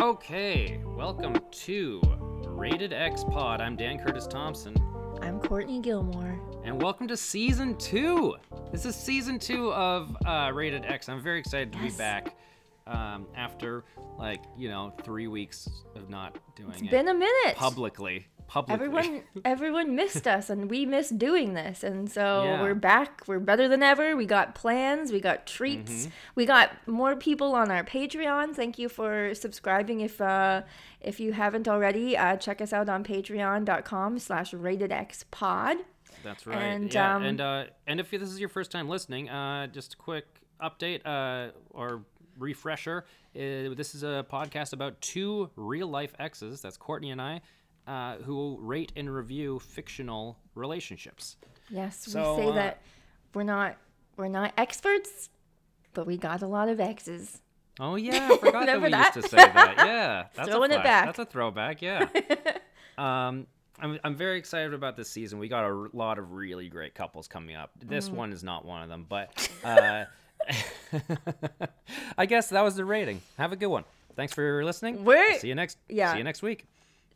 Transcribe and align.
Okay, 0.00 0.80
welcome 0.96 1.34
to 1.50 2.00
Rated 2.46 2.92
X 2.92 3.24
Pod. 3.24 3.60
I'm 3.60 3.74
Dan 3.76 3.98
Curtis 3.98 4.26
Thompson, 4.26 4.74
I'm 5.20 5.40
Courtney 5.40 5.80
Gilmore. 5.80 6.38
and 6.64 6.80
welcome 6.80 7.08
to 7.08 7.16
season 7.16 7.76
two. 7.76 8.36
This 8.70 8.84
is 8.86 8.94
season 8.94 9.38
two 9.40 9.72
of 9.72 10.16
uh, 10.24 10.50
Rated 10.54 10.84
X. 10.86 11.08
I'm 11.08 11.20
very 11.20 11.40
excited 11.40 11.72
to 11.72 11.78
Yes. 11.80 11.92
be 11.92 11.98
back 11.98 12.36
um, 12.86 13.26
after, 13.36 13.84
like, 14.18 14.42
you 14.56 14.68
know, 14.68 14.92
three 15.02 15.26
weeks 15.26 15.68
of 15.96 16.08
not 16.08 16.38
doing 16.54 16.70
It's 16.70 16.82
it 16.82 16.90
been 16.90 17.08
a 17.08 17.14
minute. 17.14 17.56
publicly. 17.56 18.26
Publicly. 18.52 18.74
Everyone, 18.84 19.22
everyone 19.46 19.96
missed 19.96 20.26
us, 20.28 20.50
and 20.50 20.68
we 20.68 20.84
missed 20.84 21.18
doing 21.18 21.54
this, 21.54 21.82
and 21.82 22.12
so 22.12 22.44
Yeah. 22.44 22.60
we're 22.60 22.74
back. 22.74 23.22
We're 23.26 23.38
better 23.38 23.66
than 23.66 23.82
ever. 23.82 24.14
We 24.14 24.26
got 24.26 24.54
plans. 24.54 25.10
We 25.10 25.20
got 25.20 25.46
treats. 25.46 25.90
Mm-hmm. 25.90 26.10
We 26.34 26.44
got 26.44 26.68
more 26.86 27.16
people 27.16 27.54
on 27.54 27.70
our 27.70 27.82
Patreon. 27.82 28.54
Thank 28.54 28.78
you 28.78 28.90
for 28.90 29.34
subscribing. 29.34 30.00
If 30.02 30.20
uh, 30.20 30.62
if 31.00 31.18
you 31.18 31.32
haven't 31.32 31.66
already, 31.66 32.14
uh, 32.14 32.36
check 32.36 32.60
us 32.60 32.74
out 32.74 32.90
on 32.90 33.04
Patreon.com/slash 33.04 34.52
Rated 34.52 34.92
X 34.92 35.24
Pod. 35.30 35.78
That's 36.22 36.46
right. 36.46 36.58
And, 36.60 36.92
yeah, 36.92 37.16
um, 37.16 37.22
and 37.22 37.40
uh, 37.40 37.64
and 37.86 38.00
if 38.00 38.10
this 38.10 38.22
is 38.22 38.38
your 38.38 38.50
first 38.50 38.70
time 38.70 38.86
listening, 38.86 39.30
uh, 39.30 39.68
just 39.68 39.94
a 39.94 39.96
quick 39.96 40.26
update 40.62 41.00
uh, 41.06 41.52
or 41.70 42.02
refresher. 42.38 43.06
Uh, 43.34 43.72
this 43.74 43.94
is 43.94 44.02
a 44.02 44.26
podcast 44.30 44.74
about 44.74 45.00
two 45.00 45.48
real 45.56 45.88
life 45.88 46.12
exes. 46.18 46.60
That's 46.60 46.76
Courtney 46.76 47.10
and 47.10 47.20
I, 47.20 47.40
uh, 47.86 48.16
who 48.18 48.56
rate 48.60 48.92
and 48.96 49.12
review 49.12 49.58
fictional 49.58 50.38
relationships. 50.54 51.36
Yes, 51.70 51.98
So, 52.06 52.36
we 52.36 52.42
say 52.42 52.48
uh, 52.48 52.52
that 52.54 52.82
we're 53.34 53.42
not 53.44 53.76
we're 54.16 54.28
not 54.28 54.52
experts, 54.58 55.30
but 55.94 56.06
we 56.06 56.16
got 56.16 56.42
a 56.42 56.46
lot 56.46 56.68
of 56.68 56.78
X's. 56.80 57.40
Oh 57.80 57.94
yeah, 57.96 58.28
I 58.30 58.36
forgot 58.38 58.66
that 58.66 58.82
we 58.82 58.90
that? 58.90 59.14
used 59.16 59.30
to 59.30 59.36
say 59.36 59.42
that. 59.44 59.74
Yeah, 59.86 60.24
that's 60.34 60.48
Throwing 60.50 60.70
a 60.72 60.76
it 60.76 60.82
back. 60.82 61.06
That's 61.06 61.18
a 61.18 61.24
throwback. 61.24 61.80
Yeah. 61.82 62.06
um, 62.98 63.46
I'm 63.80 63.98
I'm 64.04 64.14
very 64.14 64.38
excited 64.38 64.74
about 64.74 64.96
this 64.96 65.08
season. 65.10 65.38
We 65.38 65.48
got 65.48 65.64
a 65.64 65.74
r- 65.74 65.88
lot 65.94 66.18
of 66.18 66.32
really 66.32 66.68
great 66.68 66.94
couples 66.94 67.26
coming 67.26 67.56
up. 67.56 67.70
This 67.82 68.08
Mm. 68.10 68.14
one 68.14 68.32
is 68.32 68.44
not 68.44 68.64
one 68.66 68.82
of 68.82 68.88
them, 68.90 69.06
but 69.08 69.48
uh, 69.64 70.04
I 72.18 72.26
guess 72.26 72.48
that 72.50 72.62
was 72.62 72.76
the 72.76 72.84
rating. 72.84 73.22
Have 73.38 73.52
a 73.52 73.56
good 73.56 73.66
one. 73.68 73.84
Thanks 74.14 74.34
for 74.34 74.62
listening. 74.64 75.04
We're- 75.04 75.38
see 75.38 75.48
you 75.48 75.54
next. 75.54 75.78
yeah. 75.88 76.12
See 76.12 76.18
you 76.18 76.24
next 76.24 76.42
week. 76.42 76.66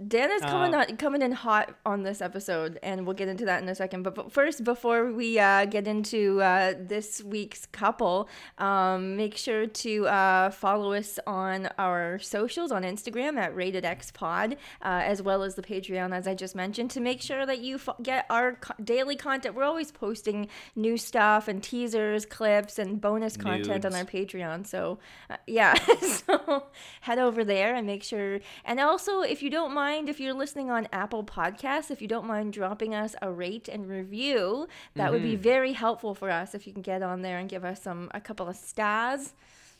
Dan 0.05 0.31
is 0.31 0.43
coming 0.43 0.75
Uh, 0.75 0.79
on, 0.89 0.97
coming 0.99 1.23
in 1.23 1.33
hot 1.33 1.75
on 1.87 2.03
this 2.03 2.21
episode, 2.21 2.79
and 2.83 3.07
we'll 3.07 3.15
get 3.17 3.29
into 3.29 3.47
that 3.47 3.63
in 3.63 3.69
a 3.69 3.75
second. 3.75 4.03
But, 4.03 4.15
but 4.15 4.31
first, 4.31 4.63
before 4.63 5.11
we 5.11 5.39
uh, 5.39 5.65
get 5.65 5.87
into 5.89 6.43
uh, 6.43 6.75
this 6.79 7.23
week's 7.25 7.65
couple, 7.67 8.29
um, 8.59 9.17
make 9.17 9.37
sure 9.39 9.67
to 9.67 10.07
uh, 10.09 10.51
follow 10.51 10.93
us 10.93 11.19
on 11.27 11.71
our 11.79 12.19
socials 12.19 12.71
on 12.73 12.83
Instagram 12.83 13.39
at 13.39 13.55
RatedXPod, 13.57 14.53
uh, 14.53 14.57
as 14.83 15.23
well 15.23 15.43
as 15.43 15.55
the 15.55 15.63
Patreon, 15.63 16.15
as 16.15 16.27
I 16.29 16.35
just 16.35 16.55
mentioned, 16.55 16.91
to 16.91 17.01
make 17.01 17.23
sure 17.23 17.47
that 17.47 17.61
you 17.61 17.79
fo- 17.79 17.97
get 18.03 18.27
our 18.29 18.57
co- 18.57 18.75
daily 18.85 19.17
content. 19.17 19.55
We're 19.55 19.65
always 19.65 19.91
posting 19.93 20.49
new 20.75 20.99
stuff 20.99 21.49
and 21.49 21.63
teasers, 21.63 22.27
clips, 22.27 22.79
and 22.79 23.01
bonus 23.01 23.39
content 23.39 23.85
on 23.87 23.95
our 23.95 24.05
Patreon. 24.05 24.67
So, 24.67 24.99
uh, 25.31 25.37
yeah, 25.47 25.73
so 26.03 26.65
head 27.01 27.19
over 27.19 27.45
there 27.45 27.75
and 27.75 27.87
make 27.87 28.03
sure. 28.03 28.41
And 28.67 28.79
also, 28.79 29.23
if 29.23 29.43
you 29.43 29.49
don't 29.49 29.73
mind, 29.73 29.86
if 29.95 30.21
you're 30.21 30.35
listening 30.35 30.71
on 30.71 30.89
Apple 30.93 31.25
Podcasts, 31.25 31.91
if 31.91 32.03
you 32.03 32.09
don't 32.09 32.27
mind 32.27 32.53
dropping 32.53 32.95
us 32.95 33.15
a 33.23 33.31
rate 33.31 33.69
and 33.69 33.89
review, 33.89 34.67
that 34.95 35.11
would 35.13 35.23
Mm-hmm. 35.23 35.31
be 35.31 35.37
very 35.37 35.73
helpful 35.73 36.15
for 36.15 36.31
us. 36.31 36.55
If 36.55 36.67
you 36.67 36.73
can 36.73 36.83
get 36.83 37.03
on 37.03 37.23
there 37.23 37.39
and 37.39 37.49
give 37.49 37.65
us 37.65 37.83
some 37.83 38.11
a 38.15 38.21
couple 38.21 38.49
of 38.49 38.57
stars. 38.57 39.33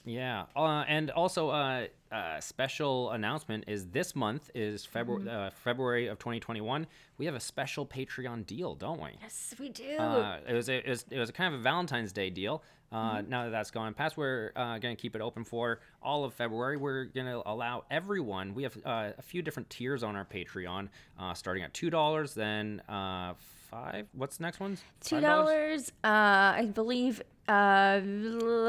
Yeah, 0.05 0.45
uh, 0.55 0.85
and 0.87 1.11
also 1.11 1.49
uh, 1.51 1.87
uh, 2.13 2.41
special 2.41 3.11
announcement 3.11 3.65
is 3.67 3.87
this 3.89 4.15
month 4.15 4.51
is 4.55 4.85
February 4.87 5.25
Mm-hmm. 5.25 5.37
uh, 5.47 5.51
February 5.51 6.07
of 6.07 6.19
2021. 6.21 6.87
We 7.19 7.27
have 7.27 7.35
a 7.35 7.41
special 7.41 7.85
Patreon 7.85 8.47
deal, 8.47 8.77
don't 8.77 9.01
we? 9.01 9.11
Yes, 9.21 9.55
we 9.59 9.69
do. 9.71 9.97
Uh, 9.99 10.39
it 10.49 10.53
was 10.55 10.69
a, 10.69 10.77
it 10.79 10.89
was 10.89 11.05
it 11.11 11.19
was 11.19 11.29
a 11.31 11.33
kind 11.33 11.53
of 11.53 11.61
a 11.61 11.63
Valentine's 11.63 12.13
Day 12.13 12.31
deal. 12.31 12.63
Uh, 12.93 13.17
Mm-hmm. 13.17 13.31
Now 13.31 13.45
that 13.45 13.51
that's 13.51 13.71
gone 13.71 13.93
past, 13.95 14.17
we're 14.17 14.53
uh, 14.55 14.79
going 14.79 14.95
to 14.95 15.01
keep 15.01 15.17
it 15.17 15.21
open 15.21 15.43
for 15.45 15.81
all 16.03 16.25
of 16.25 16.35
February. 16.35 16.77
We're 16.77 17.07
going 17.07 17.27
to 17.27 17.43
allow 17.45 17.85
everyone. 17.91 18.55
We 18.55 18.63
have 18.63 18.77
uh, 18.85 19.11
a 19.19 19.23
few 19.23 19.43
different 19.43 19.69
tiers 19.71 20.03
on 20.05 20.15
our 20.17 20.25
Patreon, 20.25 20.89
uh, 21.19 21.35
starting 21.35 21.63
at 21.65 21.75
two 21.75 21.91
dollars, 21.91 22.33
then 22.35 22.81
uh, 22.89 23.35
five. 23.71 24.07
What's 24.13 24.37
the 24.37 24.45
next 24.45 24.61
one? 24.61 24.79
Two 25.01 25.17
$5? 25.17 25.89
uh, 25.89 26.07
I 26.07 26.71
believe, 26.73 27.23
uh, 27.49 28.01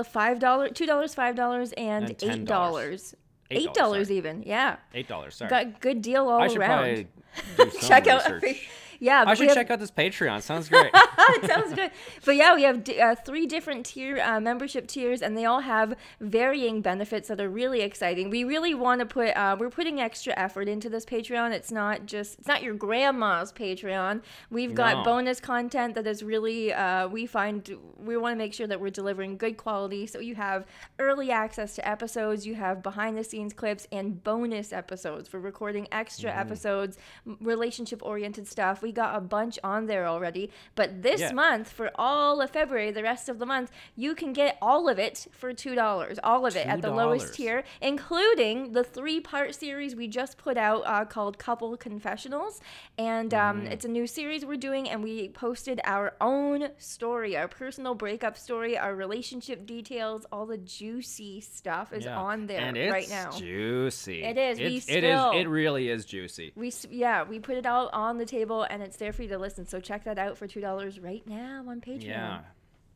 five 0.03 0.39
dollars, 0.39 0.72
two 0.73 0.85
dollars, 0.85 1.13
five 1.13 1.35
dollars, 1.35 1.72
and, 1.73 2.05
And 2.05 2.11
eight 2.11 2.19
$10. 2.19 2.45
$8, 2.47 3.16
Eight 3.49 3.73
dollars 3.73 4.11
even, 4.11 4.44
yeah. 4.44 4.75
Eight 4.94 5.07
dollars. 5.07 5.35
Sorry. 5.35 5.49
Got 5.49 5.79
good 5.79 6.01
deal 6.01 6.28
all 6.28 6.41
I 6.41 6.47
should 6.47 6.57
around. 6.57 6.69
probably 6.69 7.07
do 7.55 7.72
some 7.79 7.88
check 7.88 8.07
out, 8.07 8.29
research. 8.41 8.69
Yeah. 9.00 9.24
I 9.28 9.34
should 9.34 9.47
have- 9.47 9.56
check 9.56 9.72
out 9.72 9.80
this 9.80 9.91
Patreon. 9.91 10.41
Sounds 10.41 10.69
great. 10.74 10.91
it 10.94 11.50
sounds 11.50 11.74
good. 11.74 11.91
But 12.25 12.35
yeah, 12.35 12.56
we 12.56 12.63
have 12.63 12.84
d- 12.84 13.00
uh, 13.00 13.16
three 13.16 13.46
different 13.46 13.85
tier 13.88 14.19
uh, 14.19 14.40
membership 14.40 14.88
tiers, 14.88 15.22
and 15.22 15.38
they 15.38 15.46
all 15.46 15.62
have 15.62 15.96
varying 16.19 16.81
benefits 16.81 17.28
that 17.30 17.40
are 17.41 17.50
really 17.50 17.81
exciting. 17.81 18.30
We 18.30 18.44
really 18.44 18.74
want 18.74 19.00
to 19.00 19.06
put 19.06 19.30
uh, 19.35 19.56
we're 19.59 19.69
putting 19.69 20.00
extra 20.00 20.34
effort 20.38 20.68
into 20.68 20.90
this 20.90 21.06
Patreon. 21.06 21.52
It's 21.52 21.72
not 21.72 22.06
just 22.06 22.40
it's 22.40 22.47
not 22.47 22.63
your 22.63 22.74
grandma's 22.75 23.52
Patreon. 23.52 24.22
We've 24.50 24.74
got 24.75 24.97
No. 24.97 25.03
bonus 25.03 25.40
content 25.40 25.96
that 25.96 26.08
is 26.08 26.24
really 26.24 26.74
uh, 26.74 27.08
we 27.08 27.25
find 27.25 27.78
we 27.97 28.18
want 28.18 28.34
to 28.34 28.38
make 28.38 28.53
sure 28.53 28.68
that 28.68 28.79
we're 28.79 28.90
delivering 28.90 29.38
good 29.38 29.58
quality. 29.58 30.08
So 30.08 30.19
you 30.19 30.35
have 30.35 30.66
early 31.00 31.31
access 31.31 31.75
to 31.75 31.88
episodes, 31.88 32.46
you 32.46 32.56
have 32.56 32.84
behind 32.84 33.18
the 33.18 33.24
scenes 33.24 33.53
clips, 33.53 33.88
and 33.91 34.24
bonus 34.24 34.72
episodes 34.74 35.28
for 35.28 35.40
recording 35.40 35.88
extra 35.91 36.28
Mm-hmm. 36.29 36.40
episodes, 36.40 36.97
relationship 37.41 38.02
oriented 38.03 38.47
stuff. 38.47 38.81
We 38.81 38.86
got 38.91 39.15
a 39.15 39.21
bunch 39.21 39.57
on 39.63 39.85
there 39.87 40.05
already. 40.07 40.49
But 40.75 41.01
this 41.03 41.21
Yeah. 41.21 41.31
month, 41.33 41.71
for 41.71 41.91
all 41.95 42.41
of 42.41 42.49
February, 42.51 42.91
the 42.91 43.03
rest 43.03 43.29
of 43.29 43.39
the 43.39 43.45
month, 43.45 43.71
you 43.95 44.15
can 44.15 44.33
get 44.33 44.57
all 44.61 44.87
of 44.89 44.99
it 44.99 45.27
for 45.31 45.53
$2. 45.53 46.19
All 46.23 46.45
of 46.45 46.55
it 46.55 46.65
at 46.67 46.81
the 46.81 46.91
lowest 46.91 47.33
tier, 47.35 47.63
including 47.81 48.71
the 48.73 48.83
three 48.83 49.19
part 49.19 49.55
series 49.55 49.95
we 49.95 50.07
just 50.07 50.37
put 50.37 50.55
out 50.57 50.83
uh, 50.85 51.03
called 51.05 51.37
Couple 51.37 51.75
Confessionals. 51.77 52.61
And 52.97 53.33
um, 53.33 53.57
Mm-hmm. 53.57 53.67
it's 53.67 53.85
a 53.85 53.87
new 53.87 54.05
series 54.07 54.45
we're 54.45 54.55
doing, 54.57 54.87
and 54.89 55.01
we 55.03 55.29
posted 55.29 55.79
our 55.83 56.13
own 56.21 56.69
story, 56.77 57.35
our 57.35 57.47
personal 57.47 57.95
breakup 57.95 58.37
story, 58.37 58.77
our 58.77 58.93
relationship 58.95 59.65
details, 59.65 60.25
all 60.31 60.45
the 60.45 60.57
juicy 60.57 61.41
stuff 61.41 61.91
is 61.93 62.05
Yeah. 62.05 62.17
on 62.19 62.45
there 62.47 62.75
it's 62.75 62.91
right 62.91 63.09
now. 63.09 63.31
Juicy. 63.31 64.23
It 64.23 64.37
is. 64.37 64.59
We 64.59 64.65
It's- 64.65 64.89
it 64.89 65.03
is. 65.03 65.19
It 65.33 65.47
really 65.49 65.89
is 65.89 66.05
juicy. 66.05 66.51
We 66.55 66.71
yeah, 66.89 67.23
we 67.23 67.39
put 67.39 67.55
it 67.57 67.65
all 67.65 67.89
on 67.93 68.17
the 68.17 68.25
table 68.25 68.63
and 68.69 68.76
it's 68.81 68.97
there 68.97 69.13
for 69.13 69.23
you 69.23 69.29
to 69.29 69.38
listen. 69.38 69.65
So 69.67 69.79
check 69.79 70.03
that 70.05 70.17
out 70.17 70.38
for 70.38 70.47
two 70.47 70.61
dollars 70.61 70.99
right 70.99 71.25
now 71.27 71.65
on 71.67 71.81
Patreon. 71.81 72.03
Yeah, 72.05 72.39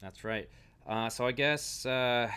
that's 0.02 0.24
right. 0.24 0.50
Uh, 0.88 1.10
so 1.10 1.26
I 1.26 1.32
guess, 1.32 1.86
uh, 1.86 2.30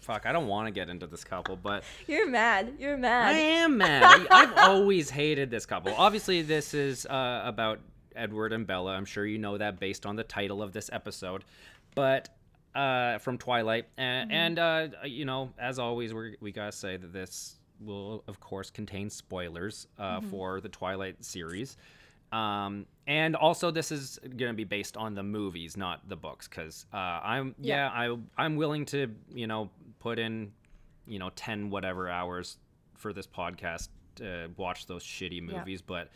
fuck, 0.00 0.24
I 0.26 0.32
don't 0.32 0.46
want 0.46 0.66
to 0.66 0.70
get 0.72 0.88
into 0.88 1.06
this 1.06 1.24
couple, 1.24 1.56
but 1.56 1.84
You're 2.06 2.28
mad. 2.28 2.74
You're 2.78 2.96
mad. 2.96 3.34
I 3.34 3.38
am 3.38 3.76
mad. 3.76 4.02
I, 4.02 4.26
I've 4.42 4.56
always 4.56 5.10
hated 5.10 5.50
this 5.50 5.66
couple. 5.66 5.94
Obviously, 5.96 6.42
this 6.42 6.74
is 6.74 7.04
uh, 7.06 7.42
about 7.44 7.80
Edward 8.16 8.52
and 8.52 8.66
Bella. 8.66 8.94
I'm 8.94 9.04
sure 9.04 9.26
you 9.26 9.38
know 9.38 9.58
that 9.58 9.78
based 9.78 10.06
on 10.06 10.16
the 10.16 10.24
title 10.24 10.62
of 10.62 10.72
this 10.72 10.88
episode, 10.92 11.44
but 11.94 12.30
uh, 12.74 13.18
from 13.18 13.38
Twilight, 13.38 13.86
and, 13.96 14.32
and 14.32 14.58
uh, 14.58 14.88
you 15.04 15.24
know, 15.24 15.52
as 15.58 15.78
always, 15.78 16.14
we 16.14 16.36
we 16.40 16.52
gotta 16.52 16.72
say 16.72 16.96
that 16.96 17.12
this 17.12 17.56
will, 17.80 18.24
of 18.26 18.40
course, 18.40 18.70
contain 18.70 19.10
spoilers 19.10 19.86
uh, 19.98 20.20
for 20.20 20.60
the 20.60 20.68
Twilight 20.68 21.24
series. 21.24 21.76
Um, 22.32 22.86
and 23.06 23.34
also 23.36 23.70
this 23.70 23.90
is 23.90 24.18
going 24.22 24.52
to 24.52 24.56
be 24.56 24.64
based 24.64 24.96
on 24.96 25.14
the 25.14 25.22
movies, 25.22 25.76
not 25.76 26.08
the 26.08 26.16
books. 26.16 26.46
Cause, 26.46 26.86
uh, 26.92 26.96
I'm, 26.96 27.54
yeah, 27.60 27.88
I, 27.88 28.16
I'm 28.36 28.56
willing 28.56 28.84
to, 28.86 29.10
you 29.32 29.46
know, 29.46 29.70
put 29.98 30.18
in, 30.18 30.52
you 31.06 31.18
know, 31.18 31.30
10 31.34 31.70
whatever 31.70 32.08
hours 32.10 32.58
for 32.96 33.12
this 33.12 33.26
podcast 33.26 33.88
to 34.16 34.50
watch 34.56 34.86
those 34.86 35.02
shitty 35.04 35.36
Yeah. 35.48 35.58
movies, 35.58 35.80
but 35.80 36.10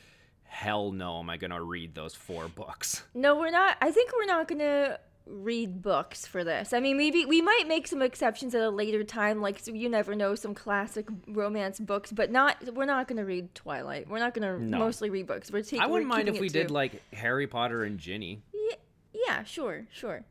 hell 0.44 0.92
no, 0.92 1.19
am 1.20 1.31
I 1.31 1.38
going 1.38 1.50
to 1.52 1.62
read 1.62 1.94
those 1.94 2.14
four 2.14 2.46
books. 2.48 3.04
No, 3.14 3.37
we're 3.38 3.50
not. 3.50 3.76
I 3.81 3.90
think 3.90 4.10
we're 4.12 4.26
not 4.26 4.48
gonna 4.48 4.98
read 5.26 5.82
books 5.82 6.26
for 6.26 6.44
this. 6.44 6.72
I 6.72 6.80
mean, 6.80 6.96
maybe 6.96 7.24
we 7.24 7.40
might 7.40 7.64
make 7.69 7.86
some 7.86 8.02
exceptions 8.02 8.54
at 8.54 8.62
a 8.62 8.70
later 8.70 9.04
time, 9.04 9.40
like 9.40 9.58
so 9.58 9.72
you 9.72 9.88
never 9.88 10.14
know, 10.14 10.34
some 10.34 10.54
classic 10.54 11.08
romance 11.28 11.78
books, 11.80 12.12
but 12.12 12.30
not. 12.30 12.74
We're 12.74 12.84
not 12.86 13.08
gonna 13.08 13.24
read 13.24 13.54
Twilight. 13.54 14.08
We're 14.08 14.19
not 14.19 14.34
gonna 14.34 14.58
No. 14.58 14.78
mostly 14.78 15.10
read 15.10 15.26
books. 15.26 15.50
We're 15.50 15.62
taking. 15.62 15.80
I 15.80 15.86
wouldn't 15.86 16.08
mind 16.08 16.28
if 16.28 16.40
we 16.40 16.48
did 16.48 16.69
to- 16.69 16.74
like 16.74 17.02
Harry 17.12 17.46
Potter 17.46 17.84
and 17.84 17.98
Ginny. 17.98 18.42
Yeah, 18.52 18.76
yeah, 19.26 19.44
sure, 19.44 19.86
sure. 19.92 20.24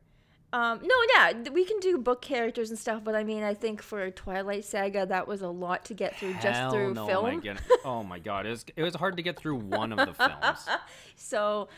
Um, 0.54 0.82
no, 0.84 0.96
yeah, 1.16 1.50
we 1.54 1.64
can 1.64 1.80
do 1.80 1.98
book 1.98 2.22
characters 2.22 2.70
and 2.72 2.78
stuff, 2.78 3.06
but 3.06 3.16
I 3.16 3.24
mean, 3.24 3.42
I 3.42 3.54
think 3.54 3.82
for 3.82 4.12
Twilight 4.12 4.66
Saga, 4.66 5.06
that 5.06 5.26
was 5.26 5.42
a 5.42 5.48
lot 5.48 5.86
to 5.86 5.94
get 5.94 6.18
through 6.18 6.34
just 6.44 6.74
through 6.74 6.94
no, 6.94 7.08
film. 7.08 7.42
My 7.42 7.56
oh 7.86 8.04
my 8.04 8.20
god, 8.20 8.46
it 8.46 8.50
was, 8.50 8.66
it 8.76 8.84
was 8.84 8.96
hard 8.96 9.16
to 9.16 9.24
get 9.24 9.38
through 9.38 9.56
one 9.56 9.94
of 9.94 10.00
the 10.06 10.14
films. 10.28 10.68
So, 11.16 11.70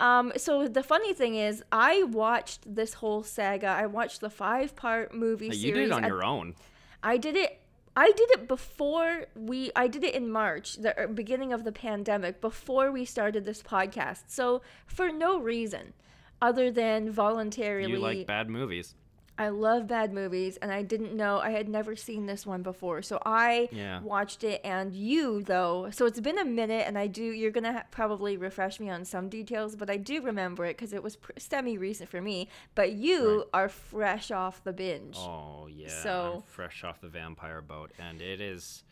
Um, 0.00 0.32
so 0.36 0.66
the 0.66 0.82
funny 0.82 1.12
thing 1.14 1.34
is, 1.36 1.62
I 1.70 2.02
watched 2.04 2.74
this 2.74 2.94
whole 2.94 3.22
saga. 3.22 3.66
I 3.68 3.86
watched 3.86 4.20
the 4.20 4.30
five 4.30 4.74
part 4.74 5.14
movie 5.14 5.46
You 5.46 5.52
series. 5.52 5.74
did 5.74 5.84
it 5.84 5.92
on 5.92 6.04
at- 6.04 6.08
your 6.08 6.24
own. 6.24 6.54
I 7.02 7.16
did 7.18 7.36
it. 7.36 7.60
I 7.96 8.12
did 8.12 8.30
it 8.30 8.48
before 8.48 9.26
we. 9.34 9.70
I 9.76 9.86
did 9.88 10.02
it 10.04 10.14
in 10.14 10.30
March, 10.30 10.76
the 10.76 10.98
er, 10.98 11.06
beginning 11.08 11.52
of 11.52 11.64
the 11.64 11.72
pandemic, 11.72 12.40
before 12.40 12.90
we 12.90 13.04
started 13.04 13.44
this 13.44 13.62
podcast. 13.62 14.22
So 14.28 14.62
for 14.86 15.10
no 15.12 15.38
reason, 15.38 15.92
other 16.40 16.70
than 16.70 17.10
voluntarily, 17.10 17.92
You 17.92 17.98
like 17.98 18.26
bad 18.26 18.48
movies. 18.48 18.94
I 19.40 19.48
love 19.48 19.86
bad 19.86 20.12
movies, 20.12 20.56
and 20.58 20.70
I 20.70 20.82
didn't 20.82 21.14
know 21.16 21.38
I 21.40 21.50
had 21.50 21.68
never 21.68 21.96
seen 21.96 22.26
this 22.26 22.44
one 22.46 22.62
before. 22.62 23.02
So 23.02 23.20
I 23.24 23.68
Yeah. 23.72 24.00
watched 24.00 24.44
it, 24.44 24.60
and 24.64 24.94
you 24.94 25.42
though. 25.42 25.88
So 25.90 26.04
it's 26.06 26.20
been 26.20 26.38
a 26.38 26.44
minute, 26.44 26.84
and 26.86 26.98
I 26.98 27.06
do. 27.06 27.24
You're 27.24 27.50
gonna 27.50 27.72
ha- 27.72 27.84
probably 27.90 28.36
refresh 28.36 28.78
me 28.78 28.90
on 28.90 29.04
some 29.04 29.28
details, 29.28 29.76
but 29.76 29.88
I 29.90 29.96
do 29.96 30.20
remember 30.22 30.64
it 30.66 30.76
because 30.76 30.92
it 30.92 31.02
was 31.02 31.16
pr- 31.16 31.32
semi 31.38 31.78
recent 31.78 32.08
for 32.10 32.20
me. 32.20 32.48
But 32.74 32.92
you 32.92 33.38
Right. 33.38 33.46
are 33.54 33.68
fresh 33.68 34.30
off 34.30 34.62
the 34.62 34.72
binge. 34.72 35.16
Oh 35.18 35.66
yeah. 35.68 35.88
So- 35.88 36.32
I'm 36.36 36.42
fresh 36.42 36.84
off 36.84 37.00
the 37.00 37.08
vampire 37.08 37.60
boat, 37.62 37.92
and 37.98 38.20
it 38.20 38.40
is. 38.40 38.84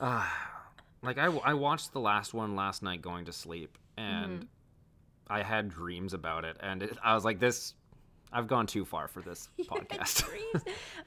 Uh, 0.00 0.26
like 1.02 1.18
I, 1.18 1.26
I 1.26 1.54
watched 1.54 1.92
the 1.92 2.00
last 2.00 2.32
one 2.34 2.56
last 2.56 2.82
night 2.82 3.02
going 3.02 3.26
to 3.26 3.32
sleep, 3.32 3.76
and 3.96 4.32
Mm-hmm. 4.40 4.44
I 5.30 5.42
had 5.42 5.68
dreams 5.68 6.14
about 6.14 6.46
it, 6.46 6.56
and 6.60 6.82
it, 6.82 6.96
I 7.04 7.14
was 7.14 7.22
like, 7.22 7.38
this. 7.38 7.74
I've 8.32 8.46
gone 8.46 8.66
too 8.66 8.84
far 8.84 9.08
for 9.08 9.22
this 9.22 9.48
podcast. 9.60 10.24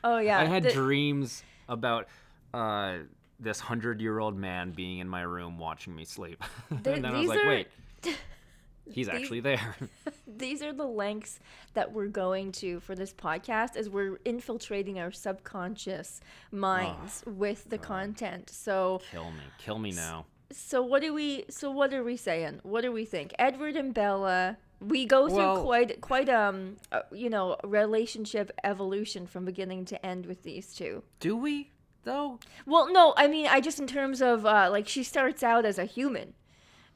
Oh 0.04 0.18
yeah, 0.20 0.40
I 0.40 0.46
had 0.46 0.64
the- 0.64 0.72
dreams 0.74 1.44
about 1.70 2.08
uh, 2.54 2.98
this 3.40 3.60
hundred-year-old 3.60 4.36
man 4.38 4.72
being 4.72 5.00
in 5.00 5.08
my 5.08 5.22
room 5.22 5.58
watching 5.60 5.96
me 5.96 6.06
sleep, 6.06 6.44
Th- 6.84 6.88
and 6.96 7.06
then 7.06 7.14
I 7.16 7.20
was 7.20 7.28
like, 7.28 7.40
are- 7.46 7.48
wait, 7.48 7.68
he's 8.90 9.08
actually 9.08 9.40
there. 9.40 9.76
these 10.28 10.62
are 10.64 10.74
the 10.74 10.86
lengths 10.86 11.40
that 11.74 11.92
we're 11.92 12.08
going 12.08 12.52
to 12.54 12.80
for 12.82 12.96
this 12.96 13.14
podcast 13.14 13.76
as 13.76 13.90
we're 13.90 14.18
infiltrating 14.26 15.00
our 15.00 15.12
subconscious 15.12 16.20
minds 16.52 17.24
with 17.26 17.70
the 17.70 17.78
content. 17.78 18.50
So 18.50 19.02
kill 19.12 19.32
me, 19.32 19.44
kill 19.60 19.78
me 19.80 19.92
now. 19.92 20.26
so 20.52 20.82
what 20.82 21.02
do 21.02 21.14
we 21.14 21.46
so 21.50 21.70
what 21.72 21.94
are 21.94 22.04
we 22.04 22.18
saying? 22.18 22.60
What 22.64 22.82
do 22.82 22.92
we 22.92 23.06
think? 23.06 23.34
Edward 23.40 23.76
and 23.76 23.94
bella 23.94 24.58
we 24.82 25.06
go 25.06 25.28
through 25.30 25.38
Well- 25.38 25.64
quite 25.64 26.02
quite 26.02 26.28
um 26.28 26.78
uh, 26.92 27.02
you 27.14 27.30
know 27.30 27.56
relationship 27.64 28.52
evolution 28.64 29.28
from 29.28 29.46
beginning 29.46 29.86
to 29.86 30.04
end 30.06 30.26
with 30.26 30.42
these 30.44 30.74
two 30.74 31.04
Do 31.20 31.38
we 31.38 31.72
though? 32.04 32.40
well 32.66 32.92
no 32.92 33.14
i 33.16 33.28
mean 33.28 33.46
i 33.48 33.62
just 33.62 33.80
in 33.80 33.86
terms 33.88 34.22
of 34.24 34.44
uh 34.46 34.70
like 34.72 34.88
she 34.88 35.04
starts 35.04 35.44
out 35.44 35.66
as 35.66 35.78
a 35.78 35.86
human 35.86 36.34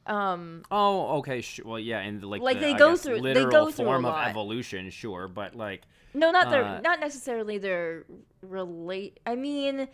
um 0.06 0.62
Oh, 0.70 1.18
okay. 1.18 1.40
Sh- 1.40 1.60
well, 1.64 1.80
yeah, 1.80 1.98
and 1.98 2.22
like, 2.22 2.40
Like, 2.40 2.58
the, 2.60 2.66
they 2.66 2.74
go 2.74 2.96
through- 2.96 3.20
they 3.22 3.44
go 3.44 3.70
through 3.72 3.86
a 3.86 3.88
form 3.88 4.04
of 4.04 4.14
evolution, 4.14 4.90
sure, 4.90 5.26
but 5.26 5.56
like, 5.56 5.82
No, 6.16 6.30
not 6.30 6.50
their, 6.50 6.64
Uh, 6.64 6.80
not 6.80 6.98
necessarily 6.98 7.58
their 7.58 8.04
relate. 8.40 9.20
I 9.26 9.34
mean, 9.36 9.88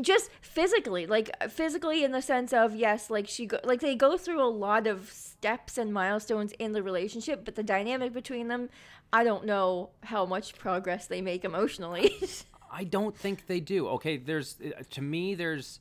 just 0.00 0.30
physically, 0.40 1.06
like 1.06 1.30
physically 1.50 2.02
in 2.02 2.10
the 2.12 2.20
sense 2.22 2.52
of 2.52 2.74
yes, 2.74 3.08
like 3.08 3.28
she 3.28 3.46
go, 3.46 3.58
like 3.62 3.80
they 3.80 3.94
go 3.94 4.16
through 4.16 4.42
a 4.42 4.50
lot 4.50 4.86
of 4.86 5.10
steps 5.12 5.78
and 5.78 5.92
milestones 5.92 6.52
in 6.58 6.72
the 6.72 6.82
relationship, 6.82 7.44
but 7.44 7.54
the 7.54 7.62
dynamic 7.62 8.12
between 8.12 8.48
them, 8.48 8.68
I 9.12 9.22
don't 9.22 9.44
know 9.46 9.90
how 10.02 10.26
much 10.26 10.58
progress 10.58 11.06
they 11.06 11.22
make 11.22 11.44
emotionally. 11.44 12.12
I 12.72 12.82
don't 12.82 13.16
think 13.16 13.46
they 13.46 13.60
do. 13.60 13.86
Okay, 13.90 14.16
there's 14.16 14.56
uh, 14.60 14.82
to 14.90 15.02
me 15.02 15.36
there's 15.36 15.78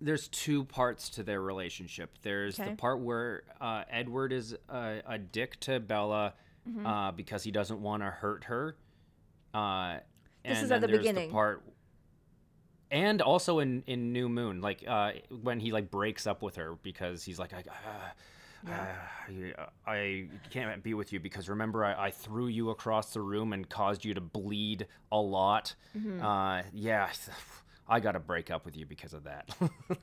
there's 0.00 0.28
two 0.28 0.64
parts 0.64 1.08
to 1.10 1.22
their 1.22 1.40
relationship. 1.40 2.18
There's 2.22 2.60
Okay. 2.60 2.70
the 2.70 2.76
part 2.76 3.00
where 3.00 3.44
uh, 3.62 3.84
Edward 3.90 4.30
is 4.32 4.54
a, 4.68 5.00
a 5.06 5.16
dick 5.18 5.58
to 5.60 5.80
Bella 5.80 6.34
Mm-hmm. 6.68 6.86
uh, 6.86 7.12
because 7.12 7.42
he 7.44 7.50
doesn't 7.50 7.80
want 7.80 8.02
to 8.02 8.06
hurt 8.10 8.44
her. 8.44 8.76
Uh, 9.54 9.98
This 10.44 10.62
is 10.62 10.70
at 10.72 10.80
the 10.80 10.88
beginning. 10.88 11.28
The 11.28 11.32
part, 11.32 11.62
and 12.90 13.20
also 13.22 13.58
in 13.60 13.82
in 13.86 14.12
New 14.12 14.28
Moon, 14.28 14.60
like 14.60 14.84
uh, 14.86 15.12
when 15.42 15.60
he 15.60 15.72
like 15.72 15.90
breaks 15.90 16.26
up 16.26 16.42
with 16.42 16.56
her 16.56 16.74
because 16.82 17.22
he's 17.24 17.38
like, 17.38 17.52
I, 17.52 17.62
uh, 18.68 18.70
uh, 18.72 19.66
I 19.86 20.26
can't 20.50 20.82
be 20.82 20.94
with 20.94 21.12
you 21.12 21.20
because 21.20 21.48
remember 21.48 21.84
I, 21.84 22.06
I 22.06 22.10
threw 22.10 22.48
you 22.48 22.70
across 22.70 23.12
the 23.12 23.20
room 23.20 23.52
and 23.52 23.68
caused 23.68 24.04
you 24.04 24.14
to 24.14 24.20
bleed 24.20 24.86
a 25.12 25.20
lot. 25.20 25.74
Mm-hmm. 25.96 26.24
Uh, 26.24 26.62
yeah, 26.72 27.08
I 27.88 28.00
got 28.00 28.12
to 28.12 28.20
break 28.20 28.50
up 28.50 28.64
with 28.64 28.76
you 28.76 28.86
because 28.86 29.14
of 29.14 29.24
that. 29.24 29.50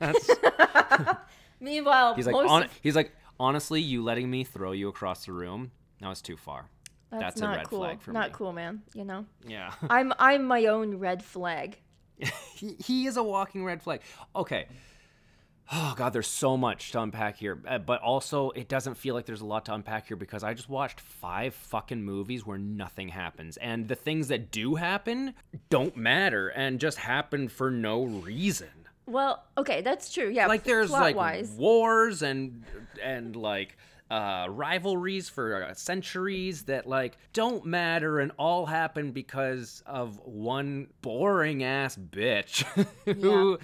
Meanwhile, 1.60 2.14
he's 2.14 2.26
like, 2.26 2.50
of- 2.64 2.78
he's 2.82 2.96
like, 2.96 3.12
honestly, 3.38 3.80
you 3.80 4.02
letting 4.02 4.30
me 4.30 4.44
throw 4.44 4.72
you 4.72 4.88
across 4.88 5.26
the 5.26 5.32
room, 5.32 5.70
that 6.00 6.08
was 6.08 6.22
too 6.22 6.36
far. 6.36 6.68
that's, 7.10 7.22
that's 7.22 7.40
a 7.42 7.48
red 7.48 7.68
cool. 7.68 7.78
flag 7.80 8.00
for 8.02 8.12
not 8.12 8.20
me. 8.20 8.26
Not 8.28 8.32
cool, 8.32 8.52
man. 8.52 8.82
You 8.94 9.04
know, 9.04 9.26
Yeah. 9.46 9.72
I'm 9.90 10.12
I'm 10.18 10.44
my 10.44 10.66
own 10.66 10.96
red 10.98 11.22
flag. 11.24 11.78
he, 12.54 12.74
he 12.74 13.06
is 13.06 13.16
a 13.16 13.22
walking 13.22 13.64
red 13.64 13.82
flag. 13.82 14.00
Okay. 14.34 14.66
Oh 15.72 15.94
god, 15.96 16.12
there's 16.12 16.26
so 16.26 16.58
much 16.58 16.92
to 16.92 17.00
unpack 17.00 17.36
here, 17.38 17.58
Uh, 17.66 17.78
but 17.78 18.02
also 18.02 18.50
it 18.50 18.68
doesn't 18.68 18.96
feel 18.96 19.14
like 19.14 19.24
there's 19.24 19.40
a 19.40 19.46
lot 19.46 19.64
to 19.64 19.74
unpack 19.74 20.08
here 20.08 20.16
because 20.16 20.44
I 20.44 20.52
just 20.52 20.68
watched 20.68 21.00
five 21.00 21.54
fucking 21.54 22.02
movies 22.02 22.44
where 22.44 22.58
nothing 22.58 23.08
happens, 23.08 23.56
and 23.56 23.88
the 23.88 23.94
things 23.94 24.28
that 24.28 24.50
do 24.50 24.74
happen 24.74 25.34
don't 25.70 25.96
matter 25.96 26.48
and 26.48 26.78
just 26.78 26.98
happen 26.98 27.48
for 27.48 27.70
no 27.70 28.04
reason. 28.04 28.68
Well, 29.06 29.42
okay, 29.56 29.80
that's 29.80 30.12
true. 30.12 30.28
Yeah, 30.28 30.48
Like 30.48 30.64
there's 30.64 30.90
like 30.90 31.16
wise. 31.16 31.50
wars 31.52 32.20
and 32.22 32.64
and 33.02 33.34
like 33.34 33.78
uh, 34.10 34.46
rivalries 34.48 35.28
for 35.28 35.64
uh, 35.64 35.74
centuries 35.74 36.64
that 36.64 36.86
like 36.86 37.16
don't 37.32 37.64
matter 37.64 38.20
and 38.20 38.32
all 38.38 38.66
happen 38.66 39.12
because 39.12 39.82
of 39.86 40.20
one 40.24 40.88
boring 41.00 41.62
ass 41.62 41.96
bitch 41.96 42.64
who 43.20 43.58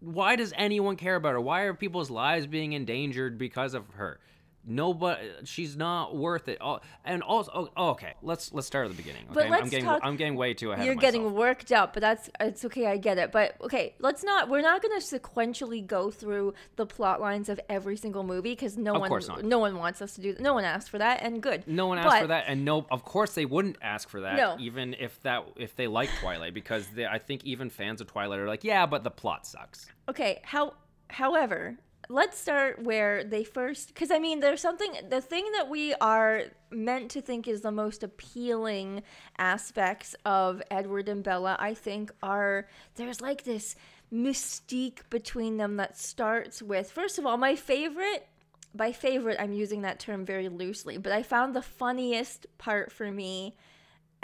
why 0.00 0.36
does 0.36 0.52
anyone 0.56 0.96
care 0.96 1.16
about 1.16 1.32
her? 1.32 1.40
Why 1.40 1.62
are 1.62 1.74
people's 1.74 2.10
lives 2.10 2.46
being 2.46 2.74
endangered 2.74 3.38
because 3.38 3.74
of 3.74 3.88
her 3.94 4.20
nobody 4.66 5.28
she's 5.44 5.76
not 5.76 6.16
worth 6.16 6.48
it 6.48 6.60
all 6.60 6.82
and 7.04 7.22
also 7.22 7.50
oh, 7.54 7.70
oh, 7.76 7.88
okay 7.90 8.14
let's 8.22 8.52
let's 8.52 8.66
start 8.66 8.84
at 8.86 8.90
the 8.90 8.96
beginning 8.96 9.22
okay 9.26 9.34
But 9.34 9.44
i'm 9.44 9.50
let's 9.52 9.70
getting 9.70 9.84
talk- 9.84 10.00
i'm 10.02 10.16
getting 10.16 10.34
way 10.34 10.54
too 10.54 10.72
ahead 10.72 10.84
You're 10.84 10.94
getting 10.96 11.32
worked 11.34 11.70
up, 11.72 11.92
but 11.94 12.00
that's 12.00 12.28
it's 12.40 12.64
okay. 12.64 12.86
I 12.86 12.96
get 12.96 13.18
it. 13.18 13.32
But 13.32 13.56
okay, 13.60 13.94
let's 13.98 14.22
not. 14.24 14.48
We're 14.48 14.60
not 14.62 14.82
going 14.82 14.98
to 15.00 15.04
sequentially 15.04 15.86
go 15.86 16.10
through 16.10 16.54
the 16.76 16.86
plot 16.86 17.20
lines 17.20 17.48
of 17.48 17.60
every 17.68 17.96
single 17.96 18.22
movie 18.22 18.50
because 18.52 18.76
no 18.76 18.94
Of 18.94 19.00
one, 19.00 19.08
course 19.08 19.28
not. 19.28 19.44
no 19.44 19.58
one 19.58 19.76
wants 19.76 20.00
us 20.02 20.14
to 20.14 20.20
do. 20.20 20.36
No 20.40 20.54
one 20.54 20.64
asked 20.64 20.90
for 20.90 20.98
that, 20.98 21.22
and 21.22 21.42
good. 21.42 21.66
No 21.66 21.86
one 21.86 21.98
asked 21.98 22.08
But- 22.08 22.20
for 22.22 22.26
that, 22.28 22.44
and 22.48 22.64
no, 22.64 22.86
of 22.90 23.04
course 23.04 23.34
they 23.34 23.44
wouldn't 23.44 23.76
ask 23.82 24.08
for 24.08 24.20
that, 24.22 24.36
No. 24.36 24.56
even 24.58 24.94
if 24.98 25.20
that 25.22 25.44
if 25.56 25.76
they 25.76 25.86
like 25.86 26.10
Twilight, 26.20 26.54
because 26.54 26.86
they, 26.88 27.06
I 27.06 27.18
think 27.18 27.44
even 27.44 27.70
fans 27.70 28.00
of 28.00 28.06
Twilight 28.08 28.38
are 28.38 28.46
like, 28.48 28.64
yeah, 28.64 28.86
but 28.86 29.04
the 29.04 29.10
plot 29.10 29.46
sucks. 29.46 29.86
Okay. 30.08 30.40
How? 30.44 30.74
However, 31.08 31.76
let's 32.08 32.38
start 32.38 32.82
where 32.82 33.24
they 33.24 33.44
first. 33.44 33.88
Because 33.88 34.10
I 34.10 34.18
mean, 34.18 34.40
there's 34.40 34.60
something. 34.60 34.92
The 35.08 35.20
thing 35.20 35.44
that 35.56 35.68
we 35.68 35.94
are 35.94 36.44
meant 36.70 37.10
to 37.12 37.20
think 37.20 37.48
is 37.48 37.60
the 37.60 37.72
most 37.72 38.02
appealing 38.02 39.02
aspects 39.38 40.14
of 40.24 40.62
Edward 40.70 41.08
and 41.08 41.22
Bella, 41.22 41.56
I 41.58 41.74
think, 41.74 42.10
are 42.22 42.68
there's 42.96 43.20
like 43.20 43.44
this 43.44 43.76
mystique 44.12 45.00
between 45.10 45.56
them 45.56 45.76
that 45.76 45.98
starts 45.98 46.62
with. 46.62 46.90
First 46.90 47.18
of 47.18 47.26
all, 47.26 47.36
my 47.36 47.56
favorite. 47.56 48.26
By 48.74 48.92
favorite, 48.92 49.38
I'm 49.40 49.54
using 49.54 49.82
that 49.82 49.98
term 49.98 50.26
very 50.26 50.50
loosely, 50.50 50.98
but 50.98 51.10
I 51.10 51.22
found 51.22 51.54
the 51.54 51.62
funniest 51.62 52.46
part 52.58 52.92
for 52.92 53.10
me 53.10 53.56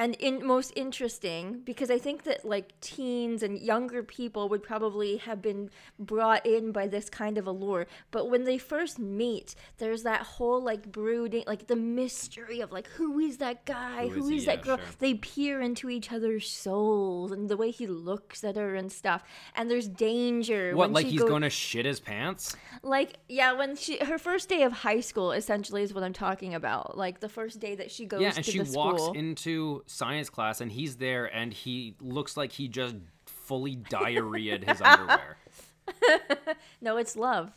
and 0.02 0.14
in 0.16 0.44
most 0.54 0.72
interesting 0.84 1.44
because 1.64 1.90
I 1.96 1.98
think 2.06 2.18
that 2.24 2.44
like 2.44 2.68
teens 2.80 3.42
and 3.42 3.58
younger 3.58 4.02
people 4.02 4.48
would 4.50 4.62
probably 4.72 5.12
have 5.28 5.40
been 5.48 5.70
brought 5.98 6.44
in 6.44 6.72
by 6.72 6.86
this 6.94 7.08
kind 7.08 7.36
of 7.38 7.46
allure. 7.46 7.86
But 8.10 8.28
when 8.30 8.44
they 8.44 8.58
first 8.58 8.98
meet, 8.98 9.54
there's 9.78 10.02
that 10.10 10.22
whole 10.22 10.60
like 10.70 10.90
brooding, 10.90 11.44
like 11.46 11.66
the 11.68 11.76
mystery 11.76 12.60
of 12.60 12.72
like 12.72 12.88
who 12.96 13.18
is 13.28 13.36
that 13.38 13.64
guy, 13.64 14.08
Who 14.08 14.14
is 14.14 14.16
who 14.16 14.30
is 14.38 14.44
that 14.46 14.58
Yeah, 14.58 14.64
girl? 14.64 14.76
sure. 14.78 14.86
They 14.98 15.14
peer 15.14 15.60
into 15.60 15.88
each 15.96 16.10
other's 16.16 16.48
souls 16.50 17.30
and 17.32 17.48
the 17.48 17.56
way 17.56 17.70
he 17.70 17.86
looks 17.86 18.42
at 18.44 18.56
her 18.56 18.74
and 18.74 18.90
stuff. 18.90 19.22
And 19.54 19.70
there's 19.70 19.88
danger. 19.88 20.74
What, 20.74 20.92
like 20.92 21.06
he's 21.06 21.20
go- 21.20 21.28
going 21.28 21.42
to 21.42 21.50
shit 21.50 21.86
his 21.86 22.00
pants? 22.00 22.56
like 22.82 23.10
yeah 23.28 23.52
when 23.52 23.76
she 23.76 23.98
her 23.98 24.18
first 24.18 24.48
day 24.48 24.62
of 24.62 24.72
high 24.72 25.00
school 25.00 25.30
essentially 25.32 25.82
is 25.82 25.92
what 25.94 26.02
i'm 26.02 26.12
talking 26.12 26.54
about 26.54 26.96
like 26.96 27.20
the 27.20 27.28
first 27.28 27.60
day 27.60 27.74
that 27.74 27.90
she 27.90 28.06
goes 28.06 28.20
Yeah, 28.20 28.32
and 28.34 28.44
she 28.44 28.58
walks 28.60 29.02
school 29.02 29.12
into 29.12 29.82
science 29.92 30.30
class, 30.30 30.60
and 30.60 30.70
he's 30.72 30.96
there, 30.96 31.26
and 31.26 31.52
he 31.52 31.94
looks 32.00 32.36
like 32.36 32.52
he 32.52 32.68
just 32.68 32.96
fully 33.26 33.76
diarrheaed 33.76 34.68
his 34.68 34.80
underwear. 34.80 35.36
No, 36.80 36.96
it's 36.96 37.16
love. 37.16 37.50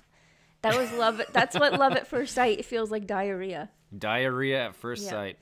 That 0.62 0.77
was 0.77 0.92
love. 0.94 1.22
That's 1.32 1.58
what 1.58 1.74
love 1.74 1.94
at 1.94 2.08
first 2.08 2.34
sight 2.34 2.65
feels 2.65 2.89
like 2.92 3.06
diarrhea. 3.08 3.70
Diarrhea 3.98 4.65
at 4.68 4.75
first 4.75 5.04
Yeah. 5.06 5.10
sight. 5.12 5.39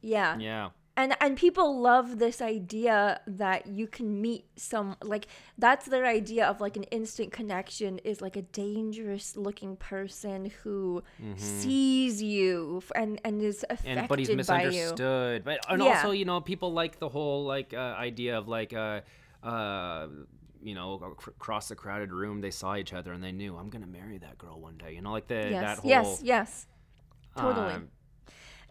Yeah. 0.00 0.38
Yeah. 0.38 0.68
And 0.96 1.16
and 1.20 1.36
people 1.36 1.80
love 1.80 2.18
this 2.18 2.40
idea 2.42 3.20
that 3.26 3.66
you 3.66 3.86
can 3.86 4.20
meet 4.20 4.44
some 4.56 4.96
like 5.02 5.26
that's 5.58 5.86
their 5.86 6.04
idea 6.04 6.46
of 6.46 6.60
like 6.60 6.76
an 6.76 6.84
instant 6.84 7.32
connection 7.32 7.98
is 7.98 8.20
like 8.20 8.36
a 8.36 8.42
dangerous 8.42 9.36
looking 9.36 9.76
person 9.76 10.50
who 10.62 11.02
sees 11.36 12.22
you 12.22 12.82
and 12.94 13.20
and 13.24 13.42
is 13.42 13.64
affected 13.70 13.84
by 13.86 13.90
you. 13.92 13.98
and 14.00 14.08
but 14.08 14.18
he's 14.18 14.30
misunderstood. 14.30 15.44
But 15.44 15.60
and 15.68 15.82
Yeah. 15.82 15.88
also, 15.88 16.10
you 16.10 16.24
know, 16.24 16.40
people 16.40 16.72
like 16.72 16.98
the 16.98 17.08
whole 17.08 17.44
like 17.44 17.72
uh, 17.74 17.94
idea 17.98 18.38
of 18.38 18.48
like 18.48 18.72
uh 18.72 19.00
uh 19.42 20.08
you 20.64 20.74
know, 20.76 20.94
across 21.26 21.68
the 21.68 21.74
crowded 21.74 22.12
room, 22.12 22.40
they 22.40 22.52
saw 22.52 22.76
each 22.76 22.92
other 22.92 23.12
and 23.12 23.22
they 23.24 23.32
knew 23.32 23.56
I'm 23.56 23.68
gonna 23.68 23.86
marry 23.86 24.18
that 24.18 24.38
girl 24.38 24.60
one 24.60 24.78
day. 24.78 24.92
You 24.94 25.02
know, 25.02 25.10
like 25.12 25.26
the 25.26 25.48
yes 25.50 25.62
that 25.62 25.78
whole 25.78 25.90
yes 25.90 26.20
yes 26.22 26.66
totally 27.36 27.74
um, 27.74 27.88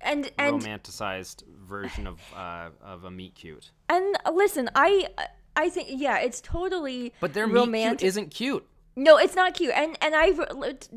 and 0.04 0.32
and 0.38 0.62
romanticized 0.62 1.44
version 1.64 2.08
of 2.08 2.20
uh, 2.36 2.70
of 2.84 3.04
a 3.04 3.12
meet 3.12 3.36
cute. 3.36 3.72
and 3.90 4.18
uh, 4.26 4.32
listen 4.32 4.70
i 4.76 5.08
i 5.56 5.70
think 5.70 5.88
yeah 5.92 6.18
it's 6.18 6.42
totally 6.42 7.14
But 7.20 7.34
their 7.34 7.48
meet 7.48 7.54
cute 7.54 7.66
romantic 7.66 8.08
isn't 8.08 8.30
cute. 8.32 8.66
No, 8.96 9.18
it's 9.18 9.36
not 9.36 9.54
cute. 9.54 9.72
And 9.74 9.98
and 10.02 10.14
I 10.14 10.34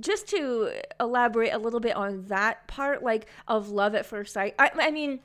just 0.01 0.27
to 0.31 0.71
elaborate 0.99 1.51
a 1.53 1.59
little 1.59 1.79
bit 1.79 1.95
on 1.95 2.25
that 2.27 2.67
part, 2.67 3.05
like 3.05 3.27
of 3.47 3.69
love 3.69 3.95
at 3.95 4.05
first 4.05 4.33
sight. 4.33 4.55
I, 4.59 4.71
I 4.75 4.91
mean, 4.91 5.21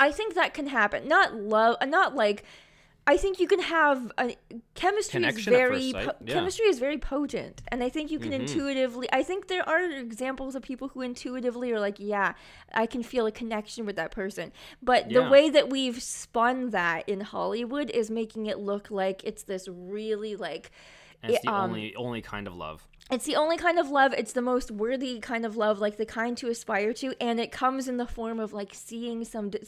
I 0.00 0.10
think 0.10 0.34
that 0.34 0.52
can 0.52 0.66
happen. 0.66 1.06
Not 1.06 1.36
love, 1.36 1.76
not 1.86 2.16
like. 2.16 2.44
I 3.04 3.16
think 3.16 3.40
you 3.40 3.48
can 3.48 3.58
have 3.58 4.12
a 4.16 4.36
chemistry 4.74 5.24
is 5.24 5.42
Connection 5.44 5.52
at 5.54 5.56
very 5.56 5.92
po- 5.92 6.12
yeah. 6.24 6.34
chemistry 6.34 6.66
is 6.66 6.78
very 6.78 6.98
potent, 6.98 7.60
and 7.68 7.82
I 7.82 7.88
think 7.88 8.12
you 8.12 8.20
can 8.20 8.30
Mm-hmm. 8.30 8.42
intuitively. 8.42 9.08
I 9.12 9.24
think 9.24 9.48
there 9.48 9.68
are 9.68 9.82
examples 9.90 10.54
of 10.54 10.62
people 10.62 10.86
who 10.88 11.00
intuitively 11.00 11.72
are 11.72 11.80
like, 11.80 11.96
yeah, 11.98 12.34
I 12.72 12.86
can 12.86 13.02
feel 13.02 13.26
a 13.26 13.32
connection 13.32 13.86
with 13.86 13.96
that 13.96 14.12
person. 14.12 14.52
But 14.80 15.08
the 15.10 15.24
way 15.28 15.50
that 15.50 15.68
we've 15.68 16.00
spun 16.00 16.70
that 16.70 17.08
in 17.08 17.20
Hollywood 17.22 17.90
is 17.90 18.08
making 18.08 18.46
it 18.46 18.58
look 18.58 18.90
like 18.90 19.22
it's 19.24 19.42
this 19.42 19.66
really 19.68 20.36
like 20.36 20.70
And 21.24 21.32
it's 21.32 21.40
it, 21.42 21.46
the 21.46 21.52
um, 21.52 21.70
only 21.70 21.94
only 21.96 22.22
kind 22.22 22.46
of 22.46 22.54
love. 22.54 22.86
It's 23.10 23.24
the 23.26 23.36
only 23.36 23.56
kind 23.56 23.78
of 23.78 23.90
love. 23.90 24.14
It's 24.14 24.32
the 24.32 24.40
most 24.42 24.70
worthy 24.70 25.18
kind 25.20 25.44
of 25.44 25.56
love, 25.56 25.78
like 25.80 25.96
the 25.98 26.06
kind 26.06 26.36
to 26.38 26.48
aspire 26.48 26.92
to. 26.94 27.14
And 27.20 27.38
it 27.40 27.52
comes 27.52 27.88
in 27.88 27.96
the 27.98 28.06
form 28.06 28.40
of 28.40 28.52
like 28.52 28.72
seeing 28.74 29.24
some 29.24 29.50
d- 29.50 29.60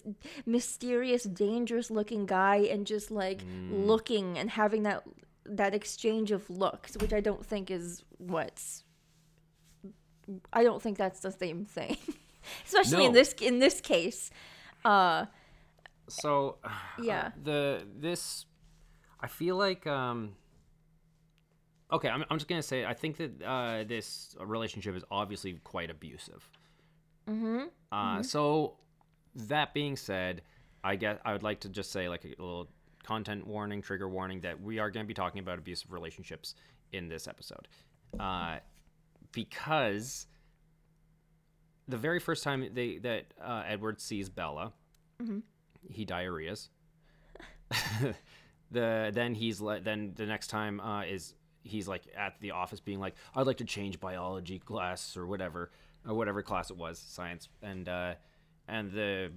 mysterious, 0.46 1.24
dangerous 1.24 1.90
looking 1.90 2.26
guy 2.26 2.56
and 2.70 2.86
just 2.86 3.10
like 3.10 3.44
Mm. 3.44 3.86
looking 3.86 4.38
and 4.38 4.50
having 4.50 4.82
that 4.84 5.02
that 5.46 5.74
exchange 5.74 6.30
of 6.30 6.48
looks, 6.48 6.96
which 6.96 7.12
I 7.12 7.20
don't 7.20 7.44
think 7.44 7.70
is 7.70 8.02
what's. 8.16 8.82
I 10.54 10.62
don't 10.62 10.80
think 10.80 10.96
that's 10.96 11.20
the 11.20 11.30
same 11.32 11.66
thing, 11.66 11.98
especially 12.66 13.04
in 13.04 13.12
this 13.12 13.34
in 13.34 13.58
this 13.58 13.80
case. 13.80 14.30
Uh, 14.84 15.26
So 16.08 16.56
Yeah. 16.98 17.32
the 17.42 17.84
this 17.94 18.46
I 19.20 19.26
feel 19.28 19.56
like 19.56 19.86
um 19.86 20.36
okay, 21.94 22.08
I'm 22.08 22.24
I'm 22.30 22.38
just 22.38 22.48
gonna 22.48 22.62
say 22.62 22.84
I 22.84 22.94
think 22.94 23.16
that 23.16 23.42
uh 23.42 23.84
this 23.84 24.36
relationship 24.40 24.96
is 24.96 25.04
obviously 25.10 25.54
quite 25.64 25.90
abusive. 25.90 26.48
Mm-hmm. 27.28 27.64
Uh 27.90 28.22
so 28.22 28.76
that 29.34 29.74
being 29.74 29.96
said, 29.96 30.42
I 30.82 30.96
guess 30.96 31.18
I 31.24 31.32
would 31.32 31.42
like 31.42 31.60
to 31.60 31.68
just 31.68 31.90
say 31.90 32.08
like 32.08 32.24
a 32.24 32.28
little 32.28 32.68
content 33.02 33.46
warning, 33.46 33.82
trigger 33.82 34.08
warning 34.08 34.40
that 34.40 34.60
we 34.60 34.78
are 34.78 34.90
going 34.90 35.04
to 35.04 35.08
be 35.08 35.14
talking 35.14 35.40
about 35.40 35.58
abusive 35.58 35.92
relationships 35.92 36.54
in 36.92 37.08
this 37.08 37.26
episode. 37.28 37.68
Uh 38.18 38.58
because 39.32 40.26
the 41.88 41.96
very 41.96 42.20
first 42.20 42.42
time 42.44 42.68
they 42.72 42.98
that 42.98 43.26
uh, 43.42 43.62
Edward 43.66 44.00
sees 44.00 44.28
Bella, 44.28 44.72
he 45.88 46.06
diarrheas. 46.06 46.68
the 48.70 49.10
then 49.12 49.34
he's 49.34 49.60
le- 49.60 49.80
then 49.80 50.12
the 50.14 50.26
next 50.26 50.48
time 50.48 50.80
uh, 50.80 51.02
is 51.02 51.34
he's 51.64 51.88
like 51.88 52.02
at 52.16 52.38
the 52.40 52.52
office 52.52 52.78
being 52.80 53.00
like 53.00 53.14
I'd 53.34 53.46
like 53.46 53.56
to 53.58 53.64
change 53.64 53.98
biology 53.98 54.58
class 54.58 55.16
or 55.16 55.26
whatever 55.26 55.70
or 56.06 56.14
whatever 56.14 56.42
class 56.42 56.70
it 56.70 56.76
was 56.76 56.98
science. 56.98 57.48
And 57.62 57.88
uh, 57.88 58.14
and 58.68 58.92
the 58.92 59.32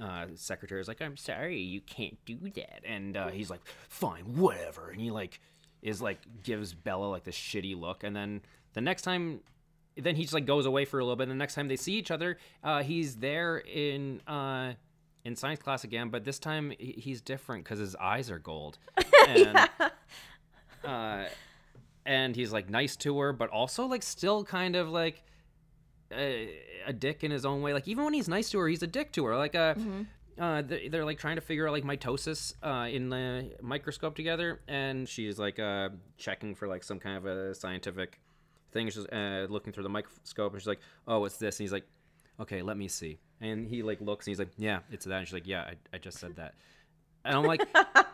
uh, 0.00 0.26
secretary 0.34 0.80
is 0.80 0.88
like 0.88 1.00
I'm 1.00 1.16
sorry 1.16 1.58
you 1.58 1.80
can't 1.80 2.18
do 2.24 2.36
that. 2.54 2.82
And 2.84 3.16
uh, 3.16 3.28
he's 3.28 3.50
like 3.50 3.60
fine 3.88 4.36
whatever. 4.36 4.90
And 4.90 5.00
he 5.00 5.10
like 5.10 5.40
is 5.82 6.02
like 6.02 6.18
gives 6.42 6.74
Bella 6.74 7.06
like 7.06 7.24
this 7.24 7.36
shitty 7.36 7.78
look. 7.78 8.04
And 8.04 8.14
then 8.14 8.42
the 8.74 8.80
next 8.80 9.02
time 9.02 9.40
then 9.96 10.16
he 10.16 10.22
just 10.22 10.34
like 10.34 10.46
goes 10.46 10.66
away 10.66 10.84
for 10.84 10.98
a 10.98 11.04
little 11.04 11.16
bit. 11.16 11.24
And 11.24 11.32
the 11.32 11.36
next 11.36 11.54
time 11.54 11.68
they 11.68 11.76
see 11.76 11.94
each 11.94 12.10
other, 12.10 12.38
uh, 12.62 12.82
he's 12.82 13.16
there 13.16 13.58
in 13.58 14.20
uh, 14.26 14.74
in 15.24 15.36
science 15.36 15.60
class 15.60 15.84
again, 15.84 16.08
but 16.08 16.24
this 16.24 16.38
time 16.38 16.72
he's 16.78 17.20
different 17.20 17.64
because 17.64 17.78
his 17.78 17.94
eyes 17.96 18.30
are 18.30 18.38
gold. 18.38 18.78
And, 19.28 19.68
uh, 20.90 21.24
and 22.06 22.34
he's 22.34 22.52
like 22.52 22.68
nice 22.70 22.96
to 22.96 23.18
her, 23.20 23.32
but 23.32 23.48
also 23.50 23.86
like 23.86 24.02
still 24.02 24.44
kind 24.44 24.74
of 24.76 24.88
like 24.88 25.22
a, 26.12 26.58
a 26.86 26.92
dick 26.92 27.22
in 27.24 27.30
his 27.30 27.44
own 27.44 27.62
way. 27.62 27.72
Like 27.72 27.86
even 27.88 28.04
when 28.04 28.14
he's 28.14 28.28
nice 28.28 28.50
to 28.50 28.58
her, 28.58 28.68
he's 28.68 28.82
a 28.82 28.86
dick 28.86 29.12
to 29.12 29.24
her. 29.26 29.36
Like 29.36 29.54
uh, 29.54 29.74
uh, 30.38 30.62
they- 30.62 30.88
they're 30.88 31.04
like 31.04 31.18
trying 31.18 31.36
to 31.36 31.42
figure 31.42 31.68
out 31.68 31.72
like 31.72 31.84
mitosis 31.84 32.54
uh, 32.62 32.88
in 32.88 33.10
the 33.10 33.52
microscope 33.62 34.14
together, 34.16 34.60
and 34.68 35.08
she's 35.08 35.38
like 35.38 35.58
uh, 35.58 35.90
checking 36.16 36.54
for 36.54 36.66
like 36.66 36.82
some 36.82 36.98
kind 36.98 37.16
of 37.16 37.26
a 37.26 37.54
scientific 37.54 38.18
thing. 38.72 38.88
She's 38.90 39.06
uh, 39.06 39.46
looking 39.50 39.72
through 39.72 39.82
the 39.84 39.88
microscope, 39.90 40.52
and 40.52 40.60
she's 40.62 40.68
like, 40.68 40.80
"Oh, 41.06 41.20
what's 41.20 41.36
this?" 41.36 41.58
And 41.60 41.64
he's 41.64 41.72
like, 41.72 41.86
"Okay, 42.40 42.62
let 42.62 42.76
me 42.76 42.88
see." 42.88 43.18
And 43.42 43.68
he 43.68 43.82
like 43.82 44.00
looks, 44.00 44.26
and 44.26 44.30
he's 44.32 44.38
like, 44.38 44.52
"Yeah, 44.58 44.80
it's 44.90 45.04
that." 45.04 45.18
And 45.18 45.26
she's 45.28 45.34
like, 45.34 45.46
"Yeah, 45.46 45.62
I, 45.62 45.74
I 45.94 45.98
just 45.98 46.18
said 46.18 46.36
that." 46.36 46.54
And 47.24 47.36
I'm 47.36 47.44
like, 47.44 47.62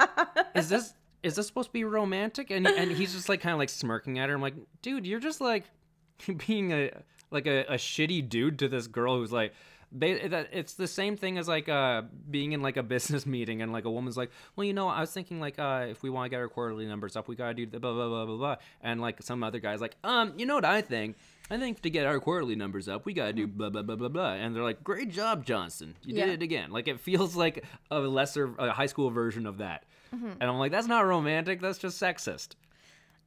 "Is 0.56 0.68
this 0.68 0.92
is 1.26 1.34
this 1.36 1.46
supposed 1.46 1.68
to 1.68 1.72
be 1.72 1.84
romantic?" 1.84 2.50
And 2.50 2.66
and 2.66 2.90
he's 2.90 3.12
just 3.12 3.28
like 3.28 3.40
kind 3.40 3.52
of 3.52 3.58
like 3.58 3.68
smirking 3.68 4.18
at 4.18 4.28
her. 4.28 4.34
I'm 4.34 4.42
like, 4.42 4.54
"Dude, 4.82 5.06
you're 5.06 5.20
just 5.20 5.40
like 5.40 5.64
being 6.46 6.72
a 6.72 6.90
like 7.30 7.46
a, 7.46 7.64
a 7.64 7.74
shitty 7.74 8.28
dude 8.28 8.58
to 8.60 8.68
this 8.68 8.86
girl 8.86 9.16
who's 9.18 9.32
like." 9.32 9.52
They, 9.92 10.10
it's 10.10 10.74
the 10.74 10.88
same 10.88 11.16
thing 11.16 11.38
as 11.38 11.46
like 11.46 11.68
uh 11.68 12.02
being 12.28 12.50
in 12.52 12.60
like 12.60 12.76
a 12.76 12.82
business 12.82 13.24
meeting 13.36 13.62
and 13.62 13.72
like 13.72 13.84
a 13.84 13.90
woman's 13.90 14.16
like 14.16 14.32
well 14.56 14.64
you 14.64 14.74
know 14.74 14.88
i 14.88 15.00
was 15.00 15.12
thinking 15.12 15.38
like 15.40 15.60
uh 15.60 15.86
if 15.88 16.02
we 16.02 16.10
want 16.10 16.26
to 16.26 16.28
get 16.28 16.40
our 16.40 16.48
quarterly 16.48 16.86
numbers 16.86 17.14
up 17.16 17.28
we 17.28 17.36
gotta 17.36 17.54
do 17.54 17.66
the 17.66 17.78
blah 17.78 17.92
blah 17.92 18.08
blah 18.08 18.26
blah 18.26 18.36
blah 18.36 18.56
and 18.82 19.00
like 19.00 19.22
some 19.22 19.44
other 19.44 19.60
guy's 19.60 19.80
like 19.80 19.96
um 20.02 20.32
you 20.36 20.44
know 20.44 20.56
what 20.56 20.64
i 20.64 20.82
think 20.82 21.16
i 21.52 21.56
think 21.56 21.80
to 21.82 21.88
get 21.88 22.04
our 22.04 22.18
quarterly 22.18 22.56
numbers 22.56 22.88
up 22.88 23.06
we 23.06 23.12
gotta 23.14 23.32
do 23.32 23.46
blah 23.46 23.70
blah 23.70 23.80
blah 23.82 23.94
blah 23.94 24.08
blah 24.08 24.32
and 24.32 24.56
they're 24.56 24.64
like 24.64 24.82
great 24.82 25.08
job 25.12 25.44
johnson 25.46 25.94
you 26.02 26.16
Yeah. 26.16 26.26
did 26.26 26.34
it 26.34 26.42
again 26.42 26.72
like 26.72 26.88
it 26.88 26.98
feels 26.98 27.36
like 27.36 27.64
a 27.90 28.00
lesser 28.00 28.52
a 28.58 28.72
high 28.72 28.86
school 28.86 29.10
version 29.10 29.46
of 29.46 29.58
that 29.58 29.84
and 30.12 30.36
i'm 30.42 30.58
like 30.58 30.72
that's 30.72 30.86
not 30.86 31.00
romantic 31.06 31.60
that's 31.60 31.78
just 31.78 32.00
sexist. 32.00 32.54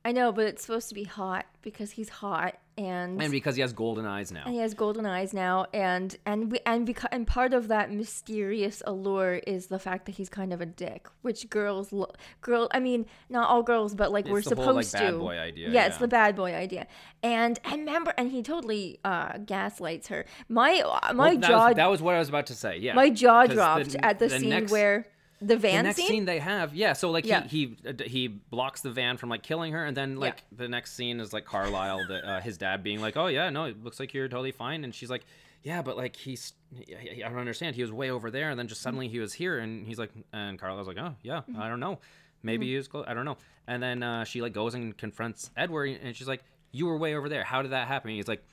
I 0.05 0.13
know, 0.13 0.31
but 0.31 0.45
it's 0.45 0.61
supposed 0.61 0.87
to 0.89 0.95
be 0.95 1.03
hot 1.03 1.45
because 1.61 1.91
he's 1.91 2.07
hot 2.07 2.55
and 2.77 3.21
and 3.21 3.31
because 3.33 3.55
he 3.57 3.61
has 3.61 3.73
golden 3.73 4.05
eyes 4.05 4.31
now. 4.31 4.43
And 4.45 4.53
he 4.53 4.61
has 4.61 4.73
golden 4.73 5.05
eyes 5.05 5.33
now 5.33 5.65
and 5.73 6.15
and 6.25 6.49
we 6.49 6.61
and 6.65 6.85
because 6.85 7.09
and 7.11 7.27
part 7.27 7.53
of 7.53 7.67
that 7.67 7.91
mysterious 7.91 8.81
allure 8.87 9.41
is 9.45 9.67
the 9.67 9.77
fact 9.77 10.05
that 10.05 10.13
he's 10.15 10.29
kind 10.29 10.53
of 10.53 10.61
a 10.61 10.65
dick 10.65 11.09
which 11.21 11.49
girls 11.49 11.91
lo- 11.91 12.13
girl 12.39 12.69
i 12.71 12.79
mean 12.79 13.05
not 13.29 13.49
all 13.49 13.61
girls 13.61 13.93
but 13.93 14.09
like 14.09 14.25
we're 14.29 14.37
the 14.41 14.43
supposed 14.49 14.65
whole, 14.67 14.75
like, 14.75 14.91
bad 14.93 15.11
to. 15.11 15.17
boy 15.19 15.37
idea, 15.37 15.69
yeah, 15.69 15.87
it's 15.87 15.97
the 15.97 16.07
bad 16.07 16.33
boy 16.33 16.53
idea. 16.55 16.87
And 17.21 17.59
and 17.65 17.79
remember 17.81 18.13
and 18.17 18.31
he 18.31 18.41
totally 18.41 18.99
uh 19.03 19.37
gaslights 19.39 20.07
her. 20.07 20.25
My 20.47 20.79
uh, 20.79 21.11
my 21.13 21.31
Well, 21.31 21.39
that, 21.39 21.47
jaw 21.49 21.67
was, 21.67 21.75
that 21.75 21.87
was 21.87 22.01
what 22.01 22.15
i 22.15 22.19
was 22.19 22.29
about 22.29 22.45
to 22.47 22.55
say 22.55 22.77
yeah. 22.77 22.93
my 22.93 23.09
jaw 23.09 23.47
dropped 23.47 23.97
at 24.01 24.19
the, 24.19 24.29
scene 24.29 24.49
next- 24.49 24.71
where 24.71 25.07
the 25.41 25.55
van 25.57 25.77
the 25.77 25.83
next 25.83 25.97
scene, 25.97 26.07
scene 26.07 26.25
they 26.25 26.39
have 26.39 26.75
yeah 26.75 26.93
so 26.93 27.11
like 27.11 27.25
Yeah. 27.25 27.43
he 27.47 27.75
he 27.83 27.89
uh, 27.89 27.93
he 28.05 28.27
blocks 28.27 28.81
the 28.81 28.91
van 28.91 29.17
from 29.17 29.29
like 29.29 29.41
killing 29.43 29.71
her 29.73 29.85
and 29.85 29.95
then 29.95 30.17
like 30.17 30.43
the 30.51 30.67
next 30.67 30.93
scene 30.95 31.19
is 31.19 31.31
like 31.33 31.45
carlisle 31.45 32.05
the, 32.07 32.27
uh, 32.27 32.41
his 32.41 32.57
dad 32.57 32.83
being 32.83 32.99
like 33.01 33.15
oh 33.17 33.27
yeah 33.27 33.49
no 33.49 33.65
it 33.65 33.83
looks 33.83 33.99
like 33.99 34.13
you're 34.13 34.27
totally 34.27 34.51
fine 34.51 34.83
and 34.83 34.93
she's 34.93 35.09
like 35.09 35.25
yeah 35.63 35.81
but 35.81 35.95
like 35.97 36.15
he's 36.15 36.53
i 36.89 37.19
don't 37.29 37.37
understand 37.37 37.75
he 37.75 37.81
was 37.81 37.91
way 37.91 38.09
over 38.09 38.29
there 38.31 38.49
and 38.49 38.59
then 38.59 38.67
just 38.67 38.81
suddenly 38.81 39.07
he 39.07 39.19
was 39.19 39.33
here 39.33 39.59
and 39.59 39.87
he's 39.87 39.97
like 39.99 40.11
and 40.33 40.59
carlisle's 40.59 40.87
like 40.87 40.97
oh 40.99 41.15
yeah 41.23 41.41
Mm-hmm. 41.49 41.61
i 41.61 41.67
don't 41.69 41.79
know 41.79 41.99
maybe 42.43 42.67
he 42.67 42.75
was 42.75 42.87
close 42.87 43.05
i 43.07 43.13
don't 43.13 43.25
know 43.25 43.37
and 43.67 43.81
then 43.83 44.03
uh, 44.03 44.23
she 44.23 44.41
like 44.41 44.53
goes 44.53 44.73
and 44.73 44.97
confronts 44.97 45.51
edward 45.57 45.97
and 46.03 46.15
she's 46.15 46.27
like 46.27 46.43
you 46.71 46.85
were 46.85 46.97
way 46.97 47.15
over 47.15 47.27
there 47.29 47.43
how 47.43 47.61
did 47.61 47.71
that 47.71 47.87
happen? 47.87 48.09
And 48.11 48.17
he's 48.17 48.27
like 48.27 48.43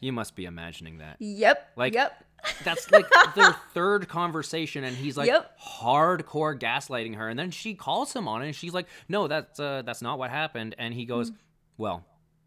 you 0.00 0.12
must 0.12 0.34
be 0.36 0.44
imagining 0.44 0.98
that. 0.98 1.16
Yep 1.18 1.72
Like, 1.76 1.94
yep 1.94 2.23
that's 2.64 2.90
like 2.90 3.06
their 3.34 3.52
third 3.72 4.08
conversation, 4.08 4.84
and 4.84 4.96
he's 4.96 5.16
like 5.16 5.28
Yep. 5.28 5.58
hardcore 5.60 6.58
gaslighting 6.58 7.16
her, 7.16 7.28
and 7.28 7.38
then 7.38 7.50
she 7.50 7.74
calls 7.74 8.12
him 8.14 8.26
on 8.28 8.42
it, 8.42 8.46
and 8.46 8.56
she's 8.56 8.74
like, 8.74 8.86
"No, 9.08 9.28
that's 9.28 9.58
uh, 9.60 9.82
that's 9.84 10.02
not 10.02 10.18
what 10.18 10.30
happened," 10.30 10.74
and 10.78 10.92
he 10.94 11.04
goes, 11.04 11.32
"Well, 11.76 12.04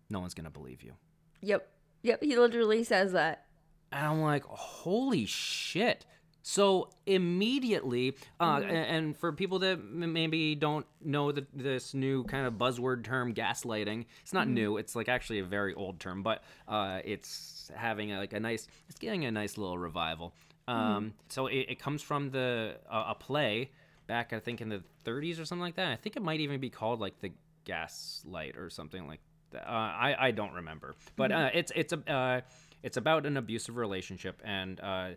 no 0.10 0.20
one's 0.20 0.34
gonna 0.34 0.50
believe 0.50 0.82
you," 0.84 0.94
yep 1.42 1.70
yep 2.04 2.22
he 2.22 2.38
literally 2.38 2.84
says 2.84 3.12
that 3.14 3.46
and 3.92 4.06
I'm 4.06 4.22
like, 4.22 4.44
"Holy 4.46 5.26
shit!" 5.26 6.06
So 6.50 6.88
immediately, 7.06 8.16
uh, 8.40 8.62
Mm-hmm. 8.62 8.72
and 8.72 9.18
for 9.18 9.34
people 9.34 9.60
that 9.60 9.84
maybe 9.84 10.56
don't 10.56 10.86
know 11.04 11.34
the, 11.34 11.46
this 11.54 11.94
new 11.94 12.24
kind 12.24 12.48
of 12.48 12.54
buzzword 12.54 13.04
term, 13.04 13.34
gaslighting, 13.34 14.06
it's 14.22 14.32
Mm-hmm. 14.32 14.38
not 14.38 14.48
new. 14.48 14.78
It's 14.78 14.96
like 14.96 15.10
actually 15.10 15.40
a 15.40 15.44
very 15.44 15.74
old 15.74 16.00
term, 16.00 16.24
but 16.24 16.46
uh, 16.70 17.00
it's 17.04 17.70
having 17.76 18.14
a, 18.14 18.18
like 18.18 18.32
a 18.32 18.40
nice, 18.40 18.66
it's 18.88 18.98
getting 18.98 19.26
a 19.26 19.32
nice 19.32 19.58
little 19.58 19.78
revival. 19.78 20.34
Um, 20.70 21.16
So 21.28 21.48
it, 21.48 21.66
it 21.68 21.80
comes 21.80 22.02
from 22.02 22.30
the 22.32 22.78
uh, 22.90 23.08
a 23.10 23.16
play 23.16 23.72
back, 24.08 24.32
I 24.32 24.40
think, 24.40 24.62
in 24.62 24.70
the 24.70 24.82
30s 25.04 25.42
or 25.42 25.46
something 25.46 25.62
like 25.64 25.76
that. 25.76 25.92
I 25.92 25.98
think 25.98 26.16
it 26.16 26.22
might 26.22 26.40
even 26.40 26.62
be 26.62 26.70
called 26.70 27.02
like 27.02 27.20
the 27.20 27.34
Gaslight 27.66 28.56
or 28.56 28.70
something 28.70 29.06
like 29.06 29.20
that. 29.52 29.68
Uh, 29.68 29.72
I 29.74 30.16
I 30.28 30.32
don't 30.32 30.54
remember, 30.54 30.96
but 31.18 31.34
uh, 31.34 31.50
it's 31.54 31.74
it's 31.76 31.92
a 31.92 32.00
uh, 32.10 32.42
it's 32.84 32.96
about 32.96 33.26
an 33.26 33.36
abusive 33.36 33.76
relationship 33.76 34.42
and 34.46 34.80
uh, 34.80 35.10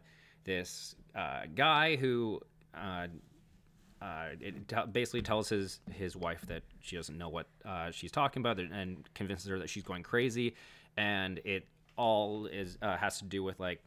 this 0.44 0.94
uh, 1.14 1.42
guy 1.54 1.97
who. 1.97 2.40
Uh, 2.75 3.06
uh, 4.02 4.28
it 4.40 4.66
t- 4.66 4.76
basically 4.90 5.20
tells 5.20 5.50
his 5.50 5.80
his 5.92 6.16
wife 6.16 6.40
that 6.47 6.62
she 6.80 6.97
doesn't 6.97 7.18
know 7.18 7.28
what 7.28 7.47
uh, 7.66 7.90
she's 7.90 8.11
talking 8.11 8.40
about 8.40 8.59
and 8.59 9.06
convinces 9.14 9.47
her 9.47 9.59
that 9.59 9.68
she's 9.68 9.82
going 9.82 10.02
crazy, 10.02 10.54
and 10.97 11.38
it 11.44 11.66
all 11.97 12.47
is 12.47 12.78
uh, 12.80 12.97
has 12.97 13.18
to 13.18 13.26
do 13.26 13.42
with 13.42 13.61
like 13.61 13.82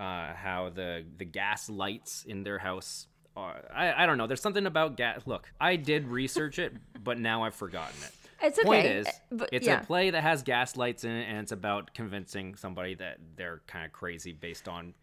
uh, 0.00 0.34
how 0.34 0.70
the 0.74 1.04
the 1.18 1.24
gas 1.24 1.70
lights 1.70 2.24
in 2.26 2.42
their 2.42 2.58
house. 2.58 3.06
Are, 3.36 3.62
I 3.72 4.02
I 4.02 4.06
don't 4.06 4.18
know. 4.18 4.26
There's 4.26 4.40
something 4.40 4.66
about 4.66 4.96
gas. 4.96 5.20
Look, 5.24 5.48
I 5.60 5.76
did 5.76 6.08
research 6.08 6.58
it, 6.58 6.72
but 7.02 7.18
now 7.18 7.44
I've 7.44 7.54
forgotten 7.54 7.96
it. 8.02 8.12
It's 8.42 8.58
okay. 8.58 8.66
Point 8.66 8.86
is, 8.86 9.06
but 9.30 9.48
it's 9.52 9.66
yeah. 9.66 9.80
a 9.80 9.84
play 9.84 10.10
that 10.10 10.22
has 10.22 10.42
gas 10.42 10.76
lights 10.76 11.04
in 11.04 11.12
it, 11.12 11.28
and 11.28 11.38
it's 11.38 11.52
about 11.52 11.94
convincing 11.94 12.56
somebody 12.56 12.94
that 12.96 13.18
they're 13.36 13.62
kind 13.66 13.86
of 13.86 13.92
crazy 13.92 14.32
based 14.32 14.68
on 14.68 14.94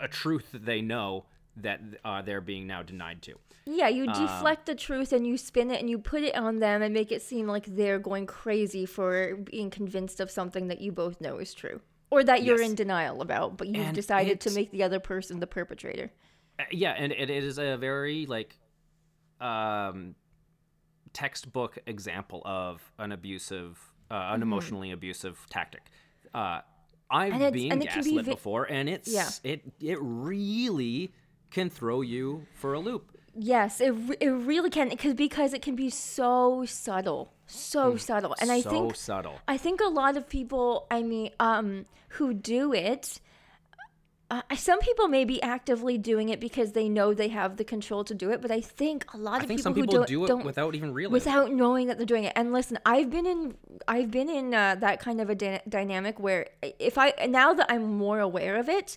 a 0.00 0.08
truth 0.08 0.52
that 0.52 0.64
they 0.64 0.80
know 0.80 1.26
that 1.56 1.80
uh, 2.04 2.22
they're 2.22 2.40
being 2.40 2.66
now 2.66 2.82
denied 2.82 3.22
to. 3.22 3.34
Yeah, 3.66 3.88
you 3.88 4.04
Um, 4.06 4.12
deflect 4.12 4.66
the 4.66 4.74
truth 4.74 5.12
and 5.12 5.26
you 5.26 5.36
spin 5.36 5.70
it 5.70 5.80
and 5.80 5.88
you 5.90 5.98
put 5.98 6.22
it 6.22 6.34
on 6.36 6.58
them 6.58 6.80
and 6.82 6.94
make 6.94 7.12
it 7.12 7.22
seem 7.22 7.46
like 7.46 7.66
they're 7.66 7.98
going 7.98 8.26
crazy 8.26 8.86
for 8.86 9.36
being 9.36 9.70
convinced 9.70 10.20
of 10.20 10.30
something 10.30 10.68
that 10.68 10.80
you 10.80 10.92
both 10.92 11.20
know 11.20 11.38
is 11.38 11.52
true. 11.54 11.80
Or 12.10 12.24
that 12.24 12.42
you're 12.42 12.60
Yes. 12.60 12.70
in 12.70 12.74
denial 12.76 13.20
about, 13.22 13.56
but 13.56 13.68
you've 13.68 13.86
And 13.86 13.94
decided 13.94 14.40
to 14.40 14.50
make 14.50 14.70
the 14.72 14.82
other 14.82 14.98
person 14.98 15.38
the 15.40 15.46
perpetrator. 15.46 16.10
Uh, 16.58 16.64
yeah 16.72 16.92
and 16.92 17.12
it, 17.12 17.30
it 17.30 17.44
is 17.44 17.58
a 17.58 17.76
very 17.76 18.26
like 18.26 18.58
um 19.40 20.14
textbook 21.12 21.78
example 21.86 22.42
of 22.44 22.92
an 22.98 23.12
abusive 23.12 23.78
uh, 24.10 24.30
an 24.34 24.42
emotionally 24.42 24.90
abusive 24.90 25.46
tactic 25.50 25.82
uh 26.34 26.60
i've. 27.10 27.32
And 27.32 27.52
been 27.52 27.72
and 27.72 27.82
it 27.82 27.88
can 27.90 28.04
be 28.04 28.10
gaslit 28.10 28.24
vi- 28.26 28.32
before 28.32 28.64
and 28.64 28.88
it's 28.88 29.12
Yeah. 29.12 29.28
it 29.44 29.62
it 29.80 29.98
really 30.00 31.12
can 31.50 31.70
throw 31.70 32.00
you 32.00 32.46
for 32.54 32.74
a 32.74 32.80
loop 32.80 33.16
Yes, 33.36 33.80
it, 33.80 33.94
it 34.20 34.28
really 34.30 34.70
can 34.70 34.88
because 34.88 35.14
because 35.14 35.54
it 35.54 35.62
can 35.62 35.76
be 35.76 35.88
so 35.88 36.64
subtle, 36.66 37.32
so 37.46 37.96
subtle, 37.96 38.34
and 38.40 38.50
I 38.50 38.60
so 38.60 38.70
think 38.70 38.96
subtle 38.96 39.38
I 39.46 39.56
think 39.56 39.80
a 39.80 39.86
lot 39.88 40.16
of 40.16 40.28
people, 40.28 40.86
I 40.90 41.02
mean, 41.04 41.30
um, 41.38 41.86
who 42.10 42.34
do 42.34 42.72
it, 42.74 43.20
uh, 44.30 44.42
some 44.56 44.78
people 44.78 45.08
may 45.08 45.24
be 45.24 45.42
actively 45.42 45.98
doing 45.98 46.28
it 46.28 46.38
because 46.40 46.72
they 46.72 46.88
know 46.88 47.12
they 47.12 47.28
have 47.28 47.56
the 47.56 47.64
control 47.64 48.04
to 48.04 48.14
do 48.14 48.30
it, 48.30 48.40
but 48.40 48.50
I 48.50 48.60
think 48.60 49.04
a 49.12 49.16
lot 49.18 49.40
i 49.40 49.42
of 49.42 49.46
think 49.48 49.58
people 49.58 49.62
some 49.62 49.74
who 49.74 49.86
don't, 49.86 50.06
do 50.06 50.24
it 50.24 50.28
don't 50.28 50.44
without 50.44 50.74
even 50.74 50.92
realizing 50.94 51.32
without 51.32 51.52
knowing 51.52 51.88
that 51.88 51.96
they're 51.98 52.06
doing 52.06 52.24
it. 52.24 52.32
And 52.36 52.52
listen, 52.52 52.78
I've 52.86 53.10
been 53.10 53.26
in 53.26 53.56
I've 53.88 54.10
been 54.10 54.28
in 54.28 54.54
uh, 54.54 54.76
that 54.76 55.00
kind 55.00 55.20
of 55.20 55.30
a 55.30 55.34
dy- 55.34 55.60
dynamic 55.68 56.20
where 56.20 56.46
if 56.78 56.96
I 56.96 57.12
now 57.28 57.52
that 57.54 57.66
I'm 57.68 57.84
more 57.94 58.20
aware 58.20 58.56
of 58.56 58.68
it, 58.68 58.96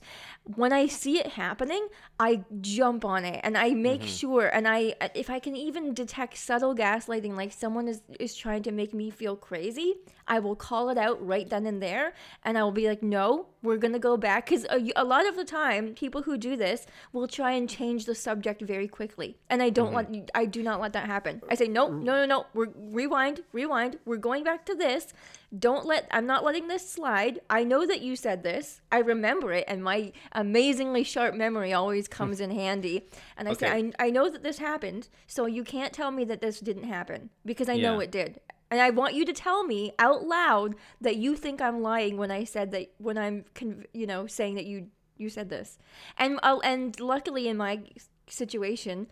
when 0.56 0.72
I 0.72 0.86
see 0.88 1.18
it 1.20 1.28
happening, 1.28 1.88
I 2.20 2.44
jump 2.62 3.04
on 3.06 3.26
it 3.26 3.40
and 3.44 3.58
I 3.58 3.74
make 3.74 4.02
Mm-hmm. 4.04 4.08
sure 4.08 4.48
and 4.48 4.68
I 4.68 4.94
if 5.16 5.30
I 5.30 5.40
can 5.40 5.56
even 5.56 5.94
detect 5.94 6.38
subtle 6.38 6.76
gaslighting 6.76 7.36
like 7.36 7.52
someone 7.54 7.88
is 7.88 8.02
is 8.20 8.36
trying 8.36 8.64
to 8.64 8.72
make 8.72 8.94
me 8.94 9.10
feel 9.10 9.36
crazy, 9.36 9.96
I 10.28 10.40
will 10.40 10.56
call 10.56 10.90
it 10.90 10.98
out 10.98 11.26
right 11.26 11.50
then 11.50 11.66
and 11.66 11.82
there 11.82 12.14
and 12.44 12.58
I 12.58 12.64
will 12.64 12.72
be 12.72 12.88
like, 12.88 13.04
"No, 13.04 13.48
we're 13.62 13.78
going 13.78 13.94
to 13.94 14.00
go 14.00 14.18
back 14.18 14.46
cuz 14.48 14.66
a, 14.70 14.92
a 14.96 15.04
lot 15.04 15.28
of 15.28 15.36
the 15.36 15.46
time 15.46 15.94
people 15.94 16.24
who 16.24 16.38
do 16.38 16.56
this 16.56 16.86
will 17.12 17.28
try 17.28 17.52
and 17.52 17.70
change 17.70 18.06
the 18.06 18.16
subject 18.16 18.62
very 18.62 18.88
quickly. 18.88 19.38
And 19.50 19.62
I 19.62 19.70
don't 19.70 19.94
Mm-hmm. 19.94 20.14
let 20.14 20.32
I 20.34 20.46
do 20.46 20.64
not 20.64 20.80
let 20.82 20.94
that 20.94 21.06
happen. 21.08 21.42
I 21.50 21.56
say, 21.56 21.68
"No, 21.68 21.88
no, 21.90 22.14
no, 22.16 22.26
no. 22.26 22.46
We're 22.54 22.70
rewind, 22.76 23.44
rewind. 23.52 24.00
We're 24.06 24.18
going 24.18 24.44
back 24.44 24.66
to 24.66 24.76
this. 24.76 25.14
Don't 25.58 25.86
let 25.86 26.08
I'm 26.10 26.26
not 26.26 26.44
letting 26.44 26.68
this 26.68 26.90
slide. 26.90 27.40
I 27.50 27.64
know 27.64 27.86
that 27.86 28.02
you 28.02 28.16
said 28.16 28.42
this. 28.44 28.82
I 28.92 29.00
remember 29.00 29.52
it 29.54 29.66
and 29.68 29.84
my 29.84 30.12
amazingly 30.32 31.04
sharp 31.04 31.36
memory 31.36 31.72
always 31.74 32.08
comes 32.08 32.40
in 32.40 32.50
handy. 32.52 33.08
And 33.38 33.48
I 33.48 33.54
say, 33.54 33.70
I, 34.00 34.08
I 34.08 34.10
know 34.10 34.30
that 34.30 34.42
this 34.44 34.58
happened, 34.58 35.10
so 35.28 35.46
you 35.46 35.64
can't 35.64 35.94
tell 35.94 36.12
me 36.12 36.24
that 36.26 36.42
this 36.42 36.60
didn't 36.60 36.86
happen 36.86 37.30
because 37.46 37.70
I 37.70 37.78
know 37.78 38.00
it 38.00 38.12
did. 38.12 38.40
And 38.74 38.82
I 38.82 38.90
want 38.90 39.14
you 39.14 39.24
to 39.26 39.34
tell 39.34 39.64
me 39.64 39.94
out 40.00 40.26
loud 40.26 40.74
that 41.00 41.18
you 41.18 41.36
think 41.36 41.62
I'm 41.62 41.84
lying 41.84 42.18
when 42.18 42.32
I 42.32 42.44
said 42.44 42.72
that 42.72 42.92
when 42.98 43.20
I'm 43.20 43.46
conv- 43.54 43.86
you 43.94 44.08
know 44.08 44.26
saying 44.26 44.56
that 44.56 44.66
you 44.66 44.88
you 45.16 45.30
said 45.30 45.48
this. 45.50 45.78
And 46.18 46.40
I'll, 46.42 46.60
and 46.62 47.00
luckily 47.00 47.48
in 47.48 47.56
my 47.56 47.82
situation, 48.28 49.06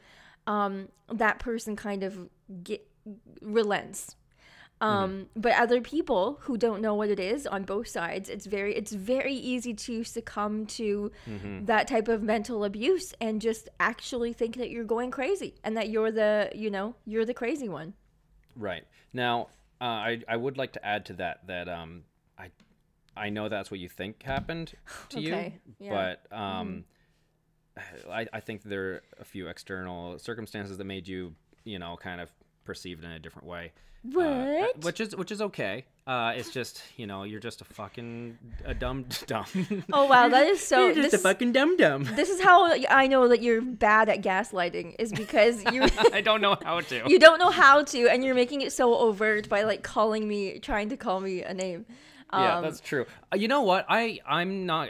um, 0.47 0.87
that 1.13 1.37
person 1.37 1.75
kind 1.75 2.01
of 2.01 2.27
get 2.63 2.87
relents. 3.39 4.15
Um, 4.81 5.27
but 5.35 5.51
other 5.59 5.79
people 5.79 6.39
who 6.41 6.57
don't 6.57 6.81
know 6.81 6.95
what 6.95 7.09
it 7.09 7.19
is 7.19 7.45
on 7.45 7.61
both 7.65 7.87
sides, 7.87 8.29
it's 8.29 8.47
very 8.47 8.75
it's 8.75 8.91
very 8.91 9.35
easy 9.35 9.75
to 9.75 10.03
succumb 10.03 10.65
to 10.77 11.11
that 11.67 11.87
type 11.87 12.07
of 12.07 12.23
mental 12.23 12.63
abuse 12.63 13.13
and 13.21 13.39
just 13.39 13.69
actually 13.79 14.33
think 14.33 14.57
that 14.57 14.71
you're 14.71 14.83
going 14.83 15.11
crazy 15.11 15.53
and 15.63 15.77
that 15.77 15.89
you're 15.91 16.11
the 16.11 16.49
you 16.55 16.71
know 16.71 16.95
you're 17.05 17.25
the 17.25 17.35
crazy 17.35 17.69
one. 17.69 17.93
Right. 18.55 18.85
Now, 19.13 19.47
uh, 19.79 19.83
I 19.85 20.21
I 20.27 20.35
would 20.35 20.57
like 20.57 20.73
to 20.73 20.85
add 20.85 21.05
to 21.07 21.13
that 21.13 21.47
that 21.47 21.67
um 21.69 22.03
I 22.37 22.49
I 23.15 23.29
know 23.29 23.49
that's 23.49 23.71
what 23.71 23.79
you 23.79 23.89
think 23.89 24.23
happened 24.23 24.73
to 25.09 25.19
Okay, 25.19 25.59
you, 25.79 25.85
yeah. 25.87 26.15
but 26.29 26.37
um 26.37 26.85
I 28.09 28.27
I 28.33 28.39
think 28.39 28.63
there 28.63 28.83
are 28.91 29.03
a 29.19 29.25
few 29.25 29.47
external 29.47 30.19
circumstances 30.19 30.77
that 30.77 30.83
made 30.83 31.07
you 31.07 31.35
you 31.63 31.79
know 31.79 31.97
kind 31.97 32.21
of 32.21 32.29
perceived 32.63 33.03
in 33.03 33.11
a 33.11 33.19
different 33.19 33.47
way. 33.47 33.71
Uh, 34.17 34.65
which 34.81 34.99
is 34.99 35.15
which 35.15 35.31
is 35.31 35.43
okay. 35.43 35.85
Uh, 36.07 36.33
it's 36.35 36.49
just 36.49 36.81
you 36.97 37.05
know 37.05 37.21
you're 37.21 37.39
just 37.39 37.61
a 37.61 37.63
fucking 37.65 38.35
a 38.65 38.73
dumb 38.73 39.05
dumb. 39.27 39.45
Oh 39.93 40.05
wow, 40.05 40.27
that 40.27 40.47
is 40.47 40.59
so. 40.59 40.85
you're 40.87 40.95
just 40.95 41.11
this, 41.11 41.21
a 41.21 41.23
fucking 41.23 41.51
dumb 41.51 41.77
dumb. 41.77 42.05
this 42.15 42.29
is 42.29 42.41
how 42.41 42.73
I 42.89 43.05
know 43.05 43.27
that 43.27 43.43
you're 43.43 43.61
bad 43.61 44.09
at 44.09 44.23
gaslighting 44.23 44.95
is 44.97 45.11
because 45.11 45.63
you 45.71 45.83
I 46.11 46.21
don't 46.21 46.41
know 46.41 46.57
how 46.63 46.79
to. 46.79 47.03
you 47.07 47.19
don't 47.19 47.37
know 47.37 47.51
how 47.51 47.83
to 47.83 48.07
and 48.09 48.23
you're 48.25 48.33
making 48.33 48.61
it 48.61 48.73
so 48.73 48.95
overt 48.97 49.47
by 49.49 49.61
like 49.61 49.83
calling 49.83 50.27
me 50.27 50.57
trying 50.57 50.89
to 50.89 50.97
call 50.97 51.19
me 51.19 51.43
a 51.43 51.53
name. 51.53 51.85
yeah, 52.33 52.57
Um, 52.57 52.63
that's 52.63 52.79
true. 52.79 53.05
Uh, 53.31 53.35
you 53.37 53.47
know 53.47 53.61
what? 53.61 53.85
I 53.87 54.19
I'm 54.25 54.65
not. 54.65 54.89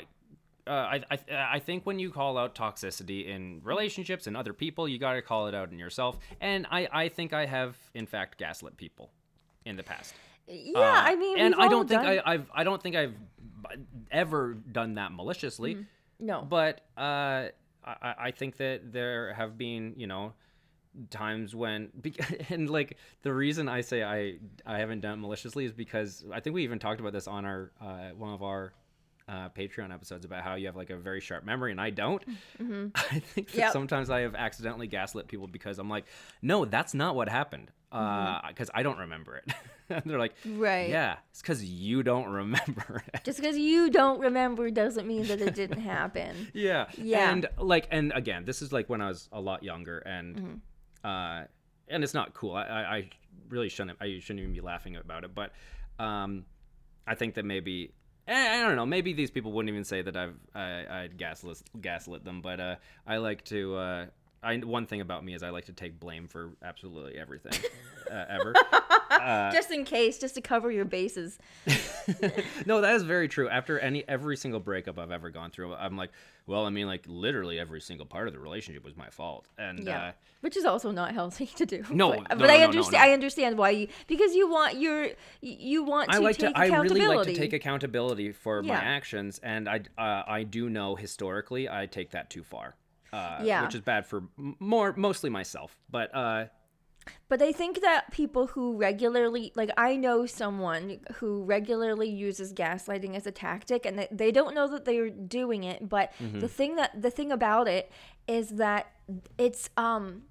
Uh, 0.67 0.71
I, 0.71 1.04
I 1.10 1.19
I 1.54 1.60
think 1.60 1.86
when 1.86 2.00
you 2.00 2.12
call 2.12 2.38
out 2.38 2.54
toxicity 2.56 3.28
in 3.28 3.62
relationships 3.63 4.28
and 4.28 4.38
other 4.38 4.54
people, 4.54 4.88
you 4.88 5.00
got 5.00 5.13
to 5.13 5.21
call 5.21 5.47
it 5.47 5.56
out 5.56 5.71
in 5.71 5.80
yourself. 5.80 6.17
And 6.39 6.67
I 6.69 6.88
I 6.91 7.10
think 7.10 7.34
I 7.34 7.45
have 7.45 7.76
in 7.93 8.06
fact 8.06 8.38
gaslit 8.38 8.78
people 8.78 9.12
in 9.65 9.76
the 9.76 9.84
past. 9.84 10.13
Yeah, 10.47 10.80
Uh, 10.80 10.82
I 10.84 11.15
mean, 11.15 11.39
and 11.39 11.56
I 11.56 11.67
don't 11.67 11.88
think 11.88 12.02
done- 12.02 12.19
I, 12.26 12.34
I've 12.34 12.52
I 12.54 12.63
don't 12.63 12.82
think 12.82 12.95
I've 12.95 13.15
ever 14.12 14.54
done 14.54 14.95
that 14.95 15.12
maliciously. 15.12 15.76
Mm-hmm. 15.76 16.26
no. 16.26 16.41
But 16.41 16.82
uh, 16.97 17.50
I, 17.84 18.15
I 18.19 18.32
think 18.32 18.58
that 18.58 18.91
there 18.91 19.34
have 19.34 19.58
been, 19.58 19.93
you 19.97 20.08
know, 20.08 20.34
times 21.10 21.56
when, 21.56 21.89
and 22.50 22.69
like 22.69 22.97
the 23.24 23.34
reason 23.34 23.69
I 23.69 23.82
say 23.82 24.04
I 24.04 24.36
I 24.65 24.80
haven't 24.80 25.02
done 25.02 25.13
it 25.13 25.21
maliciously 25.21 25.65
is 25.65 25.71
because 25.71 26.26
I 26.34 26.39
think 26.39 26.54
we 26.54 26.63
even 26.63 26.80
talked 26.80 27.00
about 27.00 27.13
this 27.13 27.28
on 27.28 27.45
our 27.45 27.71
uh, 27.82 28.10
one 28.17 28.34
of 28.34 28.43
our 28.43 28.74
uh, 29.32 29.48
Patreon 29.50 29.94
episodes 29.94 30.26
about 30.26 30.44
how 30.44 30.56
you 30.56 30.65
have 30.65 30.76
like 30.76 30.89
a 30.89 30.98
very 30.98 31.22
sharp 31.22 31.46
memory 31.46 31.72
and 31.72 31.80
I 31.80 31.89
don't. 31.89 32.22
I 32.60 33.20
think 33.20 33.48
that 33.48 33.54
Mm-hmm. 33.54 33.58
Yep. 33.60 33.72
sometimes 33.72 34.10
I 34.10 34.20
have 34.22 34.36
accidentally 34.36 34.88
gaslit 34.88 35.28
people 35.30 35.48
because 35.48 35.80
I'm 35.80 35.89
like, 35.89 36.06
no, 36.41 36.65
that's 36.65 36.94
not 36.94 37.15
what 37.15 37.30
happened. 37.30 37.72
Because 37.91 38.70
I 38.74 38.84
don't 38.84 38.98
remember 39.00 39.38
it. 39.38 39.54
And 39.89 40.04
They're 40.06 40.20
like, 40.20 40.36
Mm-hmm. 40.41 40.60
Right. 40.60 40.89
Yeah, 40.89 41.15
it's 41.32 41.41
because 41.41 41.63
you 41.63 42.04
don't 42.04 42.28
remember 42.30 43.04
it. 43.13 43.24
Just 43.24 43.39
because 43.39 43.58
you 43.58 43.89
don't 43.89 44.20
remember 44.20 44.70
doesn't 44.70 45.08
mean 45.08 45.24
that 45.28 45.39
it 45.41 45.56
didn't 45.56 45.80
happen. 45.82 46.36
yeah 46.54 46.88
Yeah. 46.98 47.32
and 47.32 47.48
like 47.58 47.88
and 47.91 48.12
again 48.15 48.44
this 48.46 48.62
is 48.62 48.72
like 48.74 48.89
when 48.89 49.02
i 49.02 49.08
was 49.08 49.30
a 49.32 49.39
lot 49.41 49.63
younger 49.63 50.00
and 50.00 50.36
Mm-hmm. 50.36 51.08
uh 51.08 51.44
and 51.88 52.04
it's 52.04 52.13
not 52.13 52.34
cool 52.34 52.54
I, 52.56 52.63
I 52.63 52.82
i 52.98 53.10
really 53.50 53.70
shouldn't 53.70 53.98
i 54.02 54.20
shouldn't 54.20 54.39
even 54.41 54.54
be 54.54 54.62
laughing 54.62 54.96
about 54.96 55.24
it 55.26 55.32
but 55.36 55.52
um 56.00 56.46
i 57.08 57.15
think 57.15 57.34
that 57.36 57.44
maybe 57.46 57.91
eh, 58.32 58.60
I 58.60 58.62
don't 58.63 58.76
know. 58.76 58.86
Maybe 58.86 59.13
these 59.13 59.32
people 59.32 59.52
wouldn't 59.52 59.70
even 59.70 59.84
say 59.84 60.02
that 60.02 60.15
I've 60.15 60.36
I, 60.56 60.86
I'd 61.04 61.17
gaslit 61.17 61.62
gaslit 61.80 62.24
them, 62.24 62.41
but 62.41 62.60
uh, 62.60 62.76
I 63.06 63.17
like 63.17 63.44
to 63.46 63.76
uh, 63.76 64.06
I 64.44 64.58
one 64.58 64.86
thing 64.88 65.02
about 65.02 65.24
me 65.24 65.34
is 65.34 65.44
I 65.44 65.50
like 65.50 65.66
to 65.66 65.74
take 65.74 66.00
blame 66.00 66.28
for 66.28 66.52
absolutely 66.64 67.18
everything 67.18 67.54
uh, 68.12 68.26
ever. 68.30 68.56
just 69.54 69.72
in 69.72 69.84
case, 69.84 70.18
just 70.18 70.36
to 70.36 70.42
cover 70.42 70.72
your 70.72 70.86
bases. 70.86 71.38
no, 72.66 72.82
that 72.82 72.96
is 72.96 73.04
very 73.04 73.28
true. 73.28 73.48
After 73.50 73.78
any 73.80 74.08
every 74.08 74.38
single 74.38 74.60
breakup 74.60 74.98
I've 74.98 75.12
ever 75.12 75.30
gone 75.30 75.52
through, 75.52 75.76
I'm 75.76 75.96
like, 75.96 76.12
well, 76.48 76.66
I 76.66 76.70
mean, 76.70 76.88
like 76.88 77.04
literally 77.08 77.60
every 77.60 77.82
single 77.82 78.06
part 78.06 78.28
of 78.28 78.34
the 78.34 78.40
relationship 78.40 78.84
was 78.84 78.98
my 78.98 79.10
fault, 79.10 79.48
and 79.58 79.88
Yeah, 79.88 80.08
uh, 80.08 80.12
which 80.42 80.58
is 80.58 80.66
also 80.66 80.92
not 80.92 81.14
healthy 81.14 81.46
to 81.46 81.66
do. 81.66 81.84
No, 81.92 82.12
but, 82.12 82.20
no, 82.20 82.24
but 82.30 82.48
no, 82.48 82.54
I 82.54 82.58
no, 82.58 82.64
understand. 82.64 83.04
I 83.04 83.14
understand 83.14 83.58
why 83.58 83.70
you 83.72 83.88
because 84.08 84.34
you 84.34 84.50
want 84.50 84.78
your 84.78 85.10
you 85.42 85.84
want 85.84 86.10
to 86.10 86.16
I 86.16 86.20
like 86.20 86.38
take 86.38 86.56
to. 86.56 86.60
I 86.60 86.68
really 86.68 87.06
like 87.06 87.28
to 87.28 87.36
take 87.36 87.54
accountability 87.54 88.32
for 88.32 88.64
Yeah. 88.64 88.74
my 88.74 88.82
actions, 88.82 89.40
and 89.44 89.70
I 89.70 89.82
uh, 89.98 90.24
I 90.28 90.44
do 90.44 90.70
know 90.70 90.96
historically 90.96 91.70
I 91.70 91.86
take 91.86 92.12
that 92.12 92.30
too 92.30 92.44
far. 92.44 92.76
Uh, 93.13 93.41
Yeah. 93.43 93.63
which 93.63 93.76
is 93.76 93.82
bad 93.82 94.06
for 94.06 94.24
more 94.60 94.93
mostly 94.95 95.30
myself, 95.30 95.78
but 95.89 96.13
uh, 96.15 96.45
But 97.28 97.41
I 97.41 97.52
think 97.52 97.82
that 97.82 98.12
people 98.12 98.47
who 98.47 98.78
regularly, 98.78 99.52
like, 99.56 99.71
I 99.76 99.95
know 99.97 100.26
someone 100.28 101.00
who 101.15 101.43
regularly 101.43 102.10
uses 102.10 102.54
gaslighting 102.54 103.15
as 103.15 103.26
a 103.26 103.32
tactic, 103.32 103.86
and 103.88 103.97
they, 104.00 104.08
they 104.12 104.32
don't 104.32 104.54
know 104.54 104.67
that 104.67 104.86
they're 104.86 105.10
doing 105.10 105.63
it. 105.63 105.89
But 105.89 106.13
Mm-hmm. 106.21 106.39
the 106.39 106.47
thing 106.47 106.76
that 106.76 107.02
the 107.02 107.10
thing 107.12 107.32
about 107.32 107.67
it 107.67 107.91
is 108.28 108.50
that 108.52 108.91
it's 109.38 109.69
um, 109.78 110.24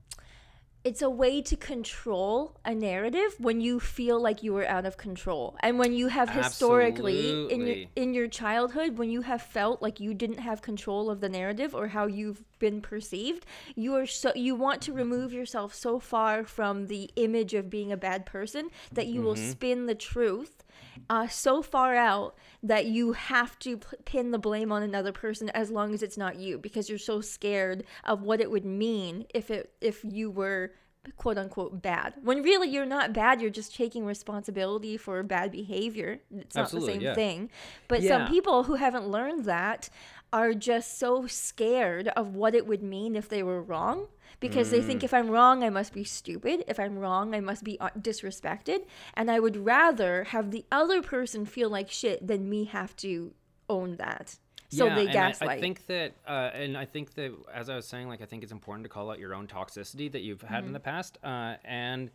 it's 0.82 1.02
a 1.02 1.10
way 1.10 1.42
to 1.42 1.56
control 1.56 2.58
a 2.64 2.74
narrative 2.74 3.34
when 3.38 3.60
you 3.60 3.78
feel 3.78 4.20
like 4.20 4.42
you 4.42 4.56
are 4.56 4.66
out 4.66 4.86
of 4.86 4.96
control, 4.96 5.56
and 5.60 5.78
when 5.78 5.92
you 5.92 6.08
have 6.08 6.30
historically 6.30 7.46
in 7.50 7.66
your 7.66 7.76
in 7.96 8.14
your 8.14 8.28
childhood 8.28 8.98
when 8.98 9.10
you 9.10 9.22
have 9.22 9.42
felt 9.42 9.82
like 9.82 10.00
you 10.00 10.14
didn't 10.14 10.38
have 10.38 10.62
control 10.62 11.10
of 11.10 11.20
the 11.20 11.28
narrative 11.28 11.74
or 11.74 11.88
how 11.88 12.06
you've 12.06 12.42
been 12.58 12.80
perceived 12.80 13.46
you 13.74 13.94
are 13.94 14.06
so 14.06 14.32
you 14.34 14.54
want 14.54 14.80
to 14.82 14.92
remove 14.92 15.32
yourself 15.32 15.74
so 15.74 15.98
far 15.98 16.44
from 16.44 16.86
the 16.86 17.10
image 17.16 17.54
of 17.54 17.70
being 17.70 17.90
a 17.90 17.96
bad 17.96 18.26
person 18.26 18.68
that 18.92 19.06
you 19.06 19.22
will 19.22 19.34
mm-hmm. 19.34 19.50
spin 19.50 19.86
the 19.86 19.94
truth 19.94 20.59
uh, 21.08 21.26
so 21.28 21.62
far 21.62 21.94
out 21.96 22.36
that 22.62 22.86
you 22.86 23.12
have 23.12 23.58
to 23.60 23.78
p- 23.78 23.96
pin 24.04 24.30
the 24.30 24.38
blame 24.38 24.70
on 24.70 24.82
another 24.82 25.12
person 25.12 25.48
as 25.50 25.70
long 25.70 25.94
as 25.94 26.02
it's 26.02 26.16
not 26.18 26.36
you 26.36 26.58
because 26.58 26.88
you're 26.88 26.98
so 26.98 27.20
scared 27.20 27.84
of 28.04 28.22
what 28.22 28.40
it 28.40 28.50
would 28.50 28.64
mean 28.64 29.24
if 29.34 29.50
it 29.50 29.72
if 29.80 30.04
you 30.04 30.30
were 30.30 30.72
quote 31.16 31.38
unquote 31.38 31.80
bad 31.80 32.12
when 32.22 32.42
really 32.42 32.68
you're 32.68 32.84
not 32.84 33.12
bad 33.14 33.40
you're 33.40 33.48
just 33.50 33.74
taking 33.74 34.04
responsibility 34.04 34.98
for 34.98 35.22
bad 35.22 35.50
behavior 35.50 36.20
it's 36.36 36.54
not 36.54 36.62
Absolutely, 36.64 36.88
the 36.88 36.92
same 36.98 37.02
yeah. 37.02 37.14
thing 37.14 37.50
but 37.88 38.02
Yeah. 38.02 38.08
some 38.18 38.28
people 38.28 38.64
who 38.64 38.74
haven't 38.74 39.08
learned 39.08 39.46
that 39.46 39.88
are 40.32 40.52
just 40.52 40.98
so 40.98 41.26
scared 41.26 42.08
of 42.08 42.34
what 42.34 42.54
it 42.54 42.66
would 42.66 42.82
mean 42.82 43.16
if 43.16 43.28
they 43.30 43.42
were 43.42 43.62
wrong 43.62 44.08
because 44.40 44.70
they 44.70 44.80
Mm. 44.80 44.86
think 44.86 45.04
if 45.04 45.12
I'm 45.14 45.30
wrong, 45.30 45.62
I 45.62 45.70
must 45.70 45.92
be 45.92 46.02
stupid. 46.04 46.64
If 46.66 46.80
I'm 46.80 46.98
wrong, 46.98 47.34
I 47.34 47.40
must 47.40 47.62
be 47.62 47.78
uh, 47.78 47.90
disrespected. 47.98 48.86
And 49.14 49.30
I 49.30 49.38
would 49.38 49.56
rather 49.56 50.24
have 50.24 50.50
the 50.50 50.64
other 50.72 51.02
person 51.02 51.44
feel 51.46 51.68
like 51.70 51.90
shit 51.90 52.26
than 52.26 52.48
me 52.48 52.64
have 52.64 52.96
to 52.96 53.34
own 53.68 53.96
that. 53.96 54.38
So 54.72 54.86
yeah, 54.86 54.94
they 54.94 55.06
and 55.08 55.16
I- 55.18 55.46
I, 55.46 55.60
think 55.60 55.86
that, 55.86 56.12
uh, 56.26 56.50
and 56.54 56.78
I 56.78 56.84
think 56.84 57.14
that, 57.14 57.32
as 57.52 57.68
I 57.68 57.74
was 57.76 57.86
saying, 57.86 58.08
like 58.08 58.22
I 58.22 58.24
think 58.24 58.42
it's 58.44 58.52
important 58.52 58.84
to 58.84 58.88
call 58.88 59.10
out 59.10 59.18
your 59.18 59.34
own 59.34 59.46
toxicity 59.48 60.10
that 60.12 60.20
you've 60.22 60.42
had 60.42 60.58
Mm-hmm. 60.58 60.66
in 60.68 60.72
the 60.72 60.80
past, 60.80 61.18
uh, 61.24 61.56
and 61.64 62.10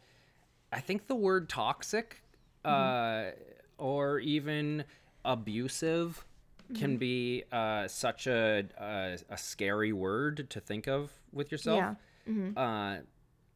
I 0.72 0.80
think 0.80 1.08
the 1.08 1.16
word 1.16 1.50
toxic, 1.50 2.22
Mm-hmm. 2.64 3.38
uh, 3.38 3.84
or 3.84 4.20
even 4.20 4.86
abusive, 5.24 6.26
Mm-hmm. 6.68 6.80
can 6.82 6.98
be 6.98 7.44
uh, 7.52 7.88
such 7.88 8.26
a, 8.26 8.66
a 8.80 9.18
a 9.30 9.38
scary 9.38 9.94
word 9.94 10.50
to 10.50 10.60
think 10.60 10.88
of 10.88 11.12
with 11.32 11.52
yourself. 11.52 11.78
Yeah. 11.78 11.94
Mm-hmm. 12.30 12.58
Uh, 12.58 12.98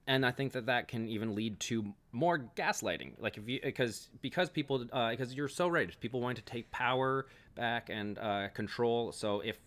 and 0.07 0.25
I 0.25 0.31
think 0.31 0.53
that 0.53 0.65
that 0.65 0.87
can 0.87 1.07
even 1.07 1.35
lead 1.35 1.59
to 1.61 1.93
more 2.11 2.39
gaslighting. 2.55 3.13
Like 3.19 3.37
if 3.37 3.47
you 3.47 3.59
because 3.63 4.09
because 4.21 4.49
people 4.49 4.85
uh, 4.91 5.11
because 5.11 5.35
you're 5.35 5.47
so 5.47 5.67
right, 5.67 5.97
people 5.99 6.19
want 6.19 6.37
to 6.37 6.43
take 6.43 6.69
power 6.71 7.27
back 7.55 7.89
and 7.89 8.17
uh, 8.17 8.47
control. 8.53 9.11
So 9.11 9.41
if 9.41 9.59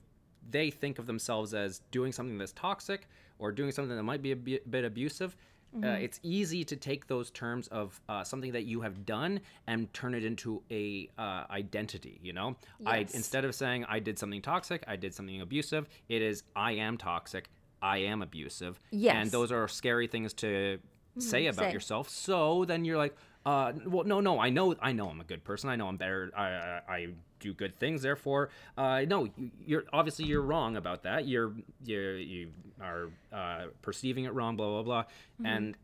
they 0.51 0.71
think 0.71 0.99
of 0.99 1.07
themselves 1.07 1.55
as 1.55 1.81
doing 1.93 2.11
something 2.11 2.39
that's 2.39 2.53
toxic 2.53 3.07
or 3.39 3.53
doing 3.53 3.71
something 3.71 3.97
that 3.97 4.03
might 4.03 4.23
be 4.23 4.33
a 4.33 4.37
bit 4.37 4.85
abusive, 4.85 5.37
uh, 5.83 5.87
it's 5.87 6.21
easy 6.23 6.65
to 6.65 6.77
take 6.77 7.07
those 7.07 7.31
terms 7.31 7.67
of 7.69 7.99
uh, 8.09 8.23
something 8.23 8.53
that 8.53 8.65
you 8.65 8.83
have 8.83 9.07
done 9.07 9.41
and 9.67 9.93
turn 9.95 10.15
it 10.15 10.23
into 10.23 10.63
a 10.71 11.09
uh, 11.17 11.45
identity. 11.51 12.21
You 12.23 12.35
know, 12.35 12.57
I 12.85 12.99
instead 12.99 13.45
of 13.47 13.55
saying 13.55 13.87
I 13.89 13.99
did 13.99 14.19
something 14.19 14.43
toxic, 14.43 14.85
I 14.87 14.97
did 14.97 15.15
something 15.15 15.41
abusive. 15.41 15.89
It 16.09 16.21
is 16.21 16.43
I 16.55 16.73
am 16.73 16.99
toxic. 16.99 17.49
I 17.83 17.99
am 17.99 18.23
abusive. 18.23 18.79
Yes. 18.91 19.17
And 19.17 19.31
those 19.31 19.51
are 19.53 19.67
scary 19.69 20.07
things 20.07 20.33
to 20.35 20.79
say 21.19 21.47
about 21.47 21.67
say. 21.67 21.73
yourself. 21.73 22.09
So 22.09 22.65
then 22.65 22.85
you're 22.85 22.97
like, 22.97 23.15
uh, 23.45 23.73
well, 23.87 24.05
no, 24.05 24.21
no, 24.21 24.39
I 24.39 24.51
know, 24.51 24.75
I 24.81 24.93
know, 24.93 25.09
I'm 25.11 25.21
a 25.21 25.25
good 25.25 25.43
person. 25.45 25.69
I 25.69 25.75
know 25.77 25.89
I'm 25.89 25.97
better. 25.97 26.31
I, 26.37 26.45
I, 26.47 26.81
I 26.89 27.07
do 27.41 27.53
good 27.53 27.75
things. 27.75 28.01
Therefore, 28.03 28.51
uh, 28.79 29.05
no, 29.09 29.25
you- 29.37 29.51
you're 29.67 29.85
obviously 29.93 30.27
you're 30.27 30.43
wrong 30.43 30.77
about 30.77 31.03
that. 31.03 31.27
You're 31.27 31.53
you 31.85 32.01
you 32.01 32.49
are 32.81 33.09
uh, 33.33 33.65
perceiving 33.83 34.25
it 34.27 34.33
wrong. 34.33 34.57
Blah 34.57 34.69
blah 34.69 34.83
blah. 34.85 35.05
And 35.45 35.77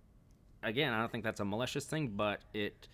again, 0.63 0.93
I 0.93 1.01
don't 1.01 1.11
think 1.11 1.25
that's 1.25 1.41
a 1.41 1.45
malicious 1.45 1.85
thing, 1.85 2.13
but 2.17 2.41
it, 2.55 2.87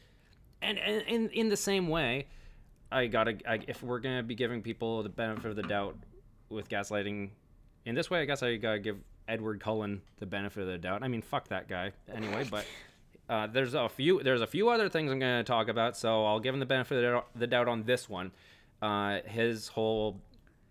and 0.63 0.79
and 0.79 1.03
in 1.03 1.29
in 1.31 1.49
the 1.51 1.59
same 1.59 1.89
way, 1.89 2.27
I 2.91 3.07
gotta 3.07 3.37
I, 3.47 3.61
if 3.69 3.83
we're 3.83 4.01
gonna 4.01 4.23
be 4.23 4.35
giving 4.35 4.63
people 4.63 5.03
the 5.03 5.11
benefit 5.11 5.51
of 5.51 5.57
the 5.57 5.63
doubt 5.63 5.97
with 6.49 6.71
gaslighting, 6.71 7.31
in 7.85 7.95
this 7.95 8.11
way, 8.11 8.21
I 8.21 8.25
guess 8.25 8.43
I 8.43 8.57
gotta 8.57 8.79
give 8.79 8.99
Edward 9.29 9.61
Cullen 9.61 10.03
the 10.19 10.27
benefit 10.27 10.63
of 10.63 10.69
the 10.69 10.79
doubt. 10.79 11.03
I 11.03 11.09
mean, 11.09 11.23
fuck 11.23 11.49
that 11.49 11.69
guy 11.69 11.93
anyway, 12.15 12.45
but. 12.51 12.65
Uh, 13.27 13.47
there's 13.47 13.73
a 13.73 13.89
few. 13.89 14.23
There's 14.23 14.43
a 14.43 14.47
few 14.47 14.69
other 14.69 14.91
things 14.91 15.11
I'm 15.11 15.19
to 15.19 15.45
talk 15.45 15.69
about, 15.69 15.97
so 15.97 16.27
I'll 16.27 16.41
give 16.41 16.53
him 16.53 16.61
the 16.61 16.67
benefit 16.67 17.03
of 17.03 17.25
the 17.35 17.47
doubt- 17.47 17.69
on 17.69 17.85
this 17.85 18.07
one. 18.07 18.33
Uh, 18.83 19.21
his 19.25 19.69
whole 19.69 20.21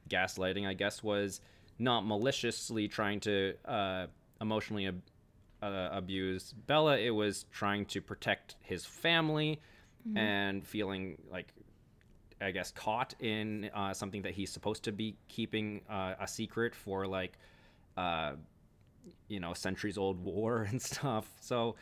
gaslighting, 0.08 0.68
I 0.68 0.76
guess, 0.76 1.02
was 1.02 1.42
not 1.80 2.06
maliciously 2.06 2.88
trying 2.88 3.22
to 3.22 3.56
uh, 3.66 4.06
emotionally 4.40 4.86
ab- 4.86 5.02
uh, 5.64 5.90
abuse 5.94 6.54
Bella. 6.68 7.00
It 7.00 7.10
was 7.10 7.46
trying 7.52 7.88
to 7.88 8.02
protect 8.02 8.56
his 8.62 8.86
family 8.86 9.60
and 10.16 10.64
feeling 10.68 11.18
like, 11.32 11.48
I 12.44 12.52
guess, 12.52 12.72
caught 12.72 13.14
in 13.20 13.70
uh, 13.74 13.94
something 13.94 14.22
that 14.24 14.34
he's 14.34 14.52
supposed 14.52 14.84
to 14.84 14.92
be 14.92 15.16
keeping 15.28 15.82
uh, 15.90 16.16
a 16.20 16.28
secret 16.28 16.76
for, 16.76 17.08
like, 17.08 17.38
uh, 17.98 18.34
you 19.28 19.40
know, 19.40 19.54
centuries 19.54 19.98
old 19.98 20.24
war 20.24 20.64
and 20.70 20.82
stuff. 20.82 21.30
So, 21.42 21.76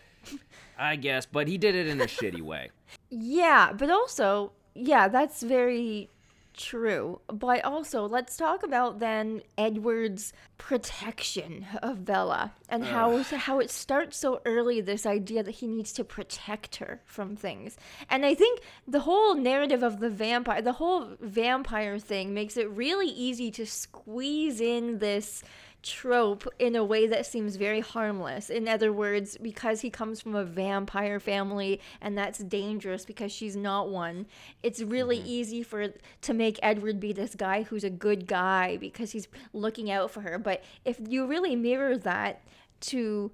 I 0.78 0.96
guess, 0.96 1.26
but 1.26 1.48
he 1.48 1.58
did 1.58 1.76
it 1.76 1.88
in 1.88 2.02
a 2.02 2.06
shitty 2.06 2.42
way. 2.42 2.70
Yeah, 3.14 3.74
but 3.74 3.90
also, 3.90 4.54
yeah, 4.74 5.10
that's 5.10 5.44
very 5.44 6.10
true. 6.56 7.22
But 7.28 7.64
also, 7.64 8.08
let's 8.08 8.38
talk 8.38 8.64
about 8.64 9.00
then 9.00 9.42
Edward's 9.58 10.34
protection 10.58 11.66
of 11.82 12.06
Bella 12.06 12.54
and 12.70 12.86
how 12.86 13.22
how 13.24 13.60
it 13.60 13.70
starts 13.70 14.18
so 14.18 14.42
early 14.46 14.82
this 14.82 15.06
idea 15.06 15.44
that 15.44 15.56
he 15.56 15.68
needs 15.68 15.92
to 15.94 16.04
protect 16.04 16.78
her 16.78 17.02
from 17.06 17.36
things. 17.36 17.78
And 18.10 18.26
I 18.26 18.36
think 18.36 18.62
the 18.88 19.02
whole 19.02 19.36
narrative 19.36 19.84
of 19.84 20.00
the 20.00 20.10
vampire, 20.10 20.62
the 20.62 20.74
whole 20.74 21.18
vampire 21.20 21.98
thing 22.00 22.34
makes 22.34 22.58
it 22.58 22.70
really 22.70 23.08
easy 23.08 23.52
to 23.52 23.66
squeeze 23.66 24.62
in 24.62 25.00
this 25.00 25.44
trope 25.84 26.48
in 26.60 26.76
a 26.76 26.84
way 26.84 27.08
that 27.08 27.26
seems 27.26 27.56
very 27.56 27.80
harmless. 27.80 28.50
In 28.50 28.68
other 28.68 28.94
words, 28.94 29.38
because 29.38 29.82
he 29.82 29.90
comes 29.90 30.22
from 30.22 30.36
a 30.36 30.44
vampire 30.44 31.20
family 31.20 31.80
and 32.02 32.18
that's 32.18 32.40
dangerous 32.40 33.06
because 33.06 33.32
she's 33.32 33.56
not 33.56 33.90
one, 33.90 34.28
it's 34.62 34.82
really 34.82 35.18
mm-hmm. 35.18 35.28
easy 35.28 35.64
for 35.64 35.90
to 36.22 36.34
make 36.34 36.60
Edward 36.62 37.00
be 37.00 37.14
this 37.14 37.36
guy 37.36 37.64
who's 37.64 37.84
a 37.84 37.90
good 37.90 38.28
guy 38.28 38.78
because 38.78 39.12
he's 39.12 39.28
looking 39.54 39.90
out 39.90 40.12
for 40.12 40.22
her. 40.22 40.38
But 40.38 40.64
if 40.86 41.00
you 41.08 41.26
really 41.26 41.56
mirror 41.56 41.98
that 41.98 42.42
to 42.82 43.32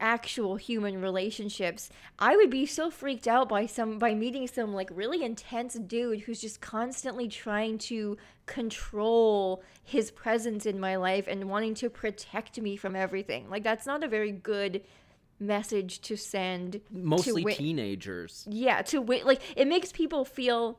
actual 0.00 0.54
human 0.56 1.00
relationships 1.00 1.90
i 2.20 2.36
would 2.36 2.48
be 2.50 2.64
so 2.64 2.88
freaked 2.88 3.26
out 3.26 3.48
by 3.48 3.66
some 3.66 3.98
by 3.98 4.14
meeting 4.14 4.46
some 4.46 4.72
like 4.72 4.88
really 4.94 5.24
intense 5.24 5.74
dude 5.74 6.20
who's 6.20 6.40
just 6.40 6.60
constantly 6.60 7.26
trying 7.26 7.76
to 7.76 8.16
control 8.46 9.62
his 9.82 10.10
presence 10.10 10.66
in 10.66 10.78
my 10.78 10.94
life 10.96 11.26
and 11.26 11.48
wanting 11.50 11.74
to 11.74 11.90
protect 11.90 12.60
me 12.60 12.76
from 12.76 12.94
everything 12.94 13.48
like 13.50 13.64
that's 13.64 13.86
not 13.86 14.04
a 14.04 14.08
very 14.08 14.30
good 14.30 14.82
message 15.40 16.00
to 16.00 16.16
send 16.16 16.80
Mostly 16.90 17.42
to 17.42 17.48
wi- 17.48 17.56
teenagers. 17.56 18.46
yeah 18.50 18.82
to 18.82 19.00
wait 19.00 19.26
like 19.26 19.40
it 19.56 19.66
makes 19.66 19.90
people 19.92 20.24
feel 20.24 20.78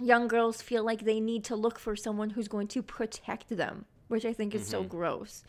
young 0.00 0.28
girls 0.28 0.62
feel 0.62 0.84
like 0.84 1.04
they 1.04 1.20
need 1.20 1.44
to 1.44 1.56
look 1.56 1.78
for 1.78 1.96
someone 1.96 2.30
who's 2.30 2.48
going 2.48 2.68
to 2.68 2.82
protect 2.82 3.48
them 3.56 3.84
which 4.08 4.24
i 4.24 4.32
think 4.32 4.54
is 4.54 4.66
so 4.66 4.82
gross 4.82 5.42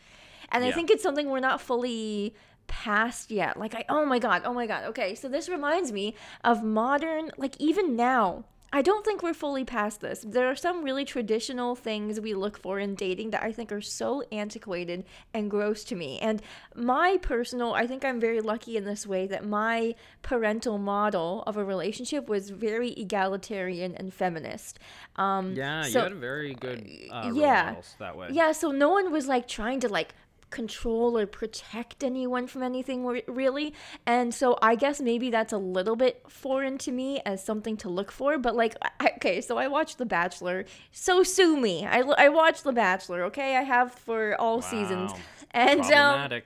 and 0.50 0.64
i 0.64 0.68
Mm-hmm. 0.68 0.76
Think 0.76 0.90
it's 0.90 1.02
something 1.02 1.28
we're 1.28 1.40
not 1.40 1.60
fully 1.60 2.34
past 2.68 3.30
yet 3.30 3.58
like 3.58 3.74
i 3.74 3.84
oh 3.88 4.04
my 4.04 4.18
god 4.20 4.42
oh 4.44 4.52
my 4.52 4.66
god 4.66 4.84
okay 4.84 5.14
so 5.14 5.28
this 5.28 5.48
reminds 5.48 5.90
me 5.90 6.14
of 6.44 6.62
modern 6.62 7.30
like 7.36 7.56
even 7.58 7.96
now 7.96 8.44
I 8.70 8.82
don't 8.82 9.02
think 9.02 9.22
we're 9.22 9.32
fully 9.32 9.64
past 9.64 10.02
this. 10.02 10.22
There 10.26 10.46
are 10.50 10.54
some 10.54 10.84
really 10.84 11.06
traditional 11.06 11.74
things 11.74 12.20
we 12.20 12.34
look 12.34 12.58
for 12.58 12.78
in 12.78 12.94
dating 12.96 13.30
that 13.30 13.42
I 13.42 13.50
think 13.50 13.72
are 13.72 13.80
so 13.80 14.22
antiquated 14.30 15.04
and 15.32 15.50
gross 15.50 15.84
to 15.84 15.94
me. 15.96 16.18
And 16.18 16.42
my 16.74 17.18
personal, 17.22 17.72
I 17.72 17.86
think 17.86 18.04
I'm 18.04 18.20
very 18.20 18.42
lucky 18.42 18.76
in 18.76 18.84
this 18.84 19.06
way 19.06 19.26
that 19.28 19.46
my 19.46 19.94
parental 20.20 20.76
model 20.76 21.44
of 21.46 21.56
a 21.56 21.64
relationship 21.64 22.28
was 22.28 22.50
very 22.50 22.90
egalitarian 22.90 23.94
and 23.94 24.12
feminist. 24.12 24.78
Um, 25.16 25.54
Yeah, 25.54 25.84
so- 25.84 26.00
you 26.00 26.02
had 26.02 26.12
a 26.12 26.16
very 26.16 26.52
good 26.52 26.86
uh, 27.10 27.30
yeah. 27.34 27.76
that 27.98 28.18
way. 28.18 28.28
yeah, 28.32 28.52
so 28.52 28.70
no 28.70 28.90
one 28.90 29.10
was 29.10 29.26
like 29.26 29.48
trying 29.48 29.80
to 29.80 29.88
like 29.88 30.14
control 30.50 31.18
or 31.18 31.26
protect 31.26 32.02
anyone 32.02 32.46
from 32.46 32.62
anything 32.62 33.04
really. 33.26 33.74
And 34.06 34.34
so 34.34 34.58
I 34.62 34.74
guess 34.74 35.00
maybe 35.00 35.30
that's 35.30 35.52
a 35.52 35.58
little 35.58 35.96
bit 35.96 36.22
foreign 36.28 36.78
to 36.78 36.92
me 36.92 37.20
as 37.26 37.44
something 37.44 37.76
to 37.78 37.88
look 37.88 38.10
for. 38.10 38.38
But 38.38 38.56
like, 38.56 38.74
I, 39.00 39.12
okay, 39.16 39.40
so 39.40 39.58
I 39.58 39.68
watched 39.68 39.98
The 39.98 40.06
Bachelor. 40.06 40.64
So 40.92 41.22
sue 41.22 41.56
me. 41.60 41.86
I, 41.86 42.00
I 42.00 42.28
watched 42.28 42.64
The 42.64 42.72
Bachelor, 42.72 43.24
okay? 43.24 43.56
I 43.56 43.62
have 43.62 43.92
for 43.92 44.40
all 44.40 44.62
seasons. 44.62 45.12
And 45.52 45.80
um, 45.92 46.42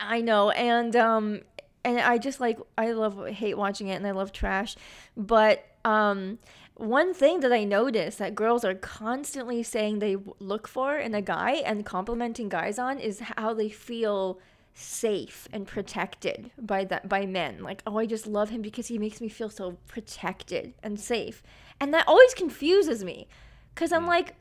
I 0.00 0.20
know, 0.20 0.50
and 0.50 0.94
um, 0.96 1.40
and 1.84 1.98
I 1.98 2.18
just 2.18 2.40
like 2.40 2.58
I 2.76 2.92
love 2.92 3.26
hate 3.28 3.56
watching 3.56 3.88
it, 3.88 3.94
and 3.94 4.06
I 4.06 4.10
love 4.10 4.32
trash. 4.32 4.76
But 5.16 5.64
um, 5.84 6.38
one 6.76 7.14
thing 7.14 7.40
that 7.40 7.52
I 7.52 7.64
noticed 7.64 8.18
that 8.18 8.34
girls 8.34 8.64
are 8.64 8.74
constantly 8.74 9.62
saying 9.62 9.98
they 9.98 10.16
look 10.38 10.66
for 10.66 10.96
in 10.96 11.14
a 11.14 11.22
guy 11.22 11.52
and 11.64 11.86
complimenting 11.86 12.48
guys 12.48 12.78
on 12.78 12.98
is 12.98 13.20
how 13.20 13.54
they 13.54 13.68
feel 13.68 14.40
safe 14.74 15.46
and 15.52 15.68
protected 15.68 16.50
by 16.60 16.84
that 16.84 17.08
by 17.08 17.26
men. 17.26 17.62
Like, 17.62 17.82
oh, 17.86 17.98
I 17.98 18.06
just 18.06 18.26
love 18.26 18.50
him 18.50 18.60
because 18.60 18.88
he 18.88 18.98
makes 18.98 19.20
me 19.20 19.28
feel 19.28 19.50
so 19.50 19.78
protected 19.86 20.74
and 20.82 20.98
safe, 20.98 21.42
and 21.80 21.94
that 21.94 22.08
always 22.08 22.34
confuses 22.34 23.04
me, 23.04 23.28
because 23.74 23.92
I'm 23.92 24.04
mm. 24.04 24.08
like. 24.08 24.34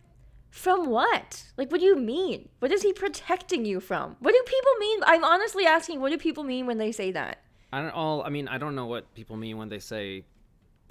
From 0.49 0.87
what? 0.87 1.45
Like, 1.57 1.71
what 1.71 1.79
do 1.79 1.87
you 1.87 1.95
mean? 1.95 2.47
What 2.59 2.71
is 2.71 2.83
he 2.83 2.93
protecting 2.93 3.65
you 3.65 3.79
from? 3.79 4.17
What 4.19 4.33
do 4.33 4.43
people 4.45 4.71
mean? 4.79 4.99
I'm 5.03 5.23
honestly 5.23 5.65
asking, 5.65 5.99
what 5.99 6.11
do 6.11 6.17
people 6.19 6.43
mean 6.43 6.67
when 6.67 6.77
they 6.77 6.91
say 6.91 7.11
that? 7.11 7.39
I 7.71 7.81
don't 7.81 7.89
all. 7.89 8.21
I 8.21 8.29
mean, 8.29 8.47
I 8.47 8.59
don't 8.59 8.75
know 8.75 8.85
what 8.85 9.11
people 9.15 9.35
mean 9.35 9.57
when 9.57 9.69
they 9.69 9.79
say 9.79 10.25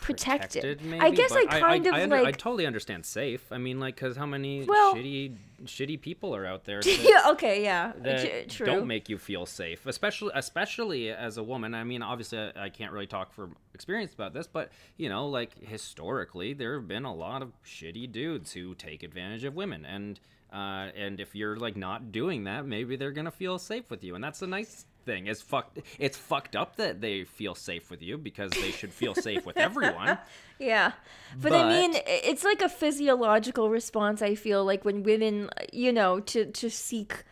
Protected. 0.02 0.62
protected. 0.62 0.82
Maybe, 0.90 1.00
I 1.00 1.10
guess 1.10 1.32
I 1.32 1.44
kind 1.46 1.86
of 1.86 1.94
I, 1.94 2.02
under- 2.02 2.16
I 2.16 2.32
totally 2.32 2.66
understand 2.66 3.06
safe. 3.06 3.50
I 3.50 3.58
mean, 3.58 3.80
like, 3.80 3.94
because 3.94 4.16
how 4.16 4.26
many 4.26 4.64
Well- 4.64 4.94
shitty, 4.94 5.36
shitty 5.64 6.00
people 6.00 6.34
are 6.34 6.44
out 6.44 6.64
there 6.64 6.80
yeah. 6.84 7.30
Okay. 7.30 7.62
Yeah. 7.62 7.92
that 7.98 8.48
True. 8.50 8.66
don't 8.66 8.86
make 8.86 9.08
you 9.08 9.16
feel 9.16 9.46
safe, 9.46 9.86
especially, 9.86 10.32
especially 10.34 11.10
as 11.10 11.38
a 11.38 11.42
woman. 11.42 11.74
I 11.74 11.84
mean, 11.84 12.02
obviously, 12.02 12.38
I, 12.38 12.64
I 12.64 12.68
can't 12.68 12.92
really 12.92 13.06
talk 13.06 13.32
from 13.32 13.56
experience 13.74 14.12
about 14.12 14.34
this, 14.34 14.46
but 14.46 14.70
you 14.96 15.08
know, 15.08 15.28
like 15.28 15.56
historically, 15.64 16.52
there 16.52 16.74
have 16.74 16.88
been 16.88 17.04
a 17.04 17.14
lot 17.14 17.42
of 17.42 17.52
shitty 17.64 18.10
dudes 18.10 18.52
who 18.52 18.74
take 18.74 19.02
advantage 19.02 19.44
of 19.44 19.54
women, 19.54 19.84
and 19.84 20.18
uh, 20.52 20.90
and 20.96 21.18
if 21.20 21.34
you're 21.34 21.56
like 21.56 21.76
not 21.76 22.12
doing 22.12 22.44
that, 22.44 22.66
maybe 22.66 22.96
they're 22.96 23.12
gonna 23.12 23.30
feel 23.30 23.58
safe 23.58 23.90
with 23.90 24.02
you, 24.04 24.14
and 24.14 24.22
that's 24.22 24.42
a 24.42 24.46
nice 24.46 24.84
thing. 25.04 25.26
It's 25.26 25.42
fucked. 25.42 25.78
It's 25.98 26.16
fucked 26.16 26.56
up 26.56 26.76
that 26.76 27.00
they 27.00 27.24
feel 27.24 27.54
safe 27.54 27.90
with 27.90 28.02
you 28.02 28.18
because 28.18 28.50
they 28.52 28.70
should 28.70 28.92
feel 28.92 29.14
safe 29.14 29.46
with 29.46 29.56
everyone. 29.56 30.18
Yeah. 30.58 30.92
But, 31.40 31.52
I 31.54 31.68
mean, 31.68 32.00
it's 32.06 32.44
like 32.44 32.62
a 32.62 32.68
physiological 32.68 33.68
response. 33.68 34.22
I 34.22 34.36
feel 34.36 34.64
like 34.64 34.84
when 34.84 35.02
women, 35.02 35.50
you 35.72 35.92
know, 35.92 36.20
to 36.20 36.44
to 36.44 36.70
seek, 36.70 37.24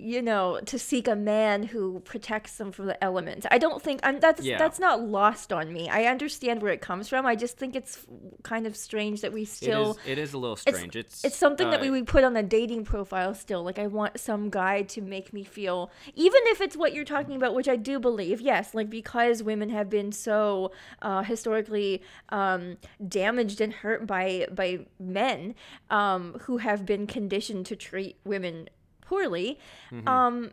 you 0.00 0.22
know, 0.22 0.60
to 0.66 0.78
seek 0.78 1.08
a 1.08 1.16
man 1.16 1.64
who 1.64 2.00
protects 2.00 2.56
them 2.56 2.70
from 2.72 2.86
the 2.86 3.02
elements. 3.02 3.46
I 3.50 3.58
don't 3.58 3.82
think 3.82 4.00
I'm 4.02 4.20
that's 4.20 4.42
Yeah. 4.42 4.58
that's 4.58 4.78
not 4.78 5.02
lost 5.02 5.52
on 5.52 5.72
me. 5.72 5.88
I 5.88 6.04
understand 6.04 6.62
where 6.62 6.72
it 6.72 6.80
comes 6.80 7.08
from. 7.08 7.26
I 7.26 7.34
just 7.34 7.56
think 7.58 7.74
it's 7.74 8.06
kind 8.42 8.66
of 8.66 8.76
strange 8.76 9.20
that 9.22 9.32
we 9.32 9.44
still. 9.44 9.98
it 10.04 10.12
is. 10.12 10.18
It 10.18 10.18
is 10.18 10.32
a 10.34 10.38
little 10.38 10.56
strange. 10.56 10.94
It's 10.96 11.24
it's 11.24 11.36
something 11.36 11.70
that 11.70 11.80
uh, 11.80 11.82
we 11.82 11.90
would 11.90 12.06
put 12.06 12.24
on 12.24 12.36
a 12.36 12.42
dating 12.42 12.84
profile 12.84 13.34
still. 13.34 13.62
Like 13.62 13.78
I 13.78 13.86
want 13.86 14.20
some 14.20 14.50
guy 14.50 14.82
to 14.82 15.00
make 15.00 15.32
me 15.32 15.44
feel 15.44 15.90
even 16.14 16.40
if 16.46 16.60
it's 16.60 16.76
what 16.76 16.92
you're 16.94 17.04
talking 17.04 17.36
about, 17.36 17.54
which 17.54 17.68
I 17.68 17.76
do 17.76 17.98
believe, 17.98 18.40
yes, 18.40 18.74
like 18.74 18.90
because 18.90 19.42
women 19.42 19.70
have 19.70 19.90
been 19.90 20.12
so 20.12 20.72
uh, 21.02 21.22
historically 21.22 22.02
um, 22.28 22.76
damaged 23.06 23.60
and 23.60 23.72
hurt 23.72 24.06
by 24.06 24.46
by 24.52 24.86
men 24.98 25.54
um, 25.90 26.34
who 26.42 26.58
have 26.58 26.86
been 26.86 27.06
conditioned 27.06 27.66
to 27.66 27.76
treat 27.76 28.16
women 28.24 28.68
poorly. 29.08 29.58
Mm-hmm. 29.90 30.08
Um 30.08 30.50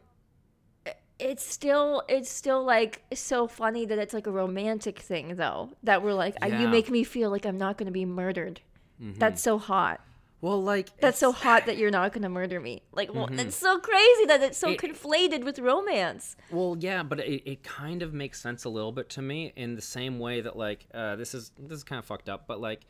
it's 1.17 1.45
still 1.49 2.03
it's 2.09 2.29
still 2.29 2.63
like 2.63 3.01
so 3.13 3.47
funny 3.47 3.85
that 3.85 3.97
it's 3.97 4.13
like 4.13 4.27
a 4.27 4.31
romantic 4.31 4.99
thing 4.99 5.35
though 5.35 5.69
that 5.81 6.03
we're 6.03 6.13
like 6.13 6.35
"Uh, 6.43 6.47
you 6.47 6.67
make 6.67 6.89
me 6.91 7.05
feel 7.05 7.29
like 7.29 7.45
i'm 7.45 7.57
not 7.57 7.77
going 7.77 7.85
to 7.85 7.91
be 7.91 8.03
murdered 8.03 8.59
that's 8.99 9.41
so 9.41 9.57
hot 9.57 10.01
Well, 10.41 10.61
like 10.61 10.89
that's 10.99 11.17
so 11.17 11.31
hot 11.31 11.67
that 11.67 11.77
you're 11.77 11.89
not 11.99 12.11
going 12.13 12.21
to 12.23 12.29
murder 12.29 12.59
me. 12.59 12.83
Like, 12.91 13.13
well, 13.13 13.27
it's 13.31 13.55
so 13.55 13.79
crazy 13.79 14.25
that 14.27 14.41
it's 14.43 14.57
so 14.57 14.69
It- 14.71 14.79
conflated 14.79 15.43
with 15.43 15.57
romance. 15.59 16.35
Well, 16.51 16.75
yeah, 16.79 17.01
but 17.03 17.19
it, 17.19 17.41
it 17.49 17.63
kind 17.63 18.01
of 18.03 18.13
makes 18.13 18.39
sense 18.41 18.63
a 18.65 18.69
little 18.69 18.91
bit 18.91 19.07
to 19.15 19.21
me 19.21 19.51
in 19.55 19.75
the 19.75 19.81
same 19.81 20.19
way 20.19 20.41
that 20.41 20.55
like 20.55 20.85
uh, 20.93 21.15
this 21.15 21.33
is 21.33 21.51
this 21.57 21.77
is 21.79 21.83
kind 21.83 21.99
of 21.99 22.05
fucked 22.05 22.29
up, 22.29 22.41
but 22.47 22.59
like 22.61 22.81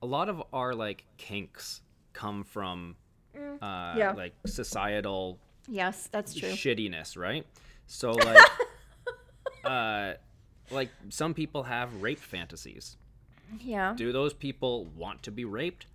a 0.00 0.06
lot 0.06 0.28
of 0.28 0.42
our 0.52 0.74
like 0.74 1.04
kinks 1.18 1.82
come 2.14 2.42
from 2.44 2.96
uh, 3.36 3.66
Mm. 3.66 3.96
yeah. 3.96 4.12
like 4.12 4.34
societal 4.46 5.38
Yes, 5.68 6.08
that's 6.12 6.34
true. 6.34 6.50
shittiness, 6.50 7.16
right? 7.16 7.46
So 7.86 8.10
like 8.28 8.46
uh, 9.64 10.14
like 10.70 10.90
some 11.10 11.34
people 11.34 11.62
have 11.64 12.02
rape 12.02 12.18
fantasies. 12.18 12.96
Yeah. 13.60 13.94
Do 13.96 14.12
those 14.12 14.32
people 14.34 14.86
want 14.96 15.22
to 15.24 15.30
be 15.30 15.44
raped? 15.44 15.86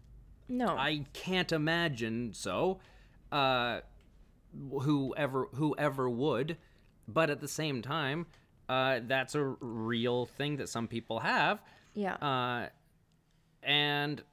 No. 0.47 0.69
I 0.77 1.05
can't 1.13 1.51
imagine 1.51 2.33
so. 2.33 2.79
Uh, 3.31 3.81
whoever 4.81 5.47
whoever 5.53 6.09
would, 6.09 6.57
but 7.07 7.29
at 7.29 7.39
the 7.41 7.47
same 7.47 7.81
time, 7.81 8.25
uh, 8.67 8.99
that's 9.07 9.35
a 9.35 9.43
real 9.43 10.25
thing 10.25 10.57
that 10.57 10.69
some 10.69 10.87
people 10.87 11.19
have. 11.19 11.61
yeah. 11.93 12.13
Uh, 12.15 12.69
and 13.61 14.23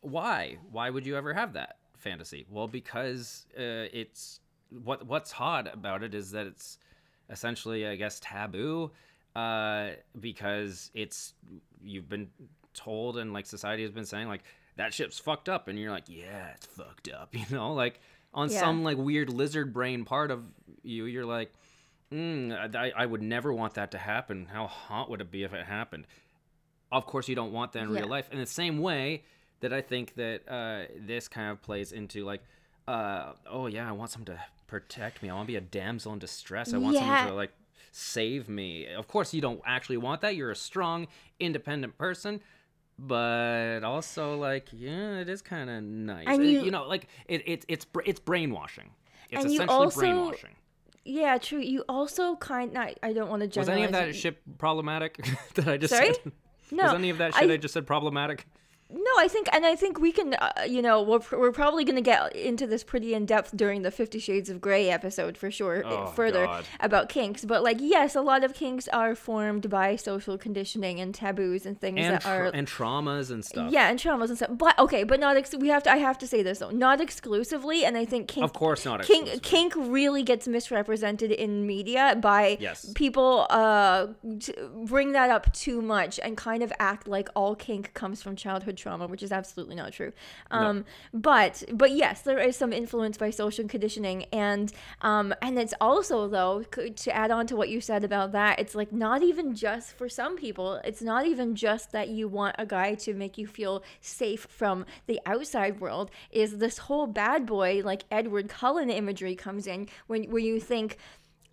why? 0.00 0.56
Why 0.70 0.88
would 0.90 1.04
you 1.06 1.16
ever 1.16 1.34
have 1.34 1.52
that 1.54 1.76
fantasy? 1.98 2.46
Well, 2.50 2.68
because 2.68 3.46
uh, 3.56 3.88
it's 3.92 4.40
what 4.84 5.06
what's 5.06 5.32
hot 5.32 5.72
about 5.72 6.02
it 6.02 6.14
is 6.14 6.30
that 6.32 6.46
it's 6.46 6.78
essentially, 7.30 7.86
I 7.86 7.96
guess, 7.96 8.20
taboo. 8.22 8.90
Uh, 9.36 9.90
because 10.18 10.90
it's 10.94 11.34
you've 11.82 12.08
been 12.08 12.28
told 12.74 13.16
and 13.18 13.32
like 13.32 13.46
society 13.46 13.82
has 13.82 13.92
been 13.92 14.04
saying 14.06 14.26
like 14.26 14.42
that 14.76 14.92
ship's 14.94 15.18
fucked 15.18 15.48
up, 15.48 15.68
and 15.68 15.78
you're 15.78 15.90
like, 15.90 16.04
yeah, 16.08 16.48
it's 16.54 16.66
fucked 16.66 17.08
up. 17.08 17.28
You 17.34 17.44
know, 17.50 17.72
like 17.74 18.00
on 18.34 18.50
Yeah. 18.50 18.60
some 18.60 18.82
like 18.84 18.96
weird 18.96 19.30
lizard 19.30 19.72
brain 19.72 20.04
part 20.04 20.30
of 20.30 20.44
you, 20.82 21.04
you're 21.04 21.24
like, 21.26 21.52
mm, 22.12 22.74
I, 22.76 22.92
I 22.96 23.06
would 23.06 23.22
never 23.22 23.52
want 23.52 23.74
that 23.74 23.90
to 23.92 23.98
happen. 23.98 24.46
How 24.52 24.66
hot 24.66 25.08
would 25.10 25.20
it 25.20 25.30
be 25.30 25.42
if 25.44 25.52
it 25.52 25.66
happened? 25.66 26.06
of 26.90 27.04
course 27.04 27.28
you 27.28 27.34
don't 27.34 27.52
want 27.52 27.72
that 27.72 27.80
in 27.82 27.90
Yeah. 27.90 27.98
real 28.00 28.08
life 28.08 28.30
in 28.32 28.38
the 28.38 28.46
same 28.46 28.78
way 28.78 29.22
that 29.60 29.72
i 29.72 29.80
think 29.80 30.14
that 30.14 30.40
uh, 30.48 30.84
this 30.98 31.28
kind 31.28 31.50
of 31.50 31.60
plays 31.62 31.92
into 31.92 32.24
like 32.24 32.42
uh, 32.86 33.32
oh 33.48 33.66
yeah 33.66 33.88
i 33.88 33.92
want 33.92 34.10
someone 34.10 34.26
to 34.26 34.40
protect 34.66 35.22
me 35.22 35.30
i 35.30 35.34
want 35.34 35.46
to 35.46 35.52
be 35.52 35.56
a 35.56 35.60
damsel 35.60 36.12
in 36.12 36.18
distress 36.18 36.72
i 36.74 36.78
want 36.78 36.94
Yeah. 36.94 37.00
someone 37.00 37.26
to 37.28 37.34
like 37.34 37.52
save 37.92 38.48
me 38.48 38.86
of 38.86 39.08
course 39.08 39.32
you 39.34 39.40
don't 39.40 39.60
actually 39.66 39.96
want 39.96 40.20
that 40.20 40.36
you're 40.36 40.50
a 40.50 40.56
strong 40.56 41.06
independent 41.40 41.96
person 41.98 42.40
but 42.98 43.82
also 43.84 44.36
like 44.36 44.66
yeah 44.72 45.18
it 45.18 45.28
is 45.28 45.40
kind 45.42 45.70
of 45.70 45.82
nice 45.82 46.26
And 46.26 46.40
Uh, 46.40 46.44
you- 46.44 46.70
know 46.70 46.86
like 46.86 47.08
it, 47.26 47.42
it 47.48 47.64
it's 47.68 47.86
it's 48.04 48.20
brainwashing 48.20 48.90
it's 49.30 49.42
And 49.44 49.52
you 49.52 49.58
essentially 49.60 49.84
also- 49.84 50.00
brainwashing 50.00 50.54
yeah, 51.10 51.38
true. 51.38 51.60
You 51.60 51.84
also 51.88 52.36
kind 52.36 52.76
I, 52.76 52.94
I 53.02 53.14
don't 53.14 53.30
want 53.30 53.50
to 53.50 53.58
was 53.58 53.70
any 53.70 53.84
of 53.84 53.92
that 53.92 54.08
it. 54.08 54.12
shit 54.14 54.36
problematic 54.58 55.16
that 55.54 55.66
i 55.66 55.76
just 55.78 55.94
Sorry? 55.94 56.12
said 56.12 56.32
No. 56.70 56.84
was 56.84 56.92
any 56.94 57.08
of 57.08 57.16
that 57.18 57.34
shit 57.34 57.48
I, 57.50 57.54
I- 57.54 57.56
just 57.56 57.72
said 57.72 57.86
problematic 57.86 58.46
No, 58.90 59.10
I 59.18 59.28
think, 59.28 59.48
and 59.52 59.66
I 59.66 59.76
think 59.76 60.00
we 60.00 60.12
can, 60.12 60.32
uh, 60.32 60.50
you 60.66 60.80
know, 60.80 61.02
we're, 61.02 61.20
we're 61.38 61.52
probably 61.52 61.84
going 61.84 61.96
to 61.96 62.00
get 62.02 62.34
into 62.34 62.66
this 62.66 62.82
pretty 62.82 63.12
in 63.12 63.26
depth 63.26 63.54
during 63.54 63.82
the 63.82 63.90
Fifty 63.90 64.18
Shades 64.18 64.48
of 64.48 64.62
Grey 64.62 64.88
episode 64.88 65.36
for 65.36 65.50
sure, 65.50 65.84
uh, 65.84 65.90
Oh, 65.90 66.06
further 66.06 66.46
God. 66.46 66.64
about 66.80 67.10
kinks. 67.10 67.44
But, 67.44 67.62
like, 67.62 67.76
yes, 67.80 68.14
a 68.14 68.22
lot 68.22 68.44
of 68.44 68.54
kinks 68.54 68.88
are 68.88 69.14
formed 69.14 69.68
by 69.68 69.96
social 69.96 70.38
conditioning 70.38 71.00
and 71.00 71.14
taboos 71.14 71.66
and 71.66 71.78
things 71.78 71.98
and 72.00 72.14
that 72.14 72.22
tra- 72.22 72.30
are. 72.30 72.44
and 72.46 72.66
traumas 72.66 73.30
and 73.30 73.44
stuff. 73.44 73.70
yeah, 73.70 73.90
and 73.90 73.98
traumas 73.98 74.28
and 74.28 74.38
stuff. 74.38 74.50
But 74.54 74.78
okay, 74.78 75.04
but 75.04 75.20
not 75.20 75.36
ex- 75.36 75.54
we 75.54 75.68
have 75.68 75.82
to. 75.82 75.92
I 75.92 75.98
have 75.98 76.16
to 76.18 76.26
say 76.26 76.42
this 76.42 76.60
though, 76.60 76.70
not 76.70 77.00
exclusively. 77.02 77.84
And 77.84 77.94
I 77.96 78.06
think 78.06 78.26
kink, 78.28 78.44
Of 78.44 78.54
course 78.54 78.86
not 78.86 79.02
kink, 79.02 79.26
exclusively. 79.28 79.40
kink 79.50 79.74
really 79.92 80.22
gets 80.22 80.48
misrepresented 80.48 81.30
in 81.30 81.66
media 81.66 82.16
by 82.20 82.56
Yes. 82.58 82.90
people 82.94 83.46
uh 83.50 84.06
bring 84.86 85.12
that 85.12 85.28
up 85.28 85.52
too 85.52 85.82
much 85.82 86.18
and 86.22 86.36
kind 86.38 86.62
of 86.62 86.72
act 86.78 87.06
like 87.06 87.28
all 87.34 87.54
kink 87.54 87.92
comes 87.94 88.22
from 88.22 88.34
childhood 88.36 88.77
trauma, 88.78 89.06
which 89.06 89.22
is 89.22 89.32
absolutely 89.32 89.76
not 89.76 89.92
true. 89.92 90.12
Um, 90.50 90.84
But 91.12 91.64
but 91.72 91.92
yes, 91.92 92.22
there 92.22 92.38
is 92.38 92.56
some 92.56 92.72
influence 92.72 93.18
by 93.18 93.30
social 93.30 93.66
conditioning, 93.66 94.24
and 94.32 94.72
um, 95.02 95.34
and 95.42 95.58
it's 95.58 95.74
also 95.80 96.28
though 96.28 96.62
to 96.62 97.16
add 97.16 97.30
on 97.30 97.46
to 97.48 97.56
what 97.56 97.68
you 97.68 97.80
said 97.80 98.04
about 98.04 98.32
that, 98.32 98.58
it's 98.58 98.74
like 98.74 98.92
not 98.92 99.22
even 99.22 99.54
just 99.54 99.92
for 99.92 100.08
some 100.08 100.36
people. 100.36 100.80
It's 100.84 101.02
not 101.02 101.26
even 101.26 101.54
just 101.54 101.92
that 101.92 102.08
you 102.08 102.28
want 102.28 102.56
a 102.58 102.66
guy 102.66 102.94
to 102.94 103.14
make 103.14 103.36
you 103.38 103.46
feel 103.46 103.82
safe 104.00 104.46
from 104.48 104.84
the 105.06 105.20
outside 105.26 105.80
world. 105.80 106.10
Is 106.30 106.58
this 106.58 106.78
whole 106.78 107.06
bad 107.06 107.46
boy 107.46 107.82
like 107.84 108.04
Edward 108.10 108.48
Cullen 108.48 108.90
imagery 108.90 109.34
comes 109.34 109.66
in 109.66 109.88
when 110.06 110.24
where 110.24 110.42
you 110.42 110.60
think 110.60 110.98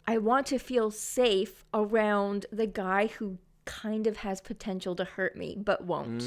I 0.07 0.17
want 0.19 0.45
to 0.47 0.59
feel 0.59 0.91
safe 0.91 1.65
around 1.73 2.45
the 2.51 2.67
guy 2.67 3.07
who 3.07 3.39
kind 3.65 4.05
of 4.07 4.17
has 4.17 4.41
potential 4.41 4.95
to 4.95 5.03
hurt 5.03 5.35
me 5.35 5.57
but 5.59 5.83
won't. 5.83 6.19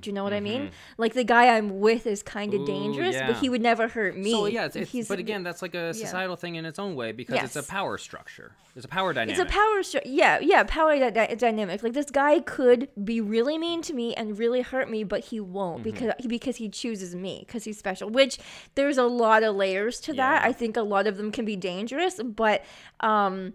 Do 0.00 0.10
you 0.10 0.12
know 0.12 0.24
what 0.24 0.32
I 0.32 0.40
mean? 0.40 0.70
Like 0.98 1.14
the 1.14 1.24
guy 1.24 1.56
I'm 1.56 1.80
with 1.80 2.06
is 2.06 2.22
kind 2.22 2.52
of 2.52 2.66
dangerous, 2.66 3.14
yeah. 3.14 3.28
but 3.28 3.36
he 3.36 3.48
would 3.48 3.62
never 3.62 3.88
hurt 3.88 4.16
me. 4.16 4.32
So 4.32 4.46
yeah, 4.46 4.66
it's, 4.66 4.76
it's, 4.76 4.90
He's- 4.90 5.08
but 5.08 5.18
again, 5.18 5.42
that's 5.42 5.62
like 5.62 5.74
a 5.74 5.94
societal 5.94 6.36
thing 6.36 6.56
in 6.56 6.66
its 6.66 6.78
own 6.78 6.96
way 6.96 7.12
because 7.12 7.42
it's 7.42 7.56
a 7.56 7.62
power 7.62 7.96
structure. 7.98 8.52
It's 8.76 8.84
a 8.84 8.88
power 8.88 9.12
dynamic. 9.12 9.38
it's 9.40 9.50
a 9.50 9.52
power 9.52 9.80
stru- 9.82 10.02
yeah 10.04 10.38
yeah 10.40 10.62
power 10.62 10.96
dy- 10.96 11.10
dy- 11.10 11.34
dynamic 11.34 11.82
like 11.82 11.92
this 11.92 12.08
guy 12.08 12.38
could 12.38 12.88
be 13.04 13.20
really 13.20 13.58
mean 13.58 13.82
to 13.82 13.92
me 13.92 14.14
and 14.14 14.38
really 14.38 14.60
hurt 14.62 14.88
me 14.88 15.02
but 15.02 15.24
he 15.24 15.40
won't 15.40 15.82
Mm-hmm. 15.82 15.90
because 15.90 16.12
because 16.28 16.56
he 16.56 16.68
chooses 16.68 17.14
me 17.16 17.42
because 17.44 17.64
he's 17.64 17.76
special 17.78 18.08
which 18.10 18.38
there's 18.76 18.96
a 18.96 19.02
lot 19.04 19.42
of 19.42 19.56
layers 19.56 19.98
to 20.02 20.12
that 20.14 20.44
i 20.44 20.52
think 20.52 20.76
a 20.76 20.82
lot 20.82 21.08
of 21.08 21.16
them 21.16 21.32
can 21.32 21.44
be 21.44 21.56
dangerous 21.56 22.20
but 22.22 22.64
um 23.00 23.54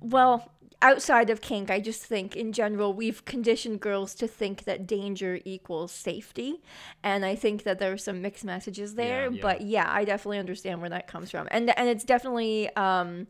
well 0.00 0.52
outside 0.84 1.30
of 1.30 1.40
kink 1.40 1.70
i 1.70 1.80
just 1.80 2.02
think 2.04 2.36
in 2.36 2.52
general 2.52 2.92
we've 2.92 3.24
conditioned 3.24 3.80
girls 3.80 4.14
to 4.14 4.28
think 4.28 4.64
that 4.64 4.86
danger 4.86 5.40
equals 5.44 5.90
safety 5.90 6.60
and 7.02 7.24
i 7.24 7.34
think 7.34 7.62
that 7.62 7.78
there 7.78 7.90
are 7.92 7.96
some 7.98 8.20
mixed 8.20 8.44
messages 8.44 8.94
there 8.94 9.30
yeah. 9.30 9.38
but 9.40 9.62
yeah 9.62 9.86
i 9.88 10.04
definitely 10.04 10.38
understand 10.38 10.80
where 10.80 10.90
that 10.90 11.06
comes 11.06 11.30
from 11.30 11.48
and 11.50 11.76
and 11.78 11.88
it's 11.88 12.04
definitely 12.04 12.68
um 12.76 13.26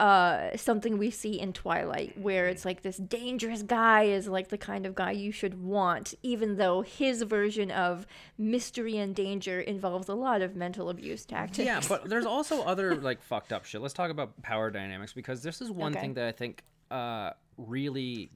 uh 0.00 0.56
something 0.56 0.98
we 0.98 1.10
see 1.10 1.38
in 1.38 1.52
twilight 1.52 2.16
where 2.18 2.48
it's 2.48 2.64
like 2.64 2.82
this 2.82 2.96
dangerous 2.96 3.62
guy 3.62 4.02
is 4.02 4.26
like 4.26 4.48
the 4.48 4.58
kind 4.58 4.84
of 4.86 4.94
guy 4.94 5.12
you 5.12 5.30
should 5.30 5.62
want 5.62 6.14
even 6.22 6.56
though 6.56 6.82
his 6.82 7.22
version 7.22 7.70
of 7.70 8.06
mystery 8.38 8.96
and 8.96 9.14
danger 9.14 9.60
involves 9.60 10.08
a 10.08 10.14
lot 10.14 10.42
of 10.42 10.56
mental 10.56 10.88
abuse 10.88 11.24
tactics 11.24 11.66
Yeah, 11.66 11.80
but 11.88 12.08
there's 12.08 12.26
also 12.26 12.62
other 12.62 12.96
like 13.08 13.22
fucked 13.22 13.52
up 13.52 13.64
shit. 13.64 13.80
Let's 13.80 13.94
talk 13.94 14.10
about 14.10 14.40
power 14.42 14.70
dynamics 14.70 15.12
because 15.12 15.42
this 15.42 15.60
is 15.60 15.70
one 15.70 15.92
Okay. 15.92 16.00
thing 16.00 16.14
that 16.14 16.26
I 16.26 16.32
think 16.32 16.64
uh, 16.92 17.32
really 17.56 18.30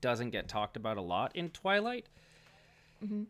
doesn't 0.00 0.30
get 0.30 0.48
talked 0.48 0.76
about 0.76 0.96
a 0.96 1.02
lot 1.02 1.34
in 1.34 1.50
Twilight. 1.50 2.06
Mm-hmm. 3.04 3.24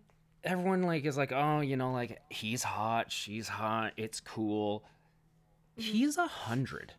Everyone 0.44 0.82
like 0.82 1.04
is 1.04 1.16
like, 1.16 1.32
oh, 1.32 1.60
you 1.60 1.76
know, 1.76 1.92
like 1.92 2.20
he's 2.28 2.62
hot, 2.62 3.10
she's 3.10 3.48
hot, 3.48 3.92
it's 3.96 4.20
cool. 4.20 4.84
Mm-hmm. 5.78 5.90
He's 5.92 6.16
a 6.16 6.26
hundred. 6.26 6.92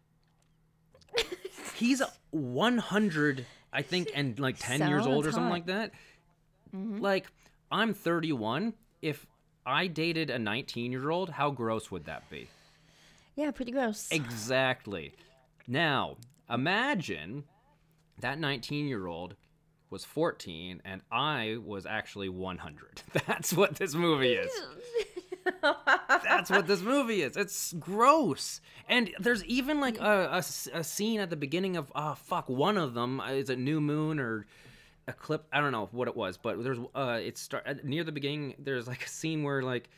he's 1.75 2.01
one 2.31 2.77
hundred, 2.77 3.45
I 3.71 3.81
think, 3.81 4.09
and 4.15 4.37
like 4.39 4.57
ten 4.59 4.87
years 4.87 5.05
old 5.05 5.25
or 5.25 5.31
something 5.31 5.49
hot. 5.51 5.61
Mm-hmm. 5.67 6.91
like 6.91 7.01
that. 7.01 7.01
Like 7.01 7.27
I'm 7.71 7.93
31. 7.93 8.73
If 9.01 9.25
I 9.65 9.87
dated 9.87 10.29
a 10.29 10.39
19 10.39 10.91
year 10.91 11.09
old, 11.09 11.29
how 11.29 11.51
gross 11.51 11.91
would 11.91 12.05
that 12.05 12.29
be? 12.29 12.47
yeah 13.35 13.51
pretty 13.51 13.71
gross 13.71 14.09
Exactly. 14.11 15.13
Now, 15.65 16.17
imagine 16.49 17.45
that 18.21 18.39
19 18.39 18.87
year 18.87 19.07
old 19.07 19.35
was 19.89 20.05
14 20.05 20.81
and 20.85 21.01
I 21.11 21.57
was 21.63 21.85
actually 21.85 22.29
100. 22.29 23.01
That's 23.27 23.53
what 23.53 23.75
this 23.75 23.95
movie 23.95 24.33
is. 24.33 24.51
That's 25.61 26.49
what 26.49 26.67
this 26.67 26.81
movie 26.81 27.21
is. 27.23 27.35
It's 27.35 27.73
gross. 27.73 28.61
And 28.87 29.11
there's 29.19 29.43
even 29.45 29.79
like 29.79 29.99
a 29.99 30.43
a 30.73 30.83
scene 30.83 31.19
at 31.19 31.29
the 31.29 31.35
beginning 31.35 31.75
of, 31.75 31.91
oh, 31.95 32.15
fuck, 32.15 32.49
one 32.49 32.77
of 32.77 32.93
them 32.93 33.19
uh, 33.19 33.31
is 33.31 33.49
a 33.49 33.55
new 33.55 33.81
moon 33.81 34.19
or 34.19 34.45
Eclipse. 35.07 35.47
I 35.51 35.59
don't 35.59 35.71
know 35.71 35.89
what 35.91 36.07
it 36.07 36.15
was, 36.15 36.37
but 36.37 36.63
there's, 36.63 36.77
uh, 36.93 37.19
it's 37.21 37.41
start 37.41 37.83
near 37.83 38.03
the 38.03 38.11
beginning, 38.11 38.55
there's 38.59 38.87
like 38.87 39.05
a 39.05 39.09
scene 39.09 39.43
where 39.43 39.63
like, 39.63 39.89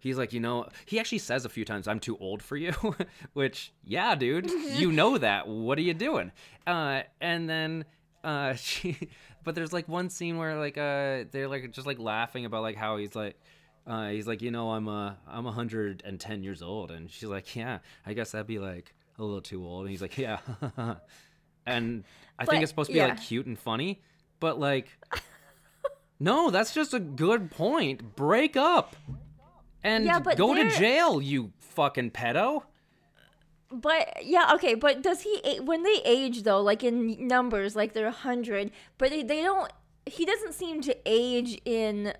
He's 0.00 0.16
like, 0.16 0.32
you 0.32 0.40
know, 0.40 0.66
he 0.86 0.98
actually 0.98 1.18
says 1.18 1.44
a 1.44 1.50
few 1.50 1.64
times, 1.64 1.86
I'm 1.86 2.00
too 2.00 2.16
old 2.18 2.42
for 2.42 2.56
you, 2.56 2.72
which, 3.34 3.72
yeah, 3.84 4.14
dude, 4.14 4.50
you 4.50 4.90
know 4.92 5.18
that. 5.18 5.46
What 5.46 5.78
are 5.78 5.82
you 5.82 5.94
doing? 5.94 6.32
Uh, 6.66 7.02
and 7.20 7.48
then, 7.48 7.84
uh, 8.24 8.54
she, 8.54 8.96
but 9.44 9.54
there's 9.54 9.74
like 9.74 9.86
one 9.88 10.08
scene 10.08 10.38
where 10.38 10.58
like, 10.58 10.78
uh, 10.78 11.24
they're 11.30 11.48
like 11.48 11.70
just 11.72 11.86
like 11.86 11.98
laughing 11.98 12.46
about 12.46 12.62
like 12.62 12.76
how 12.76 12.96
he's 12.96 13.14
like, 13.14 13.38
uh, 13.86 14.08
he's 14.08 14.26
like, 14.26 14.40
you 14.40 14.50
know, 14.50 14.70
I'm, 14.70 14.88
uh, 14.88 15.12
I'm 15.28 15.44
110 15.44 16.42
years 16.42 16.62
old. 16.62 16.90
And 16.90 17.10
she's 17.10 17.28
like, 17.28 17.54
yeah, 17.54 17.78
I 18.06 18.14
guess 18.14 18.32
that'd 18.32 18.46
be 18.46 18.58
like 18.58 18.94
a 19.18 19.22
little 19.22 19.42
too 19.42 19.64
old. 19.66 19.82
And 19.82 19.90
he's 19.90 20.02
like, 20.02 20.16
yeah. 20.16 20.38
and 21.66 22.04
I 22.38 22.46
think 22.46 22.62
it's 22.62 22.70
supposed 22.70 22.88
to 22.88 22.94
be 22.94 22.98
yeah. 22.98 23.08
like 23.08 23.22
cute 23.22 23.46
and 23.46 23.58
funny, 23.58 24.00
but 24.38 24.58
like, 24.58 24.88
no, 26.18 26.50
that's 26.50 26.72
just 26.72 26.94
a 26.94 27.00
good 27.00 27.50
point. 27.50 28.16
Break 28.16 28.56
up 28.56 28.96
and 29.82 30.04
Yeah, 30.04 30.18
but 30.18 30.36
go 30.36 30.54
to 30.54 30.68
jail, 30.70 31.20
you 31.22 31.52
fucking 31.58 32.10
pedo. 32.10 32.64
But 33.72 34.24
yeah, 34.24 34.50
okay. 34.54 34.74
But 34.74 35.02
does 35.02 35.22
he 35.22 35.60
when 35.60 35.82
they 35.82 36.00
age 36.04 36.42
though, 36.42 36.60
like 36.60 36.82
in 36.82 37.26
numbers, 37.26 37.76
like 37.76 37.92
they're 37.92 38.06
a 38.06 38.12
hundred, 38.12 38.72
but 38.98 39.10
they, 39.10 39.22
they 39.22 39.42
don't. 39.42 39.70
He 40.06 40.24
doesn't 40.24 40.54
seem 40.54 40.80
to 40.82 40.96
age 41.06 41.60
in 41.64 42.14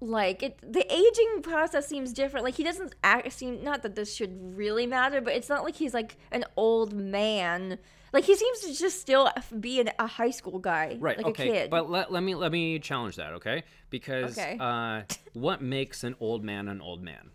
like 0.00 0.42
it. 0.42 0.58
The 0.60 0.84
aging 0.92 1.42
process 1.42 1.86
seems 1.86 2.12
different. 2.12 2.44
Like 2.44 2.56
he 2.56 2.64
doesn't 2.64 2.94
act 3.04 3.32
seem. 3.32 3.62
Not 3.62 3.82
that 3.82 3.94
this 3.94 4.14
should 4.14 4.56
really 4.56 4.86
matter, 4.86 5.20
but 5.20 5.34
it's 5.34 5.48
not 5.48 5.62
like 5.62 5.76
he's 5.76 5.94
like 5.94 6.16
an 6.32 6.44
old 6.56 6.92
man. 6.92 7.78
Like 8.12 8.24
he 8.24 8.34
seems 8.36 8.60
to 8.60 8.74
just 8.74 9.00
still 9.00 9.30
be 9.60 9.80
an, 9.80 9.90
a 9.98 10.06
high 10.06 10.30
school 10.30 10.58
guy, 10.58 10.96
Right. 10.98 11.16
Like 11.18 11.26
okay. 11.26 11.48
a 11.48 11.52
kid. 11.52 11.70
But 11.70 11.90
let, 11.90 12.10
let 12.12 12.22
me 12.22 12.34
let 12.34 12.52
me 12.52 12.78
challenge 12.78 13.16
that, 13.16 13.34
okay? 13.34 13.64
Because 13.90 14.38
Okay. 14.38 14.56
uh, 14.60 15.02
what 15.34 15.60
makes 15.62 16.04
an 16.04 16.14
old 16.20 16.42
man 16.44 16.68
an 16.68 16.80
old 16.80 17.02
man? 17.02 17.30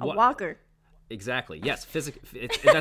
a 0.00 0.06
What- 0.06 0.16
walker. 0.16 0.58
Exactly. 1.10 1.58
Yes. 1.64 1.86
Physical. 1.86 2.20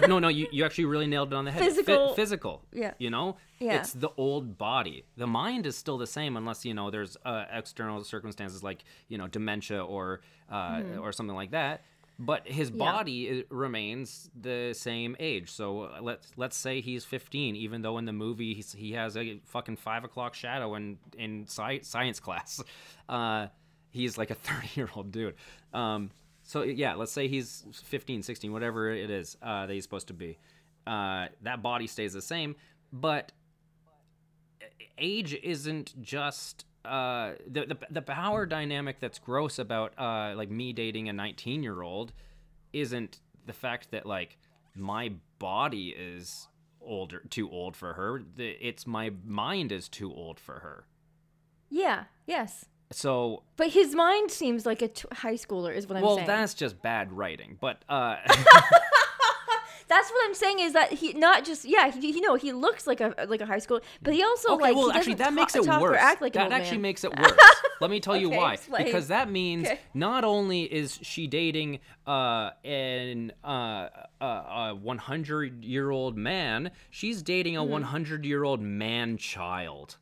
No, 0.05 0.19
no. 0.19 0.27
You, 0.27 0.47
you 0.51 0.65
actually 0.65 0.83
really 0.83 1.07
nailed 1.07 1.31
it 1.31 1.35
on 1.37 1.45
the 1.45 1.51
head. 1.51 1.61
Phy- 1.61 1.67
Physical- 1.69 2.13
physical. 2.13 2.61
Yeah. 2.73 2.93
You 2.97 3.09
know. 3.09 3.37
Yeah. 3.59 3.79
It's 3.79 3.93
the 3.93 4.09
old 4.17 4.57
body. 4.57 5.05
The 5.15 5.27
mind 5.27 5.65
is 5.65 5.77
still 5.77 5.97
the 5.97 6.05
same, 6.07 6.35
unless 6.35 6.65
you 6.65 6.73
know 6.73 6.91
there's 6.91 7.15
uh, 7.23 7.45
external 7.49 8.03
circumstances 8.03 8.61
like 8.63 8.83
you 9.07 9.17
know 9.17 9.27
dementia 9.27 9.81
or 9.81 10.19
uh, 10.51 10.81
or 10.99 11.13
something 11.13 11.37
like 11.37 11.51
that. 11.51 11.83
But 12.19 12.47
his 12.47 12.71
Mm-hmm. 12.71 12.79
Yeah. 12.81 12.91
body 12.91 13.45
remains 13.49 14.29
the 14.39 14.73
same 14.73 15.15
age. 15.19 15.51
So 15.51 15.81
uh, 15.83 15.99
let's 16.01 16.31
let's 16.35 16.57
say 16.57 16.81
he's 16.81 17.05
15, 17.05 17.55
even 17.55 17.83
though 17.83 17.97
in 17.99 18.05
the 18.05 18.13
movie 18.13 18.55
he's, 18.55 18.73
he 18.73 18.93
has 18.93 19.15
a 19.15 19.39
fucking 19.45 19.75
five 19.77 20.03
o'clock 20.03 20.33
shadow 20.33 20.73
in 20.75 20.97
in 21.17 21.45
sci- 21.47 21.81
science 21.83 22.19
class. 22.19 22.61
Uh, 23.09 23.47
he's 23.91 24.17
like 24.17 24.31
a 24.31 24.35
30 24.49 24.67
year 24.75 24.89
old 24.95 25.11
dude. 25.13 25.35
Um, 25.73 26.09
so 26.43 26.63
yeah, 26.63 26.95
let's 26.95 27.11
say 27.11 27.27
he's 27.29 27.63
15, 27.85 28.21
16, 28.23 28.51
whatever 28.51 28.89
it 28.91 29.09
is 29.09 29.37
uh, 29.41 29.65
that 29.65 29.73
he's 29.73 29.83
supposed 29.83 30.07
to 30.07 30.13
be. 30.13 30.37
Uh, 30.85 31.27
that 31.43 31.61
body 31.61 31.87
stays 31.87 32.11
the 32.13 32.21
same, 32.21 32.55
but 32.91 33.31
age 34.97 35.33
isn't 35.43 36.01
just 36.01 36.65
uh, 36.87 37.35
the, 37.47 37.65
the 37.65 37.77
the 37.91 38.01
power 38.01 38.45
dynamic 38.45 38.99
that's 38.99 39.19
gross 39.19 39.59
about 39.59 39.93
uh, 39.99 40.33
like 40.35 40.49
me 40.49 40.73
dating 40.73 41.09
a 41.09 41.13
19 41.13 41.63
year 41.63 41.81
old 41.81 42.13
isn't 42.73 43.19
the 43.45 43.53
fact 43.53 43.91
that 43.91 44.05
like 44.05 44.37
my 44.75 45.11
body 45.39 45.89
is 45.89 46.47
older 46.81 47.21
too 47.29 47.49
old 47.51 47.75
for 47.75 47.93
her 47.93 48.21
it's 48.37 48.87
my 48.87 49.11
mind 49.25 49.71
is 49.71 49.89
too 49.89 50.13
old 50.13 50.39
for 50.39 50.59
her 50.59 50.85
Yeah. 51.69 52.05
Yes. 52.25 52.65
so 52.91 53.43
But 53.57 53.69
his 53.69 53.93
mind 53.95 54.31
seems 54.31 54.65
like 54.65 54.81
a 54.81 54.87
t- 54.87 55.07
high 55.11 55.33
schooler, 55.35 55.75
is 55.75 55.87
what 55.87 55.97
I'm 55.97 56.03
saying. 56.03 56.15
well 56.17 56.25
that's 56.25 56.53
just 56.53 56.81
bad 56.81 57.11
writing 57.11 57.57
but 57.59 57.83
uh 57.89 58.17
That's 59.87 60.09
what 60.11 60.25
I'm 60.27 60.33
saying 60.33 60.59
is 60.59 60.73
that 60.73 60.91
he 60.93 61.13
not 61.13 61.45
just 61.45 61.63
yeah 61.65 61.89
he 61.91 62.11
you 62.11 62.21
know 62.21 62.35
he 62.35 62.51
looks 62.51 62.85
like 62.87 62.99
a 63.01 63.13
like 63.27 63.41
a 63.41 63.45
high 63.45 63.59
school 63.59 63.79
but 64.01 64.13
he 64.13 64.21
also 64.23 64.53
okay 64.55 64.63
like 64.63 64.75
well 64.75 64.91
actually 64.91 65.13
that 65.15 65.33
makes 65.33 65.55
it 65.55 65.65
worse 65.65 65.97
act 65.99 66.21
like 66.21 66.33
that 66.33 66.51
actually 66.51 66.77
man. 66.77 66.81
makes 66.81 67.03
it 67.03 67.17
worse 67.19 67.31
let 67.79 67.89
me 67.89 67.99
tell 67.99 68.15
you 68.17 68.27
Okay, 68.27 68.37
why 68.37 68.53
explain. 68.55 68.85
because 68.85 69.07
that 69.07 69.29
means 69.31 69.65
Okay. 69.67 69.79
not 69.93 70.23
only 70.25 70.63
is 70.63 70.99
she 71.01 71.25
dating 71.27 71.79
uh 72.05 72.49
an 72.65 73.31
uh 73.45 73.87
a, 74.19 74.25
a 74.25 74.75
100 74.75 75.63
year 75.63 75.89
old 75.89 76.17
man 76.17 76.71
she's 76.89 77.21
dating 77.21 77.53
Mm-hmm. 77.55 77.61
a 77.69 77.81
100 77.81 78.25
year 78.25 78.43
old 78.43 78.61
man 78.61 79.17
child 79.17 79.97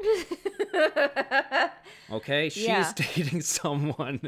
okay 2.12 2.48
she's 2.48 2.64
Yeah. 2.66 2.92
dating 3.14 3.40
someone 3.42 4.20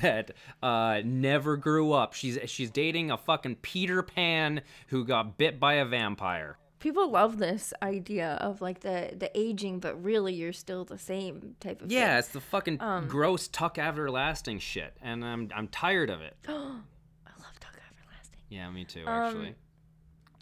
that 0.00 0.30
uh 0.62 1.00
never 1.04 1.56
grew 1.56 1.92
up 1.92 2.12
she's 2.14 2.38
she's 2.46 2.70
dating 2.70 3.10
a 3.10 3.16
fucking 3.16 3.56
peter 3.56 4.02
pan 4.02 4.62
who 4.88 5.04
got 5.04 5.38
bit 5.38 5.58
by 5.60 5.74
a 5.74 5.84
vampire 5.84 6.58
People 6.78 7.10
love 7.12 7.38
this 7.38 7.72
idea 7.80 8.32
of 8.40 8.60
like 8.60 8.80
the 8.80 9.12
the 9.16 9.30
aging, 9.38 9.78
but 9.78 10.02
really 10.02 10.34
you're 10.34 10.52
still 10.52 10.84
the 10.84 10.98
same 10.98 11.54
type 11.60 11.80
of 11.80 11.92
Yeah, 11.92 12.08
thing. 12.08 12.18
it's 12.18 12.28
the 12.30 12.40
fucking 12.40 12.80
Um, 12.80 13.06
gross 13.06 13.46
tuck 13.46 13.78
everlasting 13.78 14.58
shit, 14.58 14.92
and 15.00 15.24
I'm 15.24 15.48
I'm 15.54 15.68
tired 15.68 16.10
of 16.10 16.20
it. 16.22 16.36
I 16.48 16.52
love 16.52 17.60
Tuck 17.60 17.76
Everlasting. 17.76 18.40
Yeah, 18.48 18.68
me 18.72 18.84
too. 18.84 19.02
Um, 19.06 19.08
Actually. 19.08 19.54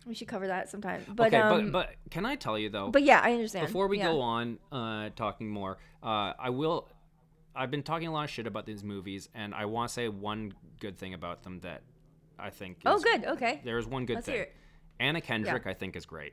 We 0.06 0.14
should 0.14 0.28
cover 0.28 0.46
that 0.46 0.70
sometime. 0.70 1.04
But 1.08 1.28
okay, 1.28 1.38
um, 1.40 1.70
but 1.70 1.72
but 1.72 2.10
can 2.10 2.24
I 2.24 2.36
tell 2.36 2.58
you 2.58 2.70
though? 2.70 2.90
but 2.90 3.02
yeah, 3.02 3.20
I 3.22 3.32
understand. 3.32 3.66
before 3.66 3.86
we 3.86 3.98
yeah. 3.98 4.04
go 4.10 4.20
on 4.20 4.58
uh, 4.72 5.10
talking 5.14 5.48
more, 5.50 5.78
uh, 6.02 6.32
I 6.38 6.50
will. 6.50 6.88
I've 7.54 7.70
been 7.70 7.82
talking 7.82 8.08
a 8.08 8.12
lot 8.12 8.24
of 8.24 8.30
shit 8.30 8.46
about 8.46 8.64
these 8.64 8.82
movies, 8.82 9.28
and 9.34 9.54
I 9.54 9.66
want 9.66 9.88
to 9.88 9.92
say 9.92 10.08
one 10.08 10.54
good 10.78 10.96
thing 10.96 11.14
about 11.14 11.42
them 11.42 11.60
that 11.60 11.82
I 12.38 12.50
think. 12.50 12.78
Is, 12.78 12.82
Oh, 12.86 12.98
good. 12.98 13.24
Okay. 13.24 13.60
There's 13.64 13.86
one 13.86 14.06
good 14.06 14.14
Let's 14.16 14.26
thing. 14.26 14.46
Anna 15.00 15.20
Kendrick, 15.20 15.66
I 15.66 15.74
think, 15.74 15.96
is 15.96 16.06
great. 16.06 16.32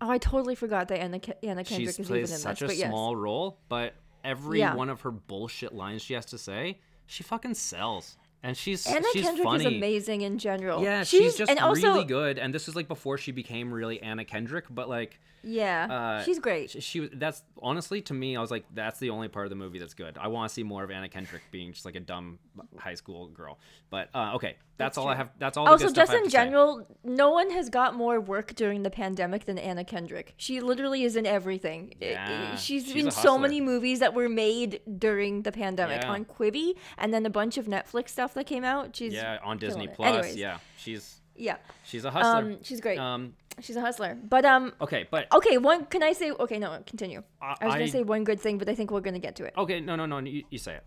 Oh, 0.00 0.10
I 0.10 0.18
totally 0.18 0.54
forgot 0.54 0.88
that 0.88 1.00
Anna, 1.00 1.18
Ke- 1.18 1.38
Anna 1.42 1.64
Kendrick 1.64 1.94
She 1.96 2.02
is 2.02 2.08
plays 2.08 2.24
even 2.24 2.34
in 2.34 2.38
such 2.40 2.60
this. 2.60 2.72
a 2.72 2.76
yes. 2.76 2.88
small 2.88 3.16
role, 3.16 3.58
but 3.68 3.94
every 4.22 4.58
Yeah. 4.58 4.74
one 4.74 4.90
of 4.90 5.00
her 5.02 5.10
bullshit 5.10 5.72
lines 5.74 6.02
she 6.02 6.14
has 6.14 6.26
to 6.26 6.38
say, 6.38 6.80
she 7.06 7.22
fucking 7.22 7.54
sells, 7.54 8.16
and 8.44 8.56
she's 8.56 8.86
Anna 8.86 9.06
she's 9.12 9.24
Kendrick 9.24 9.44
funny. 9.44 9.64
is 9.66 9.72
amazing 9.72 10.20
in 10.20 10.38
general. 10.38 10.82
Yeah, 10.82 11.02
she's, 11.02 11.36
just 11.36 11.50
and 11.50 11.58
also, 11.58 11.88
really 11.88 12.04
good, 12.04 12.38
and 12.38 12.54
this 12.54 12.68
is 12.68 12.76
like 12.76 12.86
before 12.86 13.18
she 13.18 13.32
became 13.32 13.72
really 13.72 14.00
Anna 14.00 14.24
Kendrick, 14.24 14.66
but 14.70 14.88
like. 14.88 15.18
Yeah, 15.46 15.86
Uh, 15.90 16.22
she's 16.22 16.38
great. 16.38 16.70
She, 16.70 16.80
she 16.80 17.00
was. 17.00 17.10
That's 17.12 17.42
honestly 17.60 18.00
to 18.02 18.14
me. 18.14 18.34
I 18.34 18.40
was 18.40 18.50
like, 18.50 18.64
that's 18.72 18.98
the 18.98 19.10
only 19.10 19.28
part 19.28 19.44
of 19.44 19.50
the 19.50 19.56
movie 19.56 19.78
that's 19.78 19.92
good. 19.92 20.16
I 20.18 20.28
want 20.28 20.48
to 20.48 20.54
see 20.54 20.62
more 20.62 20.82
of 20.82 20.90
Anna 20.90 21.06
Kendrick 21.06 21.42
being 21.50 21.74
just 21.74 21.84
like 21.84 21.96
a 21.96 22.00
dumb 22.00 22.38
high 22.78 22.94
school 22.94 23.26
girl. 23.28 23.58
But 23.90 24.08
uh, 24.14 24.36
okay, 24.36 24.56
that's, 24.76 24.96
That's 24.96 24.98
all 24.98 25.08
I 25.08 25.14
have. 25.14 25.30
That's 25.38 25.56
all. 25.56 25.64
The 25.66 25.70
also, 25.70 25.86
good 25.86 25.94
just 25.94 26.12
in 26.12 26.24
to 26.24 26.30
say. 26.30 26.32
general, 26.32 26.86
no 27.04 27.30
one 27.30 27.50
has 27.50 27.68
got 27.70 27.94
more 27.94 28.20
work 28.20 28.54
during 28.54 28.82
the 28.82 28.90
pandemic 28.90 29.44
than 29.44 29.56
Anna 29.58 29.84
Kendrick. 29.84 30.34
She 30.36 30.60
literally 30.60 31.04
is 31.04 31.14
in 31.16 31.26
everything. 31.26 31.94
I- 32.02 32.04
I- 32.04 32.08
Yeah, 32.10 32.56
she's, 32.56 32.86
she's 32.86 33.04
in 33.04 33.10
so 33.12 33.38
many 33.38 33.60
movies 33.60 34.00
that 34.00 34.14
were 34.14 34.28
made 34.28 34.80
during 34.98 35.42
the 35.42 35.52
pandemic 35.52 36.02
Yeah. 36.02 36.10
on 36.10 36.24
Quibi, 36.24 36.74
and 36.98 37.14
then 37.14 37.24
a 37.26 37.30
bunch 37.30 37.56
of 37.56 37.66
Netflix 37.66 38.08
stuff 38.10 38.34
that 38.34 38.46
came 38.46 38.64
out. 38.64 38.96
She's 38.96 39.12
Yeah, 39.14 39.38
on 39.44 39.58
Disney. 39.58 39.86
Plus. 39.88 40.08
Anyways, 40.08 40.36
Yeah, 40.36 40.58
she's 40.76 41.20
yeah, 41.36 41.56
she's 41.84 42.04
a 42.04 42.10
hustler. 42.10 42.38
um, 42.52 42.62
she's 42.62 42.80
great. 42.80 42.98
Um, 42.98 43.34
she's 43.60 43.76
a 43.76 43.80
hustler. 43.80 44.16
But 44.28 44.44
um, 44.44 44.72
okay, 44.80 45.06
but 45.10 45.32
okay, 45.32 45.58
one. 45.58 45.86
Can 45.86 46.02
I 46.02 46.12
say? 46.12 46.30
Okay, 46.32 46.58
no, 46.58 46.80
continue. 46.86 47.22
I, 47.40 47.54
I 47.60 47.66
was 47.66 47.74
gonna 47.74 47.88
say 47.88 48.02
one 48.02 48.24
good 48.24 48.40
thing, 48.40 48.58
but 48.58 48.68
I 48.68 48.74
think 48.74 48.90
we're 48.90 49.00
gonna 49.00 49.18
get 49.20 49.36
to 49.36 49.44
it. 49.44 49.54
okay, 49.56 49.80
no, 49.80 49.94
no, 49.96 50.06
no. 50.06 50.18
You, 50.18 50.42
you 50.50 50.58
say 50.58 50.74
it. 50.76 50.84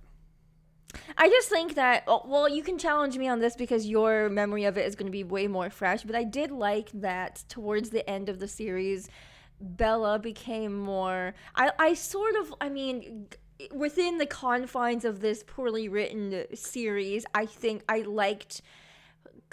I 1.17 1.29
just 1.29 1.49
think 1.49 1.75
that 1.75 2.03
oh, 2.07 2.23
well, 2.25 2.47
you 2.49 2.63
can 2.63 2.77
challenge 2.77 3.17
me 3.17 3.27
on 3.27 3.39
this 3.39 3.55
because 3.55 3.85
your 3.85 4.29
memory 4.29 4.65
of 4.65 4.77
it 4.77 4.85
is 4.85 4.95
going 4.95 5.07
to 5.07 5.11
be 5.11 5.23
way 5.23 5.47
more 5.47 5.69
fresh. 5.69 6.03
But 6.03 6.15
I 6.15 6.23
did 6.23 6.51
like 6.51 6.89
that 6.93 7.43
towards 7.49 7.89
the 7.89 8.07
end 8.09 8.29
of 8.29 8.39
the 8.39 8.47
series, 8.47 9.09
Bella 9.59 10.19
became 10.19 10.77
more. 10.77 11.33
I 11.55 11.71
I 11.79 11.93
sort 11.93 12.35
of 12.35 12.53
I 12.61 12.69
mean. 12.69 13.27
Within 13.73 14.19
the 14.19 14.27
confines 14.27 15.03
of 15.03 15.19
this 15.19 15.43
poorly 15.43 15.89
written 15.89 16.45
series, 16.53 17.25
I 17.33 17.47
think 17.47 17.83
I 17.89 18.01
liked 18.01 18.61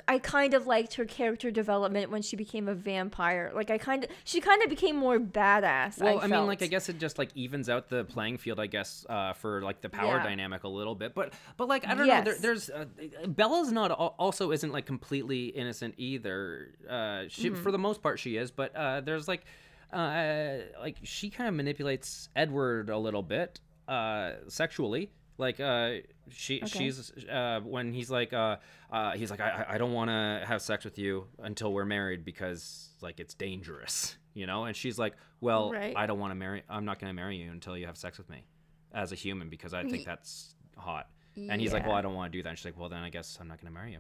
I 0.07 0.19
kind 0.19 0.55
of 0.55 0.67
liked 0.67 0.95
her 0.95 1.05
character 1.05 1.51
development 1.51 2.11
when 2.11 2.21
she 2.23 2.37
became 2.37 2.69
a 2.69 2.75
vampire. 2.75 3.53
Like 3.55 3.71
I 3.71 3.79
kind 3.79 4.05
of 4.05 4.11
she 4.25 4.41
kind 4.41 4.63
of 4.63 4.69
became 4.69 4.97
more 4.97 5.19
badass. 5.19 6.01
Well, 6.01 6.19
I, 6.19 6.25
I, 6.25 6.27
mean, 6.27 6.47
like 6.47 6.63
I 6.63 6.67
guess 6.67 6.89
it 6.89 6.99
just 6.99 7.19
like 7.19 7.31
evens 7.35 7.69
out 7.69 7.89
the 7.89 8.05
playing 8.05 8.39
field, 8.39 8.61
I 8.61 8.67
guess, 8.67 9.07
uh, 9.09 9.33
for 9.35 9.63
like 9.63 9.81
the 9.81 9.89
power 9.89 10.17
Yeah. 10.17 10.25
dynamic 10.25 10.65
a 10.65 10.69
little 10.69 10.95
bit. 10.95 11.15
But 11.15 11.33
but 11.57 11.69
like 11.69 11.87
I 11.87 11.95
don't 11.95 12.07
know, 12.07 12.23
there, 12.23 12.37
there's 12.39 12.71
uh, 12.71 12.87
Bella's 13.27 13.73
not 13.73 13.91
also 13.93 14.51
isn't 14.51 14.73
like 14.73 14.87
completely 14.87 15.47
innocent 15.47 15.95
either. 15.97 16.75
Uh, 16.89 17.25
she 17.29 17.51
Mm-hmm. 17.51 17.63
for 17.63 17.71
the 17.73 17.79
most 17.79 18.03
part 18.03 18.19
she 18.19 18.37
is, 18.37 18.51
but 18.51 18.75
uh, 18.75 19.01
there's 19.01 19.29
like 19.29 19.45
uh, 19.93 20.57
like 20.81 20.97
she 21.03 21.31
kind 21.31 21.49
of 21.49 21.55
manipulates 21.55 22.29
Edward 22.35 22.91
a 22.91 22.99
little 22.99 23.23
bit 23.23 23.61
uh, 23.89 24.33
sexually. 24.49 25.11
Like 25.37 25.59
uh, 25.59 25.95
she 26.31 26.63
she's 26.67 27.11
uh, 27.29 27.61
when 27.65 27.93
he's 27.93 28.11
like 28.11 28.33
uh, 28.33 28.57
uh, 28.91 29.13
he's 29.13 29.31
like 29.31 29.41
I 29.41 29.67
I- 29.71 29.79
don't 29.79 29.93
want 29.93 30.09
to 30.11 30.45
have 30.47 30.63
sex 30.63 30.85
with 30.85 30.97
you 30.99 31.27
until 31.41 31.73
we're 31.73 31.85
married 31.85 32.25
because 32.25 32.91
like 33.01 33.19
it's 33.19 33.35
dangerous, 33.35 34.17
you 34.35 34.47
know. 34.47 34.65
And 34.65 34.77
she's 34.77 34.99
like, 34.99 35.15
well, 35.41 35.73
Right. 35.73 35.95
I 35.97 36.07
don't 36.07 36.21
want 36.21 36.31
to 36.31 36.37
marry. 36.37 36.63
I'm 36.69 36.85
not 36.85 37.01
going 37.01 37.11
to 37.11 37.15
marry 37.15 37.37
you 37.37 37.51
until 37.51 37.77
you 37.77 37.87
have 37.87 37.97
sex 37.97 38.17
with 38.17 38.31
me 38.31 38.45
as 38.93 39.11
a 39.11 39.17
human 39.17 39.49
because 39.49 39.75
I 39.75 39.83
think 39.83 40.05
that's 40.07 40.55
hot. 40.77 41.09
And 41.37 41.61
he's 41.61 41.73
like, 41.73 41.85
well, 41.85 41.97
I 41.97 42.01
don't 42.03 42.15
want 42.15 42.33
to 42.33 42.39
do 42.39 42.43
that. 42.45 42.51
And 42.51 42.57
she's 42.59 42.65
like, 42.67 42.79
well, 42.79 42.89
then 42.89 43.01
I 43.03 43.11
guess 43.11 43.37
I'm 43.41 43.49
not 43.49 43.61
going 43.61 43.67
to 43.67 43.75
marry 43.75 43.91
you. 43.91 43.99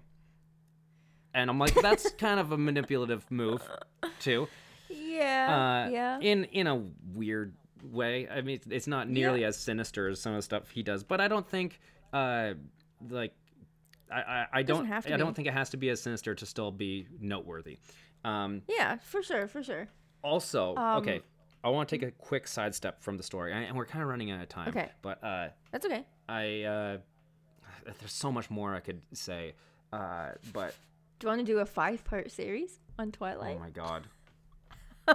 And 1.34 1.50
I'm 1.50 1.58
like, 1.58 1.74
that's 1.74 2.08
kind 2.18 2.38
of 2.38 2.52
a 2.52 2.56
manipulative 2.56 3.28
move, 3.30 3.60
too. 4.20 4.46
yeah, 4.88 5.86
Uh, 5.86 5.90
yeah. 5.90 6.18
In 6.20 6.44
in 6.44 6.68
a 6.68 6.84
weird 7.12 7.54
way. 7.84 8.28
I 8.28 8.40
mean, 8.40 8.60
it's 8.70 8.86
not 8.86 9.08
nearly 9.08 9.44
as 9.44 9.56
sinister 9.56 10.08
as 10.08 10.20
some 10.20 10.32
of 10.32 10.38
the 10.38 10.42
stuff 10.42 10.70
he 10.70 10.82
does, 10.82 11.04
but 11.04 11.20
I 11.20 11.28
don't 11.28 11.48
think, 11.48 11.80
uh, 12.12 12.54
like, 13.08 13.32
I 14.10 14.20
I, 14.20 14.46
I 14.52 14.62
don't 14.62 14.86
have 14.86 15.06
to 15.06 15.14
I 15.14 15.16
don't 15.16 15.34
think 15.34 15.48
it 15.48 15.54
has 15.54 15.70
to 15.70 15.76
be 15.76 15.88
as 15.90 16.00
sinister 16.00 16.34
to 16.34 16.46
still 16.46 16.70
be 16.70 17.06
noteworthy. 17.20 17.78
Um, 18.24 18.62
yeah, 18.68 18.96
for 18.96 19.22
sure, 19.22 19.46
for 19.48 19.62
sure. 19.62 19.88
also, 20.22 20.74
Um, 20.76 20.98
okay, 21.02 21.20
I 21.62 21.68
want 21.70 21.88
to 21.88 21.96
take 21.98 22.06
a 22.08 22.10
quick 22.12 22.46
sidestep 22.48 23.02
from 23.02 23.16
the 23.16 23.22
story, 23.22 23.52
and 23.52 23.76
we're 23.76 23.86
kind 23.86 24.02
of 24.02 24.08
running 24.08 24.30
out 24.30 24.40
of 24.42 24.48
time. 24.48 24.68
Okay. 24.68 24.90
But 25.02 25.22
uh, 25.24 25.48
That's 25.72 25.84
okay. 25.86 26.04
I 26.28 26.62
uh, 26.62 26.98
there's 28.00 28.12
so 28.12 28.30
much 28.32 28.50
more 28.50 28.74
I 28.74 28.80
could 28.80 29.02
say, 29.12 29.54
uh, 29.92 30.30
but 30.52 30.74
Do 31.18 31.26
you 31.26 31.28
want 31.28 31.40
to 31.40 31.52
do 31.52 31.58
a 31.58 31.66
five 31.66 32.04
part 32.04 32.30
series 32.30 32.78
on 32.98 33.12
Twilight? 33.12 33.56
oh 33.56 33.60
my 33.60 33.70
god, 33.70 34.06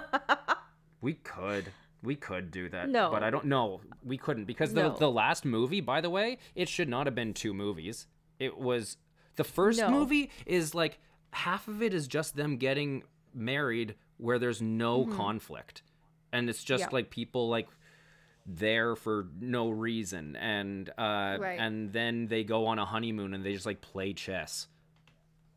we 1.00 1.14
could. 1.14 1.72
We 2.02 2.16
could 2.16 2.50
do 2.50 2.68
that, 2.70 2.88
No. 2.88 3.10
but 3.10 3.22
I 3.22 3.28
don't 3.30 3.44
know. 3.44 3.80
We 4.02 4.16
couldn't 4.16 4.46
because 4.46 4.72
the 4.72 4.84
No. 4.84 4.96
the 4.96 5.10
last 5.10 5.44
movie, 5.44 5.80
by 5.82 6.00
the 6.00 6.08
way, 6.10 6.38
it 6.54 6.68
should 6.68 6.88
not 6.88 7.06
have 7.06 7.14
been 7.14 7.34
two 7.34 7.52
movies. 7.52 8.06
It 8.38 8.56
was 8.58 8.96
the 9.36 9.44
first 9.44 9.78
No. 9.80 9.90
movie 9.90 10.30
is 10.46 10.74
like 10.74 10.98
half 11.32 11.68
of 11.68 11.82
it 11.82 11.92
is 11.94 12.08
just 12.08 12.36
them 12.36 12.56
getting 12.56 13.02
married 13.34 13.94
where 14.16 14.38
there's 14.38 14.60
no 14.62 15.04
conflict, 15.06 15.82
and 16.32 16.48
it's 16.48 16.64
just 16.64 16.84
Mm-hmm. 16.84 16.90
Yeah. 16.90 16.94
like 16.96 17.10
people 17.10 17.48
like 17.48 17.68
there 18.46 18.96
for 18.96 19.28
no 19.38 19.68
reason, 19.68 20.34
and 20.36 20.88
uh, 20.98 21.36
Right. 21.38 21.58
and 21.60 21.92
then 21.92 22.26
they 22.28 22.42
go 22.44 22.66
on 22.66 22.78
a 22.78 22.84
honeymoon 22.86 23.34
and 23.34 23.44
they 23.44 23.52
just 23.52 23.66
like 23.66 23.80
play 23.82 24.12
chess. 24.14 24.66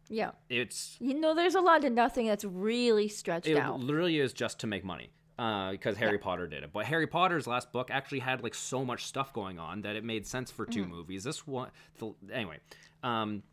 yeah. 0.10 0.32
It's 0.50 0.98
You 1.00 1.14
know, 1.20 1.34
there's 1.34 1.56
a 1.56 1.62
lot 1.62 1.84
of 1.86 1.94
nothing 1.94 2.28
that's 2.28 2.44
really 2.44 3.08
stretched 3.08 3.48
it 3.48 3.58
out. 3.58 3.80
literally 3.80 4.20
is 4.20 4.34
just 4.34 4.60
to 4.60 4.68
make 4.68 4.84
money 4.84 5.10
because 5.36 5.98
Harry 5.98 6.18
Potter 6.20 6.48
did 6.48 6.64
it. 6.64 6.72
But 6.72 6.86
Harry 6.86 7.08
Potter's 7.08 7.48
last 7.48 7.72
book 7.72 7.90
actually 7.92 8.20
had 8.20 8.44
like 8.44 8.54
so 8.56 8.86
much 8.86 9.06
stuff 9.06 9.34
going 9.34 9.60
on 9.60 9.82
that 9.82 9.96
it 9.96 10.04
made 10.04 10.28
sense 10.28 10.52
for 10.52 10.66
Mm-hmm. 10.66 10.84
2 10.84 10.88
movies. 10.88 11.24
This 11.24 11.46
one, 11.48 11.70
the, 11.98 12.14
anyway, 12.32 12.58
um, 13.04 13.44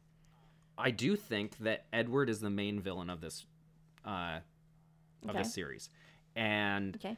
I 0.76 0.90
do 0.90 1.16
think 1.16 1.56
that 1.58 1.84
Edward 1.92 2.28
is 2.30 2.40
the 2.40 2.50
main 2.50 2.80
villain 2.80 3.10
of 3.10 3.20
this 3.20 3.44
uh, 4.04 4.40
of 5.24 5.30
Okay. 5.30 5.38
this 5.38 5.52
series, 5.52 5.90
and 6.34 6.96
Okay. 6.96 7.16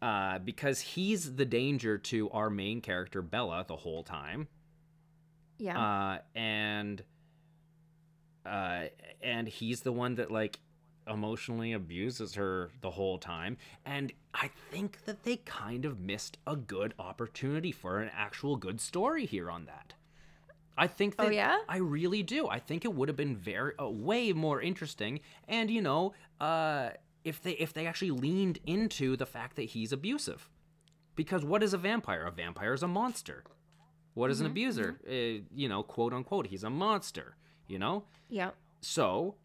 uh, 0.00 0.38
because 0.38 0.80
he's 0.80 1.34
the 1.36 1.44
danger 1.44 1.98
to 1.98 2.30
our 2.30 2.48
main 2.50 2.80
character 2.80 3.20
Bella 3.22 3.64
the 3.68 3.76
whole 3.76 4.02
time 4.02 4.48
Yeah. 5.58 5.78
uh, 5.78 6.18
and 6.34 7.02
uh, 8.46 8.84
and 9.22 9.46
he's 9.48 9.82
the 9.82 9.92
one 9.92 10.14
that 10.16 10.30
like 10.30 10.58
emotionally 11.08 11.72
abuses 11.72 12.34
her 12.34 12.70
the 12.80 12.90
whole 12.92 13.18
time 13.18 13.56
and 13.84 14.12
i 14.34 14.48
think 14.70 15.04
that 15.04 15.24
they 15.24 15.36
kind 15.36 15.84
of 15.84 15.98
missed 16.00 16.38
a 16.46 16.54
good 16.56 16.94
opportunity 16.98 17.72
for 17.72 18.00
an 18.00 18.10
actual 18.14 18.56
good 18.56 18.80
story 18.80 19.26
here 19.26 19.50
on 19.50 19.64
that 19.66 19.94
i 20.76 20.86
think 20.86 21.16
Oh, 21.18 21.24
that 21.24 21.34
yeah? 21.34 21.58
i 21.68 21.76
really 21.78 22.22
do 22.22 22.48
i 22.48 22.58
think 22.58 22.84
it 22.84 22.94
would 22.94 23.08
have 23.08 23.16
been 23.16 23.36
very 23.36 23.72
uh, 23.80 23.88
way 23.88 24.32
more 24.32 24.60
interesting 24.60 25.20
and 25.48 25.70
you 25.70 25.82
know 25.82 26.14
uh 26.40 26.90
if 27.24 27.42
they 27.42 27.52
if 27.52 27.72
they 27.72 27.86
actually 27.86 28.10
leaned 28.10 28.58
into 28.66 29.16
the 29.16 29.26
fact 29.26 29.56
that 29.56 29.62
he's 29.62 29.92
abusive 29.92 30.48
because 31.16 31.44
what 31.44 31.62
is 31.62 31.74
a 31.74 31.78
vampire 31.78 32.24
a 32.24 32.30
vampire 32.30 32.72
is 32.72 32.82
a 32.82 32.88
monster 32.88 33.44
what 34.14 34.30
is 34.30 34.40
an 34.40 34.46
Mm-hmm, 34.46 34.52
abuser? 34.52 34.98
Uh, 35.08 35.42
you 35.54 35.68
know, 35.70 35.82
quote 35.82 36.12
unquote, 36.12 36.48
he's 36.48 36.64
a 36.64 36.70
monster. 36.70 37.36
You 37.66 37.78
know. 37.78 38.04
yeah. 38.28 38.50
So, 38.82 39.36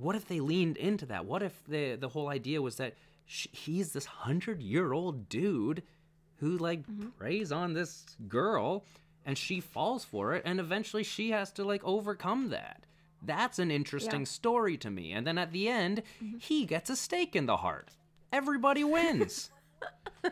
what 0.00 0.16
if 0.16 0.26
they 0.28 0.40
leaned 0.40 0.76
into 0.76 1.06
that? 1.06 1.24
What 1.26 1.42
if 1.42 1.52
the 1.66 1.96
the 1.96 2.08
whole 2.08 2.28
idea 2.28 2.60
was 2.62 2.76
that 2.76 2.94
sh- 3.26 3.46
he's 3.52 3.92
this 3.92 4.06
hundred 4.06 4.62
year 4.62 4.92
old 4.92 5.28
dude 5.28 5.82
who 6.36 6.56
like 6.58 6.86
Mm-hmm. 6.86 7.08
preys 7.18 7.50
on 7.52 7.72
this 7.74 8.04
girl, 8.28 8.84
and 9.26 9.36
she 9.36 9.60
falls 9.60 10.04
for 10.04 10.34
it, 10.34 10.42
and 10.44 10.60
eventually 10.60 11.02
she 11.04 11.30
has 11.30 11.50
to 11.52 11.64
like 11.64 11.82
overcome 11.84 12.50
that. 12.50 12.84
That's 13.22 13.58
an 13.58 13.70
interesting 13.70 14.20
Yeah. 14.20 14.26
story 14.26 14.76
to 14.78 14.90
me. 14.90 15.12
And 15.12 15.26
then 15.26 15.38
at 15.38 15.52
the 15.52 15.68
end, 15.68 16.02
Mm-hmm. 16.22 16.38
he 16.38 16.64
gets 16.64 16.88
a 16.90 16.96
stake 16.96 17.34
in 17.34 17.46
the 17.46 17.56
heart. 17.58 17.90
Everybody 18.32 18.84
wins. 18.84 19.50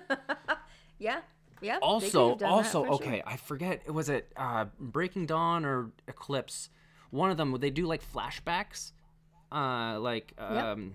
Yeah. 0.99 1.21
Yeah. 1.62 1.79
also 1.83 2.31
have 2.31 2.39
done 2.39 2.49
that 2.51 2.55
also 2.55 2.81
for 2.83 2.87
sure. 2.87 2.95
okay 2.97 3.23
i 3.27 3.37
forget 3.37 3.91
was 3.93 4.11
it 4.11 4.31
uh 4.37 4.67
breaking 4.79 5.25
dawn 5.25 5.64
or 5.64 5.91
eclipse 6.07 6.69
one 7.11 7.31
of 7.31 7.39
them 7.39 7.51
would 7.51 7.62
they 7.62 7.71
do 7.71 7.87
like 7.87 8.03
flashbacks 8.12 8.93
uh 9.53 9.99
like 10.01 10.32
um 10.38 10.94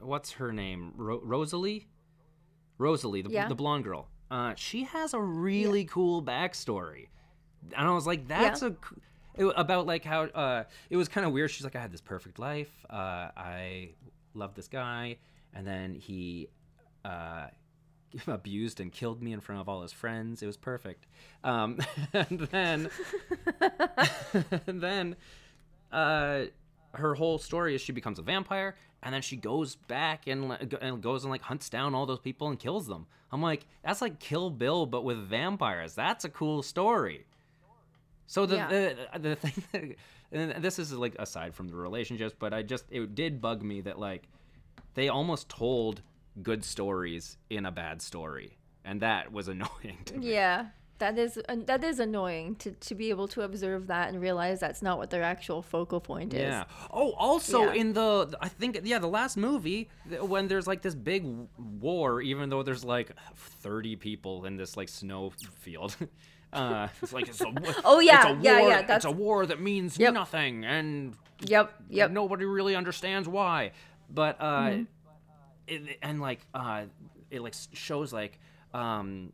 what's 0.00 0.32
her 0.32 0.52
name? 0.52 0.92
Ro- 0.96 1.20
Rosalie. 1.22 1.86
Rosalie, 2.78 3.22
the, 3.22 3.30
Yeah. 3.30 3.48
the 3.48 3.54
blonde 3.54 3.84
girl. 3.84 4.08
Uh, 4.30 4.52
she 4.56 4.84
has 4.84 5.14
a 5.14 5.20
really 5.20 5.84
cool 5.86 6.22
backstory, 6.22 7.08
and 7.74 7.88
I 7.88 7.92
was 7.92 8.06
like, 8.06 8.28
that's 8.28 8.60
Yeah. 8.62 8.68
a 9.38 9.42
it, 9.48 9.54
about 9.56 9.86
like 9.86 10.04
how 10.04 10.22
uh, 10.24 10.64
it 10.90 10.96
was 10.96 11.08
kind 11.08 11.26
of 11.26 11.32
weird. 11.32 11.50
She's 11.50 11.64
like, 11.64 11.76
I 11.76 11.80
had 11.80 11.92
this 11.92 12.00
perfect 12.02 12.38
life. 12.38 12.84
Uh, 12.90 13.30
I 13.36 13.90
loved 14.34 14.56
this 14.56 14.68
guy, 14.68 15.16
and 15.54 15.66
then 15.66 15.94
he 15.94 16.48
uh, 17.04 17.46
abused 18.26 18.80
and 18.80 18.92
killed 18.92 19.22
me 19.22 19.32
in 19.32 19.40
front 19.40 19.60
of 19.60 19.68
all 19.68 19.80
his 19.82 19.92
friends. 19.92 20.42
It 20.42 20.46
was 20.46 20.56
perfect. 20.58 21.06
Um, 21.44 21.78
and 22.12 22.40
then, 22.50 22.90
and 24.66 24.80
then, 24.80 25.16
uh, 25.92 26.44
her 26.98 27.14
whole 27.14 27.38
story 27.38 27.74
is 27.74 27.80
she 27.80 27.92
becomes 27.92 28.18
a 28.18 28.22
vampire, 28.22 28.76
and 29.02 29.14
then 29.14 29.22
she 29.22 29.36
goes 29.36 29.76
back 29.76 30.26
and, 30.26 30.52
and 30.80 31.02
goes 31.02 31.24
and 31.24 31.30
like 31.30 31.42
hunts 31.42 31.68
down 31.68 31.94
all 31.94 32.06
those 32.06 32.18
people 32.18 32.48
and 32.48 32.58
kills 32.58 32.86
them. 32.86 33.06
I'm 33.32 33.42
like, 33.42 33.66
that's 33.84 34.00
like 34.00 34.18
Kill 34.20 34.50
Bill, 34.50 34.86
but 34.86 35.04
with 35.04 35.18
vampires. 35.18 35.94
That's 35.94 36.24
a 36.24 36.28
cool 36.28 36.62
story. 36.62 37.26
So 38.26 38.46
the 38.46 38.56
Yeah. 38.56 38.68
the, 38.68 39.18
the 39.18 39.36
thing 39.36 39.62
that, 39.72 39.96
and 40.54 40.64
this 40.64 40.78
is 40.78 40.92
like 40.92 41.14
aside 41.18 41.54
from 41.54 41.68
the 41.68 41.76
relationships, 41.76 42.34
but 42.38 42.52
I 42.52 42.62
just 42.62 42.84
it 42.90 43.14
did 43.14 43.40
bug 43.40 43.62
me 43.62 43.80
that 43.82 43.98
like 43.98 44.28
they 44.94 45.08
almost 45.08 45.48
told 45.48 46.02
good 46.42 46.64
stories 46.64 47.36
in 47.50 47.64
a 47.66 47.70
bad 47.72 48.02
story, 48.02 48.56
and 48.84 49.00
that 49.02 49.32
was 49.32 49.48
annoying 49.54 49.98
to 50.06 50.18
me. 50.18 50.32
Yeah, 50.34 50.66
that 50.98 51.18
is 51.18 51.38
that 51.66 51.84
is 51.84 51.98
annoying 52.00 52.54
to 52.56 52.70
to 52.72 52.94
be 52.94 53.10
able 53.10 53.28
to 53.28 53.42
observe 53.42 53.86
that 53.88 54.08
and 54.08 54.20
realize 54.20 54.60
that's 54.60 54.82
not 54.82 54.98
what 54.98 55.10
their 55.10 55.22
actual 55.22 55.62
focal 55.62 56.00
point 56.00 56.32
is. 56.34 56.40
Yeah. 56.40 56.64
Oh, 56.90 57.12
also 57.12 57.64
Yeah. 57.64 57.80
in 57.80 57.92
the 57.92 58.36
I 58.40 58.48
think 58.48 58.80
yeah 58.84 58.98
the 58.98 59.08
last 59.08 59.36
movie 59.36 59.88
when 60.20 60.48
there's 60.48 60.66
like 60.66 60.82
this 60.82 60.94
big 60.94 61.24
war, 61.58 62.20
even 62.22 62.48
though 62.50 62.62
there's 62.62 62.84
like 62.84 63.10
thirty 63.62 63.96
people 63.96 64.44
in 64.46 64.56
this 64.56 64.76
like 64.76 64.88
snow 64.88 65.32
field. 65.60 65.96
Uh, 66.52 66.88
it's 67.02 67.12
like 67.12 67.28
it's 67.28 67.40
a, 67.42 67.52
Oh, 67.84 67.98
yeah, 68.00 68.16
it's 68.18 68.24
a 68.24 68.32
war, 68.32 68.40
yeah, 68.42 68.60
yeah, 68.68 68.78
It's 68.78 68.86
that's- 68.88 69.04
a 69.04 69.10
war 69.10 69.44
that 69.44 69.60
means 69.60 69.98
Yep. 69.98 70.14
nothing, 70.14 70.64
and 70.64 71.14
Yep. 71.40 71.74
Yep. 71.90 72.10
nobody 72.12 72.44
really 72.46 72.74
understands 72.76 73.28
why. 73.28 73.72
But 74.08 74.36
uh, 74.40 74.60
Mm-hmm. 74.70 74.82
it, 75.66 75.98
and 76.00 76.20
like 76.20 76.40
uh, 76.54 76.84
it 77.30 77.42
like 77.42 77.54
shows 77.74 78.12
like 78.12 78.38
um, 78.72 79.32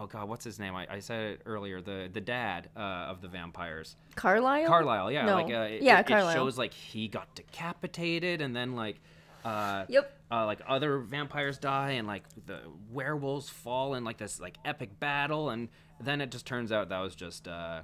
oh 0.00 0.06
god, 0.06 0.28
what's 0.28 0.44
his 0.44 0.58
name? 0.58 0.74
I, 0.74 0.86
I 0.90 0.98
said 1.00 1.20
it 1.32 1.42
earlier. 1.46 1.80
The 1.80 2.08
the 2.12 2.20
dad 2.20 2.70
uh, 2.76 2.80
of 2.80 3.20
the 3.20 3.28
vampires. 3.28 3.96
Carlisle. 4.16 4.66
Carlisle, 4.66 5.12
yeah, 5.12 5.24
No. 5.26 5.34
like 5.34 5.52
uh, 5.52 5.60
it, 5.74 5.82
yeah, 5.82 6.00
it, 6.00 6.06
Carlisle. 6.06 6.30
it 6.30 6.34
shows 6.34 6.58
like 6.58 6.72
he 6.74 7.08
got 7.08 7.34
decapitated, 7.34 8.40
and 8.40 8.54
then 8.54 8.74
like, 8.76 9.00
uh, 9.44 9.84
Yep. 9.88 10.12
uh, 10.30 10.46
like 10.46 10.60
other 10.66 10.98
vampires 10.98 11.58
die, 11.58 11.92
and 11.92 12.06
like 12.06 12.24
the 12.46 12.60
werewolves 12.90 13.48
fall 13.48 13.94
in 13.94 14.04
like 14.04 14.18
this 14.18 14.40
like 14.40 14.56
epic 14.64 14.98
battle, 15.00 15.50
and 15.50 15.68
then 16.00 16.20
it 16.20 16.30
just 16.30 16.46
turns 16.46 16.72
out 16.72 16.88
that 16.90 17.00
was 17.00 17.14
just, 17.14 17.46
uh, 17.48 17.82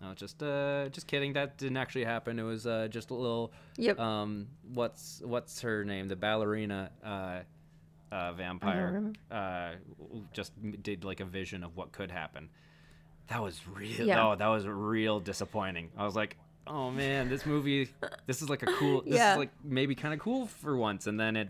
no, 0.00 0.14
just, 0.14 0.42
uh, 0.42 0.88
just 0.90 1.06
kidding. 1.06 1.32
That 1.32 1.58
didn't 1.58 1.76
actually 1.76 2.04
happen. 2.04 2.38
It 2.38 2.42
was 2.44 2.66
uh, 2.66 2.88
just 2.90 3.10
a 3.10 3.14
little, 3.14 3.52
Yep. 3.76 3.98
um, 3.98 4.46
what's 4.74 5.20
what's 5.24 5.60
her 5.62 5.84
name? 5.84 6.08
The 6.08 6.16
ballerina. 6.16 6.90
Uh, 7.04 7.40
uh, 8.10 8.32
vampire 8.32 9.12
uh, 9.30 9.70
just 10.32 10.52
did 10.82 11.04
like 11.04 11.20
a 11.20 11.24
vision 11.24 11.62
of 11.64 11.76
what 11.76 11.92
could 11.92 12.10
happen. 12.10 12.48
That 13.28 13.42
was 13.42 13.60
real. 13.68 14.06
Yeah. 14.06 14.26
Oh, 14.28 14.36
that 14.36 14.46
was 14.46 14.66
real 14.66 15.20
disappointing. 15.20 15.90
I 15.96 16.04
was 16.04 16.16
like, 16.16 16.36
oh 16.66 16.90
man, 16.90 17.28
this 17.28 17.44
movie, 17.44 17.88
this 18.26 18.40
is 18.42 18.48
like 18.48 18.62
a 18.62 18.66
cool. 18.66 19.02
This 19.02 19.14
Yeah. 19.16 19.32
is 19.32 19.38
like 19.38 19.50
maybe 19.62 19.94
kind 19.94 20.14
of 20.14 20.20
cool 20.20 20.46
for 20.46 20.76
once, 20.76 21.06
and 21.06 21.18
then 21.20 21.36
it. 21.36 21.48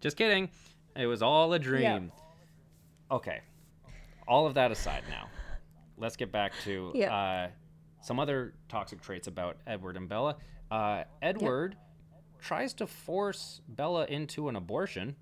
Just 0.00 0.16
kidding. 0.16 0.48
It 0.96 1.06
was 1.06 1.22
all 1.22 1.52
a 1.52 1.58
dream. 1.58 1.82
Yeah. 1.82 3.16
Okay. 3.16 3.40
All 4.28 4.46
of 4.46 4.54
that 4.54 4.70
aside 4.70 5.02
now, 5.10 5.28
let's 5.98 6.16
get 6.16 6.30
back 6.32 6.52
to 6.64 6.92
Yeah. 6.94 7.14
uh, 7.14 7.48
some 8.02 8.18
other 8.20 8.54
toxic 8.68 9.00
traits 9.00 9.26
about 9.28 9.56
Edward 9.66 9.96
and 9.96 10.08
Bella. 10.08 10.36
Uh, 10.70 11.04
Edward 11.20 11.76
tries 12.38 12.72
to 12.74 12.86
force 12.86 13.60
Bella 13.68 14.04
into 14.06 14.48
an 14.48 14.56
abortion. 14.56 15.16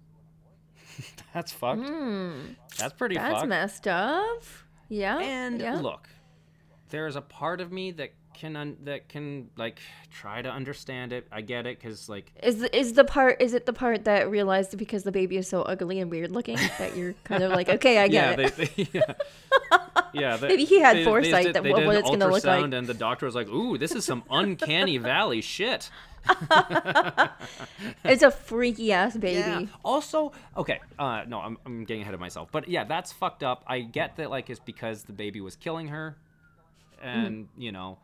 That's 1.35 1.53
fucked. 1.53 1.83
Mm. 1.83 2.57
That's 2.79 2.95
pretty. 2.95 3.17
That's 3.17 3.35
fucked. 3.35 3.49
messed 3.49 3.89
up. 3.89 4.43
Yeah. 4.89 5.19
And 5.19 5.61
yeah. 5.61 5.77
look, 5.77 6.09
there's 6.91 7.17
a 7.17 7.21
part 7.21 7.61
of 7.61 7.73
me 7.73 7.91
that 7.93 8.13
can 8.39 8.55
un- 8.55 8.77
that 8.85 9.09
can 9.09 9.51
like 9.57 9.81
try 10.11 10.41
to 10.41 10.49
understand 10.49 11.13
it. 11.13 11.27
I 11.33 11.41
get 11.41 11.67
it 11.67 11.79
because 11.79 12.09
like 12.09 12.33
Is 12.43 12.61
the, 12.61 12.77
is 12.77 12.93
the 12.93 13.05
part 13.05 13.43
is 13.43 13.53
it 13.53 13.67
the 13.67 13.73
part 13.73 14.05
that 14.05 14.31
realized 14.31 14.79
because 14.79 15.03
the 15.03 15.13
baby 15.13 15.37
is 15.37 15.49
so 15.49 15.63
ugly 15.63 15.99
and 15.99 16.11
weird 16.11 16.31
looking 16.31 16.57
that 16.79 16.97
you're 16.97 17.15
kind 17.25 17.43
of 17.43 17.51
like 17.51 17.69
okay 17.77 17.99
I 17.99 18.05
yeah, 18.05 18.37
get 18.37 18.41
it 18.41 18.57
they, 18.57 18.85
they, 18.85 18.89
yeah. 18.99 19.15
Yeah, 20.13 20.39
Maybe 20.43 20.65
he 20.65 20.81
had 20.81 20.97
they- 20.99 21.05
foresight 21.05 21.53
they 21.55 21.61
what- 21.71 21.79
did 21.79 21.87
what 21.87 21.97
it's 21.97 22.09
gonna 22.11 22.29
look 22.29 22.45
like. 22.45 22.73
And 22.73 22.87
the 22.87 22.95
doctor 22.95 23.27
was 23.27 23.35
like, 23.35 23.49
"Ooh, 23.49 23.77
this 23.79 23.93
is 23.93 24.05
some 24.05 24.23
uncanny 24.31 24.99
valley 25.13 25.41
shit." 25.41 25.91
it's 28.05 28.23
a 28.23 28.31
freaky 28.31 28.93
ass 28.93 29.17
baby 29.17 29.39
Yeah. 29.39 29.63
Also, 29.85 30.33
okay, 30.57 30.81
uh, 30.99 31.23
no, 31.27 31.41
I'm, 31.41 31.59
I'm 31.65 31.85
getting 31.85 32.03
ahead 32.03 32.15
of 32.15 32.21
myself. 32.21 32.49
But 32.53 32.69
yeah, 32.69 32.85
that's 32.85 33.13
fucked 33.13 33.43
up. 33.43 33.65
I 33.67 33.81
get 33.81 34.17
that, 34.17 34.31
like, 34.31 34.51
it's 34.51 34.61
because 34.61 35.05
the 35.05 35.13
baby 35.13 35.41
was 35.41 35.57
killing 35.57 35.89
her, 35.89 36.17
and 37.03 37.45
Mm-hmm. 37.47 37.61
you 37.63 37.73
know, 37.73 37.99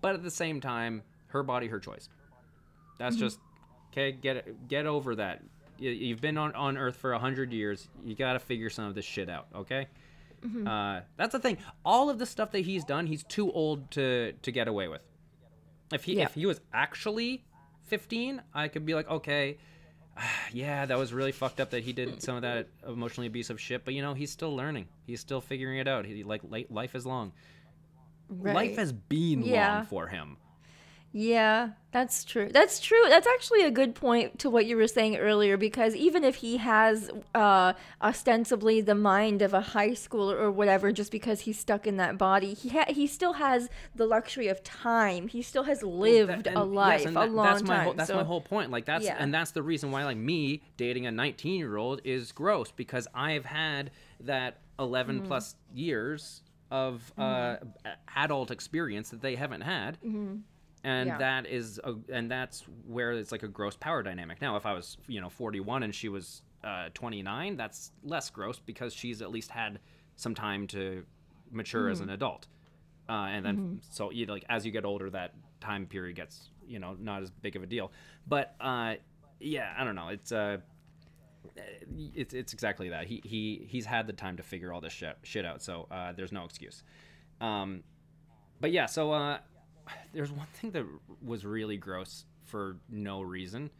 but 0.00 0.14
at 0.14 0.22
the 0.22 0.30
same 0.30 0.60
time, 0.60 1.02
her 1.28 1.42
body, 1.42 1.68
her 1.68 1.78
choice. 1.80 2.08
That's 2.98 3.16
Mm-hmm. 3.16 3.24
just 3.24 3.38
okay. 3.92 4.12
Get 4.12 4.68
get 4.68 4.86
over 4.86 5.14
that. 5.16 5.42
You, 5.78 5.90
you've 5.90 6.20
been 6.20 6.36
on 6.38 6.54
on 6.54 6.76
Earth 6.76 6.96
for 6.96 7.12
a 7.12 7.18
hundred 7.18 7.52
years. 7.52 7.88
You 8.04 8.14
got 8.14 8.34
to 8.34 8.38
figure 8.38 8.70
some 8.70 8.84
of 8.84 8.94
this 8.94 9.04
shit 9.04 9.28
out. 9.30 9.46
Okay. 9.54 9.86
Mm-hmm. 10.44 10.66
Uh, 10.66 11.00
that's 11.16 11.32
the 11.32 11.38
thing. 11.38 11.58
All 11.84 12.10
of 12.10 12.18
the 12.18 12.26
stuff 12.26 12.50
that 12.52 12.60
he's 12.60 12.84
done, 12.84 13.06
he's 13.06 13.22
too 13.24 13.50
old 13.52 13.90
to 13.92 14.32
to 14.42 14.50
get 14.52 14.68
away 14.68 14.88
with. 14.88 15.02
If 15.92 16.04
he 16.04 16.16
Yeah. 16.16 16.24
if 16.24 16.34
he 16.34 16.46
was 16.46 16.60
actually 16.72 17.44
15, 17.84 18.42
I 18.54 18.68
could 18.68 18.84
be 18.86 18.94
like, 18.94 19.08
okay, 19.08 19.58
yeah, 20.52 20.86
that 20.86 20.98
was 20.98 21.12
really 21.12 21.32
fucked 21.32 21.60
up 21.60 21.70
that 21.70 21.82
he 21.84 21.92
did 21.92 22.22
some 22.22 22.36
of 22.36 22.42
that 22.42 22.68
emotionally 22.86 23.26
abusive 23.28 23.60
shit. 23.60 23.84
But 23.84 23.94
you 23.94 24.02
know, 24.02 24.14
he's 24.14 24.30
still 24.30 24.54
learning. 24.54 24.88
He's 25.06 25.20
still 25.20 25.40
figuring 25.40 25.78
it 25.78 25.86
out. 25.88 26.04
He 26.06 26.24
like 26.24 26.42
life 26.70 26.94
is 26.94 27.06
long. 27.06 27.32
Life 28.28 28.76
has 28.76 28.92
been 28.92 29.42
Yeah. 29.42 29.76
long 29.78 29.86
for 29.86 30.06
him. 30.08 30.36
Yeah, 31.14 31.70
that's 31.92 32.24
true. 32.24 32.48
That's 32.50 32.80
true. 32.80 33.02
That's 33.08 33.26
actually 33.26 33.64
a 33.64 33.70
good 33.70 33.94
point 33.94 34.38
to 34.38 34.48
what 34.48 34.64
you 34.64 34.76
were 34.76 34.86
saying 34.86 35.16
earlier 35.18 35.58
because 35.58 35.94
even 35.94 36.24
if 36.24 36.36
he 36.36 36.56
has 36.56 37.10
uh, 37.34 37.74
ostensibly 38.00 38.80
the 38.80 38.94
mind 38.94 39.42
of 39.42 39.52
a 39.52 39.60
high 39.60 39.90
schooler 39.90 40.40
or 40.40 40.50
whatever, 40.50 40.90
just 40.90 41.12
because 41.12 41.40
he's 41.40 41.58
stuck 41.58 41.86
in 41.86 41.98
that 41.98 42.16
body, 42.16 42.54
he 42.54 42.70
ha- 42.70 42.86
he 42.88 43.06
still 43.06 43.34
has 43.34 43.68
the 43.94 44.06
luxury 44.06 44.48
of 44.48 44.62
time. 44.64 45.28
He 45.28 45.42
still 45.42 45.64
has 45.64 45.82
lived 45.82 46.44
That- 46.44 46.54
a 46.56 46.64
life, 46.64 47.00
yes, 47.00 47.08
and 47.08 47.16
a 47.18 47.26
long 47.26 47.44
that's 47.46 47.62
my 47.62 47.74
time. 47.76 47.84
Whole, 47.84 47.92
that's 47.94 48.08
so, 48.08 48.16
my 48.16 48.24
whole 48.24 48.40
point. 48.40 48.70
Like 48.70 48.86
that's 48.86 49.04
Yeah. 49.04 49.16
and 49.18 49.34
that's 49.34 49.50
the 49.50 49.62
reason 49.62 49.90
why 49.90 50.04
like 50.04 50.16
me 50.16 50.62
dating 50.78 51.06
a 51.06 51.10
19 51.10 51.58
year 51.58 51.76
old 51.76 52.00
is 52.04 52.32
gross 52.32 52.70
because 52.72 53.06
I've 53.14 53.44
had 53.44 53.90
that 54.20 54.58
11 54.78 55.18
Mm-hmm. 55.18 55.26
plus 55.26 55.56
years 55.74 56.42
of 56.70 57.12
uh, 57.18 57.56
adult 58.16 58.50
experience 58.50 59.10
that 59.10 59.20
they 59.20 59.34
haven't 59.36 59.60
had. 59.60 59.98
And 60.84 61.10
Mm-hmm. 61.10 61.20
Yeah. 61.20 61.40
that 61.42 61.46
is 61.48 61.80
a, 61.84 61.94
and 62.12 62.30
that's 62.30 62.64
where 62.86 63.12
it's 63.12 63.30
like 63.32 63.42
a 63.44 63.48
gross 63.48 63.76
power 63.76 64.02
dynamic. 64.02 64.40
Now 64.40 64.56
if 64.56 64.66
i 64.66 64.72
was 64.72 64.96
you 65.06 65.20
know 65.20 65.28
41 65.30 65.82
and 65.84 65.94
she 65.94 66.08
was 66.08 66.42
uh, 66.64 66.88
29 66.94 67.56
that's 67.56 67.90
less 68.04 68.30
gross 68.30 68.58
because 68.60 68.92
she's 68.94 69.20
at 69.22 69.30
least 69.30 69.50
had 69.50 69.80
some 70.16 70.34
time 70.34 70.66
to 70.68 71.04
mature 71.50 71.88
as 71.88 72.00
an 72.00 72.06
Mm-hmm. 72.06 72.14
adult. 72.14 72.46
Uh, 73.08 73.26
and 73.30 73.44
then 73.44 73.80
so 73.90 74.10
you 74.10 74.26
like 74.26 74.44
as 74.48 74.64
you 74.64 74.70
get 74.72 74.84
older 74.84 75.10
that 75.10 75.34
time 75.60 75.86
period 75.86 76.14
gets 76.16 76.50
you 76.66 76.78
know 76.78 76.96
not 77.00 77.22
as 77.22 77.30
big 77.30 77.56
of 77.56 77.62
a 77.62 77.66
deal. 77.66 77.90
But 78.26 78.54
uh 78.60 78.94
yeah 79.40 79.72
i 79.76 79.82
don't 79.84 79.96
know. 79.96 80.08
It's 80.08 80.30
uh 80.32 80.58
it's 82.14 82.32
it's 82.34 82.52
exactly 82.52 82.88
that. 82.90 83.06
He 83.06 83.20
he 83.24 83.66
he's 83.68 83.84
had 83.84 84.06
the 84.06 84.12
time 84.12 84.36
to 84.36 84.42
figure 84.42 84.72
all 84.72 84.80
this 84.80 84.92
shit, 84.92 85.16
shit 85.22 85.44
out. 85.44 85.62
So 85.62 85.86
uh 85.90 86.12
there's 86.12 86.32
no 86.32 86.44
excuse. 86.44 86.82
Um 87.40 87.82
but 88.60 88.70
yeah 88.72 88.86
so 88.86 89.12
uh 89.12 89.38
there's 90.12 90.32
one 90.32 90.46
thing 90.54 90.70
that 90.72 90.84
was 91.24 91.44
really 91.44 91.76
gross 91.76 92.24
for 92.44 92.76
no 92.90 93.22
reason. 93.22 93.70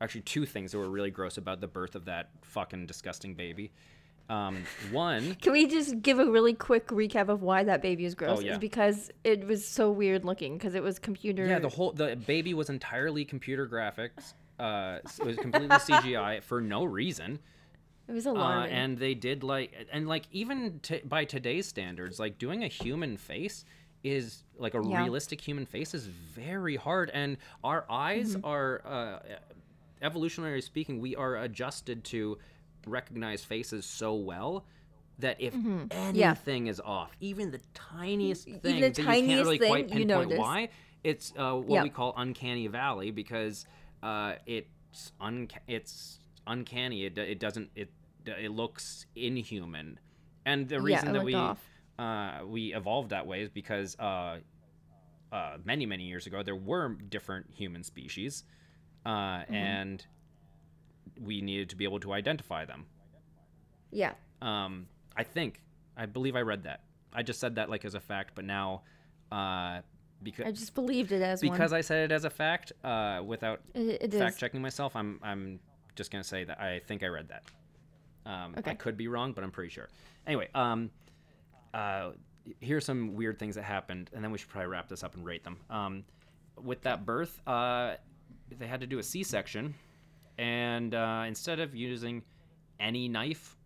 Actually, 0.00 0.22
two 0.22 0.44
things 0.46 0.72
that 0.72 0.78
were 0.78 0.90
really 0.90 1.10
gross 1.10 1.38
about 1.38 1.60
the 1.60 1.68
birth 1.68 1.94
of 1.94 2.04
that 2.06 2.30
fucking 2.42 2.86
disgusting 2.86 3.34
baby. 3.34 3.72
Um, 4.28 4.64
one, 4.90 5.36
Can 5.36 5.52
we 5.52 5.66
just 5.66 6.02
give 6.02 6.18
a 6.18 6.26
really 6.30 6.52
quick 6.52 6.88
recap 6.88 7.28
of 7.28 7.42
why 7.42 7.64
that 7.64 7.80
baby 7.80 8.04
is 8.04 8.14
gross? 8.14 8.38
Oh, 8.38 8.42
yeah. 8.42 8.50
It's 8.50 8.58
because 8.58 9.10
it 9.24 9.46
was 9.46 9.66
so 9.66 9.90
weird 9.90 10.24
looking 10.24 10.58
because 10.58 10.74
it 10.74 10.82
was 10.82 10.98
computer. 10.98 11.46
yeah, 11.46 11.58
the 11.60 11.68
whole 11.68 11.92
the 11.92 12.16
baby 12.16 12.52
was 12.52 12.68
entirely 12.68 13.24
computer 13.24 13.66
graphics. 13.68 14.34
Uh, 14.58 14.98
it 15.20 15.24
was 15.24 15.36
completely 15.36 15.68
CGI 15.76 16.42
for 16.42 16.60
no 16.60 16.84
reason. 16.84 17.38
it 18.08 18.12
was 18.12 18.26
Uh, 18.26 18.32
alarming. 18.32 18.72
and 18.72 18.98
they 18.98 19.14
did 19.14 19.44
like 19.44 19.86
and 19.92 20.08
like 20.08 20.24
even 20.32 20.80
t- 20.80 21.02
by 21.04 21.24
today's 21.24 21.66
standards, 21.66 22.18
like 22.18 22.36
doing 22.38 22.64
a 22.64 22.68
human 22.68 23.16
face 23.16 23.64
is 24.04 24.44
like 24.58 24.74
a 24.74 24.82
Yeah. 24.84 25.02
realistic 25.02 25.40
human 25.40 25.66
face 25.66 25.94
is 25.94 26.06
very 26.06 26.76
hard, 26.76 27.10
and 27.12 27.36
our 27.64 27.84
eyes 27.90 28.36
Mm-hmm. 28.36 28.46
are 28.46 28.82
uh, 28.84 29.18
evolutionary 30.02 30.60
speaking, 30.62 31.00
we 31.00 31.16
are 31.16 31.36
adjusted 31.36 32.04
to 32.04 32.38
recognize 32.86 33.44
faces 33.44 33.84
so 33.86 34.14
well 34.14 34.64
that 35.18 35.40
if 35.40 35.54
anything 35.90 36.66
is 36.66 36.78
off, 36.80 37.16
even 37.20 37.50
the 37.50 37.60
tiniest 37.74 38.44
thing 38.44 38.54
even 38.54 38.62
the 38.62 38.70
that 38.88 38.98
you 38.98 39.04
can't 39.04 39.16
tiniest 39.18 39.42
really 39.44 39.58
quite 39.58 39.88
thing, 39.88 39.98
you 40.00 40.06
pinpoint 40.06 40.28
notice. 40.30 40.38
why, 40.38 40.68
it's 41.02 41.32
uh, 41.38 41.54
what 41.54 41.70
Yep. 41.76 41.82
we 41.84 41.90
call 41.90 42.12
uncanny 42.16 42.66
valley 42.66 43.10
because 43.10 43.64
uh, 44.02 44.34
it's 44.46 45.12
unca- 45.20 45.58
it's 45.66 46.20
uncanny. 46.46 47.06
It, 47.06 47.16
it 47.18 47.40
doesn't 47.40 47.70
it 47.74 47.90
it 48.26 48.50
looks 48.50 49.06
inhuman, 49.16 49.98
and 50.44 50.68
the 50.68 50.80
reason 50.80 51.08
it 51.08 51.12
that 51.14 51.24
we 51.24 51.34
off. 51.34 51.62
Uh, 51.98 52.40
we 52.46 52.74
evolved 52.74 53.10
that 53.10 53.26
way 53.26 53.42
is 53.42 53.48
because 53.48 53.96
uh, 53.98 54.38
uh, 55.32 55.56
many 55.64 55.86
many 55.86 56.04
years 56.04 56.26
ago 56.26 56.42
there 56.42 56.56
were 56.56 56.90
different 57.08 57.46
human 57.52 57.82
species, 57.82 58.44
uh, 59.04 59.08
Mm-hmm. 59.10 59.54
and 59.54 60.06
we 61.20 61.40
needed 61.40 61.70
to 61.70 61.76
be 61.76 61.84
able 61.84 62.00
to 62.00 62.12
identify 62.12 62.64
them. 62.64 62.84
Yeah. 63.90 64.12
Um, 64.42 64.86
I 65.16 65.22
think 65.22 65.62
I 65.96 66.06
believe 66.06 66.36
I 66.36 66.40
read 66.40 66.64
that. 66.64 66.80
I 67.12 67.22
just 67.22 67.40
said 67.40 67.54
that 67.54 67.70
like 67.70 67.84
as 67.84 67.94
a 67.94 68.00
fact, 68.00 68.32
but 68.34 68.44
now 68.44 68.82
uh, 69.32 69.80
because 70.22 70.46
I 70.46 70.50
just 70.52 70.74
believed 70.74 71.12
it 71.12 71.22
as 71.22 71.40
because 71.40 71.70
one. 71.70 71.78
I 71.78 71.80
said 71.80 72.10
it 72.10 72.14
as 72.14 72.24
a 72.24 72.30
fact 72.30 72.72
uh, 72.84 73.22
without 73.24 73.60
It, 73.74 74.02
it 74.02 74.12
fact 74.12 74.38
checking 74.38 74.60
myself, 74.60 74.94
I'm 74.94 75.18
I'm 75.22 75.60
just 75.94 76.10
gonna 76.10 76.24
say 76.24 76.44
that 76.44 76.60
I 76.60 76.80
think 76.86 77.02
I 77.02 77.06
read 77.06 77.28
that. 77.28 77.44
Um, 78.26 78.54
I 78.66 78.74
could 78.74 78.96
be 78.96 79.08
wrong, 79.08 79.32
but 79.32 79.44
I'm 79.44 79.50
pretty 79.52 79.70
sure. 79.70 79.88
Anyway, 80.26 80.48
um, 80.54 80.90
uh, 81.76 82.12
here's 82.60 82.84
some 82.84 83.14
weird 83.14 83.38
things 83.38 83.54
that 83.56 83.64
happened, 83.64 84.10
and 84.14 84.24
then 84.24 84.30
we 84.30 84.38
should 84.38 84.48
probably 84.48 84.68
wrap 84.68 84.88
this 84.88 85.04
up 85.04 85.14
and 85.14 85.24
rate 85.24 85.44
them. 85.44 85.58
Um, 85.68 86.04
with 86.62 86.80
that 86.82 87.04
birth, 87.04 87.40
uh, 87.46 87.96
they 88.58 88.66
had 88.66 88.80
to 88.80 88.86
do 88.86 88.98
a 88.98 89.02
C-section, 89.02 89.74
and 90.38 90.94
uh, 90.94 91.24
instead 91.26 91.60
of 91.60 91.74
using 91.74 92.22
any 92.80 93.08
knife, 93.08 93.56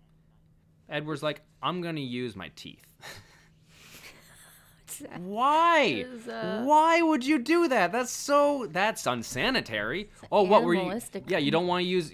Edward's 0.88 1.22
like, 1.22 1.42
"I'm 1.62 1.82
gonna 1.82 2.00
use 2.00 2.34
my 2.34 2.50
teeth." 2.56 2.84
Why? 5.18 6.04
is, 6.06 6.28
uh, 6.28 6.62
Why 6.64 7.00
would 7.00 7.24
you 7.24 7.38
do 7.38 7.68
that? 7.68 7.92
That's 7.92 8.10
so. 8.10 8.66
That's 8.70 9.06
unsanitary. 9.06 10.10
Oh, 10.32 10.42
what 10.42 10.64
were 10.64 10.74
you? 10.74 11.00
Yeah, 11.26 11.38
you 11.38 11.50
don't 11.50 11.68
want 11.68 11.84
to 11.84 11.88
use. 11.88 12.12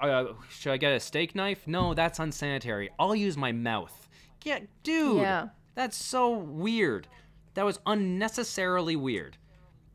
Uh, 0.00 0.26
should 0.50 0.72
I 0.72 0.78
get 0.78 0.92
a 0.92 1.00
steak 1.00 1.34
knife? 1.34 1.66
No, 1.66 1.94
that's 1.94 2.18
unsanitary. 2.18 2.90
I'll 2.98 3.14
use 3.14 3.36
my 3.36 3.52
mouth. 3.52 4.07
Yeah, 4.44 4.60
dude. 4.82 5.18
Yeah. 5.22 5.48
That's 5.74 5.96
so 5.96 6.30
weird. 6.36 7.06
That 7.54 7.64
was 7.64 7.80
unnecessarily 7.86 8.96
weird. 8.96 9.36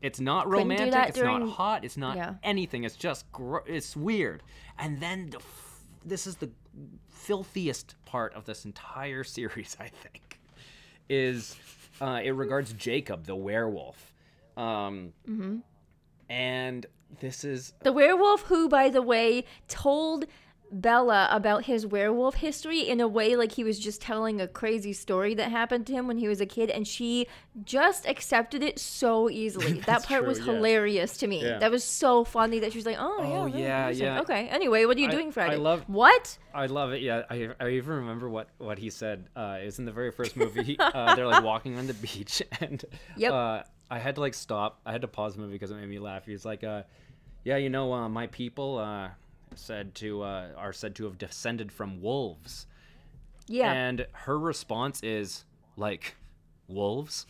It's 0.02 0.20
not 0.20 0.44
Couldn't 0.44 0.68
do 0.68 0.72
romantic. 0.74 0.92
that 0.92 1.08
It's 1.10 1.18
during- 1.18 1.40
not 1.46 1.48
hot. 1.56 1.84
It's 1.84 1.96
not 1.96 2.16
Yeah. 2.16 2.34
anything. 2.42 2.84
It's 2.84 2.96
just 2.96 3.30
gro- 3.32 3.64
it's 3.66 3.96
weird. 3.96 4.42
And 4.78 5.00
then 5.00 5.30
the 5.30 5.38
f- 5.38 5.84
this 6.04 6.26
is 6.26 6.36
the 6.36 6.50
filthiest 7.08 7.94
part 8.04 8.34
of 8.34 8.44
this 8.44 8.64
entire 8.64 9.24
series, 9.36 9.76
I 9.80 9.88
think, 9.88 10.40
is 11.08 11.56
uh, 12.00 12.20
it 12.22 12.30
regards 12.32 12.72
Jacob 12.74 13.24
the 13.24 13.36
werewolf. 13.36 14.12
Um, 14.56 15.12
Mm-hmm. 15.28 15.58
And 16.30 16.86
this 17.20 17.44
is 17.44 17.74
The 17.82 17.92
werewolf, 17.92 18.42
who, 18.42 18.68
by 18.68 18.88
the 18.88 19.02
way, 19.02 19.44
told 19.68 20.24
Bella 20.72 21.28
about 21.30 21.64
his 21.66 21.86
werewolf 21.86 22.34
history 22.36 22.80
in 22.80 23.00
a 23.00 23.06
way 23.06 23.36
like 23.36 23.52
he 23.52 23.62
was 23.62 23.78
just 23.78 24.00
telling 24.02 24.40
a 24.40 24.48
crazy 24.48 24.92
story 24.92 25.34
that 25.34 25.50
happened 25.50 25.86
to 25.86 25.92
him 25.92 26.08
when 26.08 26.18
he 26.18 26.26
was 26.26 26.40
a 26.40 26.46
kid, 26.46 26.68
and 26.70 26.86
she 26.88 27.28
just 27.64 28.06
accepted 28.08 28.62
it 28.62 28.78
so 28.78 29.30
easily. 29.30 29.74
that 29.86 30.04
part 30.04 30.20
true, 30.22 30.28
was 30.28 30.38
yeah. 30.40 30.46
hilarious 30.46 31.16
to 31.18 31.26
me. 31.28 31.42
Yeah. 31.44 31.58
That 31.58 31.70
was 31.70 31.84
so 31.84 32.24
funny 32.24 32.58
that 32.60 32.72
she 32.72 32.78
was 32.78 32.86
like, 32.86 32.96
"Oh, 32.98 33.22
yeah, 33.22 33.28
Oh, 33.28 33.44
really 33.44 33.62
yeah, 33.62 33.88
yeah. 33.90 34.20
Okay. 34.22 34.48
Anyway, 34.48 34.84
what 34.84 34.96
are 34.96 35.00
you 35.00 35.08
I- 35.08 35.12
doing 35.12 35.28
I 35.28 35.32
Friday? 35.32 35.56
love- 35.56 35.84
what? 35.86 36.38
I 36.52 36.66
love 36.66 36.92
it. 36.92 37.02
Yeah, 37.02 37.22
I, 37.30 37.50
I 37.60 37.68
even 37.70 37.94
remember 37.96 38.28
what, 38.28 38.48
what 38.58 38.78
he 38.78 38.90
said. 38.90 39.28
Uh, 39.36 39.58
it 39.60 39.66
was 39.66 39.78
in 39.78 39.84
the 39.84 39.92
very 39.92 40.10
first 40.12 40.36
movie. 40.36 40.76
Uh, 40.78 41.14
they're 41.14 41.26
like 41.26 41.44
walking 41.44 41.78
on 41.78 41.86
the 41.86 41.94
beach, 41.94 42.42
and 42.60 42.84
Yep. 43.16 43.32
uh, 43.32 43.62
I 43.90 43.98
had 43.98 44.14
to 44.16 44.20
like 44.20 44.34
stop. 44.34 44.80
I 44.86 44.92
had 44.92 45.02
to 45.02 45.08
pause 45.08 45.34
the 45.34 45.40
movie 45.40 45.52
because 45.52 45.70
it 45.70 45.76
made 45.76 45.88
me 45.88 45.98
laugh. 45.98 46.24
He 46.26 46.32
was 46.32 46.44
like, 46.44 46.64
uh, 46.64 46.82
"Yeah, 47.44 47.58
you 47.58 47.70
know, 47.70 47.92
uh, 47.92 48.08
my 48.08 48.26
people 48.28 48.78
uh, 48.78 49.10
said 49.56 49.94
to 49.96 50.22
uh, 50.22 50.48
are 50.56 50.72
said 50.72 50.94
to 50.96 51.04
have 51.04 51.18
descended 51.18 51.72
from 51.72 52.00
wolves." 52.00 52.66
Yeah. 53.46 53.72
And 53.72 54.06
her 54.12 54.38
response 54.38 55.02
is 55.02 55.44
like, 55.76 56.16
"Wolves, 56.68 57.26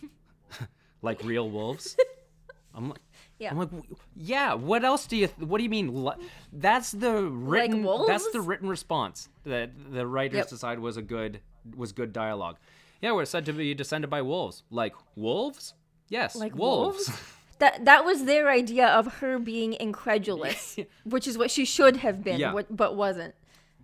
like 1.02 1.22
real 1.24 1.48
wolves." 1.50 1.96
I'm 2.74 2.88
like. 2.90 3.00
Yeah. 3.38 3.50
I'm 3.50 3.58
like, 3.58 3.68
yeah. 4.16 4.54
What 4.54 4.84
else 4.84 5.06
do 5.06 5.16
you? 5.16 5.26
What 5.38 5.58
do 5.58 5.64
you 5.64 5.70
mean? 5.70 6.08
That's 6.52 6.92
the 6.92 7.24
written. 7.24 7.82
Like 7.82 8.06
That's 8.06 8.30
the 8.30 8.40
written 8.40 8.68
response 8.68 9.28
that 9.44 9.70
the 9.92 10.06
writers 10.06 10.36
Yep. 10.36 10.48
decided 10.50 10.78
was 10.80 10.96
a 10.96 11.02
good 11.02 11.40
was 11.76 11.92
good 11.92 12.12
dialogue. 12.12 12.56
Yeah, 13.02 13.12
we're 13.12 13.24
said 13.24 13.44
to 13.46 13.52
be 13.52 13.74
descended 13.74 14.08
by 14.08 14.22
wolves. 14.22 14.62
Like 14.70 14.94
wolves? 15.16 15.74
Yes, 16.08 16.36
like 16.36 16.54
wolves. 16.54 17.08
wolves? 17.08 17.22
That 17.58 17.84
that 17.84 18.04
was 18.04 18.24
their 18.24 18.50
idea 18.50 18.86
of 18.88 19.18
her 19.20 19.38
being 19.38 19.74
incredulous, 19.74 20.76
which 21.04 21.26
is 21.26 21.38
what 21.38 21.50
she 21.50 21.64
should 21.64 21.98
have 21.98 22.22
been, 22.24 22.40
Yeah. 22.40 22.52
what, 22.52 22.74
but 22.74 22.96
wasn't. 22.96 23.34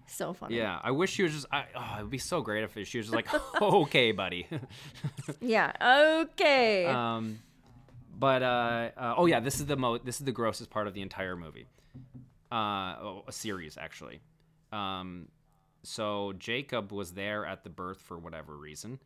So 0.07 0.33
funny. 0.33 0.57
yeah, 0.57 0.81
I 0.83 0.91
wish 0.91 1.11
she 1.13 1.23
was 1.23 1.33
just. 1.33 1.47
I, 1.53 1.67
oh, 1.77 1.97
it 1.99 2.03
would 2.03 2.11
be 2.11 2.19
so 2.19 2.41
great 2.41 2.65
if 2.65 2.73
she 2.89 2.99
was 2.99 3.07
just 3.07 3.15
like, 3.15 3.29
okay, 3.63 4.11
buddy. 4.13 4.47
Yeah. 5.41 5.71
Okay. 6.23 6.87
um, 6.87 7.39
but 8.19 8.43
uh, 8.43 8.91
uh, 8.97 9.15
oh 9.17 9.27
yeah, 9.27 9.39
this 9.39 9.61
is 9.61 9.67
the 9.67 9.77
mo. 9.77 9.99
This 9.99 10.19
is 10.19 10.25
the 10.25 10.33
grossest 10.33 10.69
part 10.71 10.89
of 10.89 10.95
the 10.95 11.01
entire 11.03 11.37
movie. 11.37 11.67
Uh, 12.51 12.97
oh, 13.01 13.25
a 13.29 13.33
series 13.33 13.79
actually. 13.79 14.21
Um, 14.73 15.29
so 15.85 16.33
Jacob 16.39 16.91
was 16.93 17.13
there 17.13 17.47
at 17.47 17.63
the 17.63 17.71
birth 17.71 18.01
for 18.01 18.19
whatever 18.19 18.57
reason, 18.57 18.99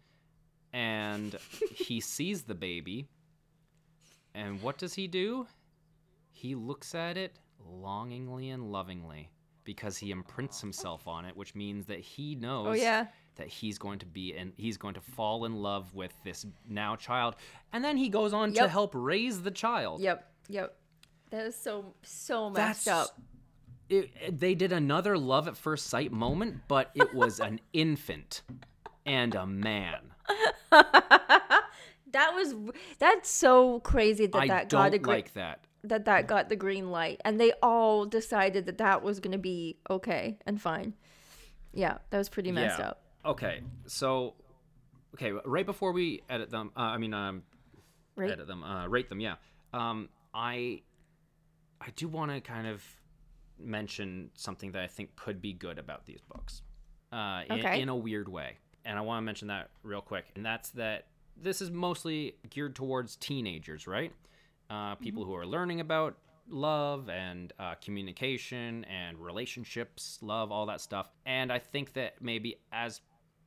and 0.72 1.36
he 1.76 2.00
sees 2.00 2.42
the 2.44 2.54
baby. 2.54 3.08
And 4.34 4.60
what 4.62 4.78
does 4.78 4.94
he 4.94 5.06
do? 5.06 5.46
He 6.32 6.54
looks 6.54 6.94
at 6.94 7.16
it 7.16 7.38
longingly 7.64 8.50
and 8.50 8.70
lovingly 8.72 9.30
because 9.64 9.96
he 9.96 10.10
imprints 10.10 10.60
himself 10.60 11.06
on 11.08 11.24
it, 11.24 11.36
which 11.36 11.54
means 11.54 11.86
that 11.86 12.00
he 12.00 12.34
knows 12.34 12.66
oh 12.68 12.72
yeah. 12.72 13.06
that 13.36 13.46
he's 13.46 13.78
going 13.78 13.98
to 14.00 14.06
be 14.06 14.34
and 14.36 14.52
he's 14.56 14.76
going 14.76 14.94
to 14.94 15.00
fall 15.00 15.44
in 15.46 15.54
love 15.54 15.94
with 15.94 16.12
this 16.24 16.44
now 16.68 16.94
child 16.96 17.36
and 17.72 17.82
then 17.82 17.96
he 17.96 18.08
goes 18.10 18.34
on 18.34 18.52
to 18.52 18.68
help 18.68 18.90
raise 18.94 19.40
the 19.42 19.50
child 19.50 20.00
Yep. 20.00 20.30
Yep. 20.48 20.76
That 21.30 21.46
is 21.46 21.56
so 21.56 21.94
so 22.02 22.50
messed 22.50 22.84
That's- 22.84 23.08
up. 23.08 23.18
it, 23.88 24.10
it- 24.20 24.38
they 24.38 24.54
did 24.54 24.72
another 24.72 25.16
love 25.16 25.48
at 25.48 25.56
first 25.56 25.86
sight 25.86 26.12
moment 26.12 26.60
but 26.68 26.90
it 26.94 27.14
was 27.14 27.40
an 27.40 27.60
infant 27.72 28.42
and 29.06 29.34
a 29.34 29.46
man 29.46 30.00
That 32.14 32.34
was 32.34 32.54
that's 32.98 33.28
so 33.28 33.80
crazy 33.80 34.26
that 34.26 34.38
i 34.38 34.46
that 34.48 34.68
got 34.68 34.94
a 34.94 34.98
like 34.98 35.34
that 35.34 35.60
that 35.84 36.06
that 36.06 36.26
got 36.26 36.48
the 36.48 36.56
green 36.56 36.90
light, 36.90 37.20
and 37.26 37.38
they 37.38 37.52
all 37.62 38.06
decided 38.06 38.64
that 38.66 38.78
that 38.78 39.02
was 39.02 39.20
gonna 39.20 39.36
be 39.38 39.76
okay 39.90 40.38
and 40.46 40.60
fine. 40.60 40.94
Yeah, 41.72 41.98
that 42.10 42.18
was 42.18 42.28
pretty 42.28 42.52
messed 42.52 42.78
yeah. 42.78 42.88
up. 42.90 43.02
okay 43.26 43.60
so 43.86 44.34
okay 45.14 45.32
right 45.44 45.66
before 45.66 45.92
we 45.92 46.22
edit 46.28 46.50
them 46.50 46.70
uh, 46.76 46.80
i 46.94 46.98
mean 46.98 47.14
um 47.14 47.42
Right? 48.16 48.30
edit 48.30 48.46
them 48.46 48.62
uh 48.62 48.86
rate 48.86 49.08
them 49.08 49.18
yeah 49.20 49.36
um 49.72 50.08
i 50.32 50.82
i 51.80 51.88
do 51.96 52.06
want 52.08 52.30
to 52.32 52.40
kind 52.40 52.66
of 52.66 52.82
mention 53.58 54.30
something 54.34 54.72
that 54.72 54.82
i 54.82 54.86
think 54.86 55.16
could 55.16 55.40
be 55.40 55.52
good 55.52 55.78
about 55.78 56.06
these 56.06 56.20
books 56.32 56.62
uh 57.12 57.42
in, 57.48 57.58
Okay. 57.60 57.80
in 57.80 57.88
a 57.88 57.96
weird 57.96 58.28
way 58.28 58.58
and 58.84 58.98
i 58.98 59.00
want 59.00 59.18
to 59.22 59.22
mention 59.22 59.48
that 59.48 59.70
real 59.82 60.00
quick 60.00 60.26
and 60.36 60.44
that's 60.44 60.70
that 60.70 61.06
this 61.40 61.60
is 61.60 61.70
mostly 61.70 62.36
geared 62.50 62.74
towards 62.74 63.16
teenagers 63.16 63.86
right? 63.86 64.12
Uh 64.70 64.94
people 64.96 65.24
who 65.24 65.34
are 65.34 65.46
learning 65.46 65.80
about 65.80 66.16
love 66.48 67.08
and 67.08 67.54
uh, 67.58 67.74
communication 67.82 68.84
and 68.84 69.18
relationships 69.18 70.18
love 70.20 70.52
all 70.52 70.66
that 70.66 70.80
stuff. 70.80 71.08
And 71.24 71.50
i 71.50 71.58
think 71.58 71.94
that 71.94 72.20
maybe 72.20 72.56
as 72.70 73.00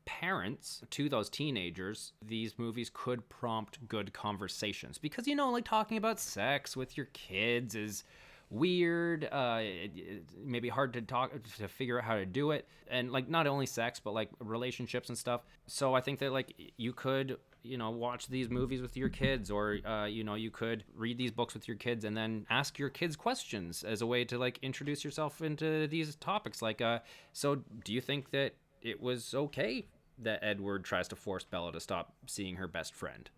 parents 0.07 0.81
to 0.89 1.09
those 1.09 1.29
teenagers, 1.29 2.13
these 2.25 2.57
movies 2.57 2.89
could 2.91 3.27
prompt 3.29 3.85
good 3.87 4.13
conversations. 4.13 4.97
Because 4.97 5.27
you 5.27 5.35
know, 5.35 5.51
like 5.51 5.65
talking 5.65 5.97
about 5.97 6.19
sex 6.19 6.75
with 6.75 6.97
your 6.97 7.07
kids 7.07 7.75
is 7.75 8.03
weird. 8.49 9.25
Uh, 9.25 9.59
it, 9.61 9.91
it 9.95 10.23
may 10.43 10.61
be 10.61 10.69
hard 10.69 10.93
to 10.93 11.01
talk 11.01 11.31
to 11.57 11.67
figure 11.67 11.99
out 11.99 12.05
how 12.05 12.15
to 12.15 12.25
do 12.25 12.51
it, 12.51 12.67
and 12.87 13.11
like 13.11 13.29
not 13.29 13.45
only 13.45 13.65
sex 13.65 13.99
but 13.99 14.13
like 14.13 14.29
relationships 14.39 15.09
and 15.09 15.17
stuff. 15.17 15.41
So 15.67 15.93
I 15.93 16.01
think 16.01 16.19
that 16.19 16.31
like 16.31 16.53
you 16.77 16.93
could 16.93 17.37
you 17.67 17.77
know 17.77 17.89
watch 17.89 18.27
these 18.27 18.49
movies 18.49 18.81
with 18.81 18.95
your 18.97 19.09
kids 19.09 19.51
or 19.51 19.77
uh, 19.85 20.05
you 20.05 20.23
know 20.23 20.35
you 20.35 20.49
could 20.51 20.83
read 20.95 21.17
these 21.17 21.31
books 21.31 21.53
with 21.53 21.67
your 21.67 21.77
kids 21.77 22.05
and 22.05 22.15
then 22.15 22.45
ask 22.49 22.79
your 22.79 22.89
kids 22.89 23.15
questions 23.15 23.83
as 23.83 24.01
a 24.01 24.05
way 24.05 24.23
to 24.25 24.37
like 24.37 24.57
introduce 24.61 25.03
yourself 25.03 25.41
into 25.41 25.87
these 25.87 26.15
topics 26.15 26.61
like 26.61 26.81
uh 26.81 26.99
so 27.33 27.55
do 27.83 27.93
you 27.93 28.01
think 28.01 28.31
that 28.31 28.53
it 28.81 29.01
was 29.01 29.33
okay 29.33 29.85
that 30.19 30.39
Edward 30.41 30.83
tries 30.83 31.07
to 31.09 31.15
force 31.15 31.43
Bella 31.43 31.71
to 31.73 31.79
stop 31.79 32.13
seeing 32.25 32.55
her 32.55 32.67
best 32.67 32.95
friend. 32.95 33.29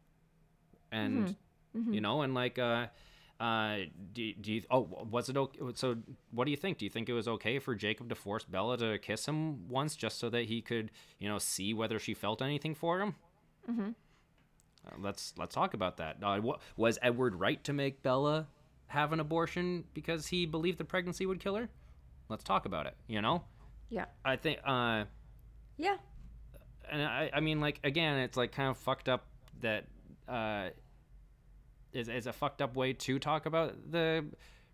And 0.91 1.35
you 1.93 2.01
know, 2.01 2.21
and 2.21 2.33
like 2.33 2.57
uh 2.59 2.87
Uh, 3.39 3.85
do, 4.11 4.33
do 4.33 4.51
you? 4.51 4.61
Oh, 4.69 4.81
was 5.09 5.29
it 5.29 5.37
okay? 5.37 5.59
So, 5.75 5.95
what 6.31 6.43
do 6.43 6.51
you 6.51 6.57
think? 6.57 6.77
Do 6.77 6.83
you 6.85 6.91
think 6.91 7.07
it 7.07 7.13
was 7.13 7.27
okay 7.27 7.57
for 7.59 7.73
Jacob 7.73 8.09
to 8.09 8.15
force 8.15 8.43
Bella 8.43 8.77
to 8.77 8.97
kiss 8.99 9.25
him 9.29 9.69
once, 9.69 9.95
just 9.95 10.19
so 10.19 10.29
that 10.29 10.45
he 10.51 10.61
could, 10.61 10.91
you 11.19 11.29
know, 11.29 11.39
see 11.39 11.73
whether 11.73 11.99
she 11.99 12.13
felt 12.13 12.41
anything 12.41 12.75
for 12.75 12.99
him? 12.99 13.15
Mm-hmm. 13.71 13.89
Let's 14.99 15.33
let's 15.37 15.53
talk 15.53 15.73
about 15.73 15.97
that. 15.97 16.17
Uh, 16.21 16.39
what, 16.39 16.61
was 16.77 16.97
Edward 17.01 17.35
right 17.35 17.63
to 17.65 17.73
make 17.73 18.01
Bella 18.01 18.47
have 18.87 19.13
an 19.13 19.19
abortion 19.19 19.83
because 19.93 20.27
he 20.27 20.45
believed 20.45 20.77
the 20.77 20.85
pregnancy 20.85 21.25
would 21.25 21.39
kill 21.39 21.55
her? 21.55 21.69
Let's 22.29 22.43
talk 22.43 22.65
about 22.65 22.85
it. 22.85 22.95
You 23.07 23.21
know, 23.21 23.43
Yeah. 23.89 24.05
I 24.25 24.35
think. 24.35 24.59
Uh, 24.65 25.05
Yeah. 25.77 25.97
and 26.91 27.01
I, 27.03 27.29
I 27.33 27.39
mean, 27.39 27.59
like 27.59 27.79
again, 27.83 28.17
it's 28.19 28.37
like 28.37 28.51
kind 28.51 28.69
of 28.69 28.77
fucked 28.77 29.09
up 29.09 29.25
that 29.61 29.85
uh, 30.27 30.69
is 31.93 32.07
is 32.09 32.27
a 32.27 32.33
fucked 32.33 32.61
up 32.61 32.75
way 32.75 32.93
to 32.93 33.19
talk 33.19 33.45
about 33.45 33.91
the 33.91 34.25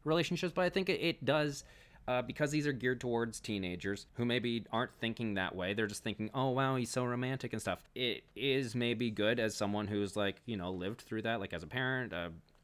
relationships, 0.03 0.53
but 0.55 0.63
I 0.65 0.69
think 0.69 0.89
it, 0.89 1.01
it 1.01 1.25
does. 1.25 1.63
Uh, 2.07 2.21
because 2.21 2.51
these 2.51 2.67
are 2.67 2.71
geared 2.71 3.01
towards 3.01 3.39
teenagers 3.39 4.05
who 4.13 4.25
maybe 4.25 4.63
aren't 4.71 4.93
thinking 4.99 5.33
that 5.33 5.55
way. 5.55 5.73
They're 5.73 5.87
just 5.87 6.03
thinking, 6.03 6.29
oh, 6.35 6.51
wow, 6.51 6.75
he's 6.75 6.91
so 6.91 7.03
romantic 7.03 7.51
and 7.51 7.59
stuff. 7.59 7.81
It 7.95 8.23
is 8.35 8.75
maybe 8.75 9.09
good 9.09 9.39
as 9.39 9.55
someone 9.55 9.87
who's 9.87 10.15
like, 10.15 10.35
you 10.45 10.55
know, 10.55 10.71
lived 10.71 11.01
through 11.01 11.23
that, 11.23 11.39
like 11.39 11.51
as 11.51 11.63
a 11.63 11.67
parent, 11.67 12.13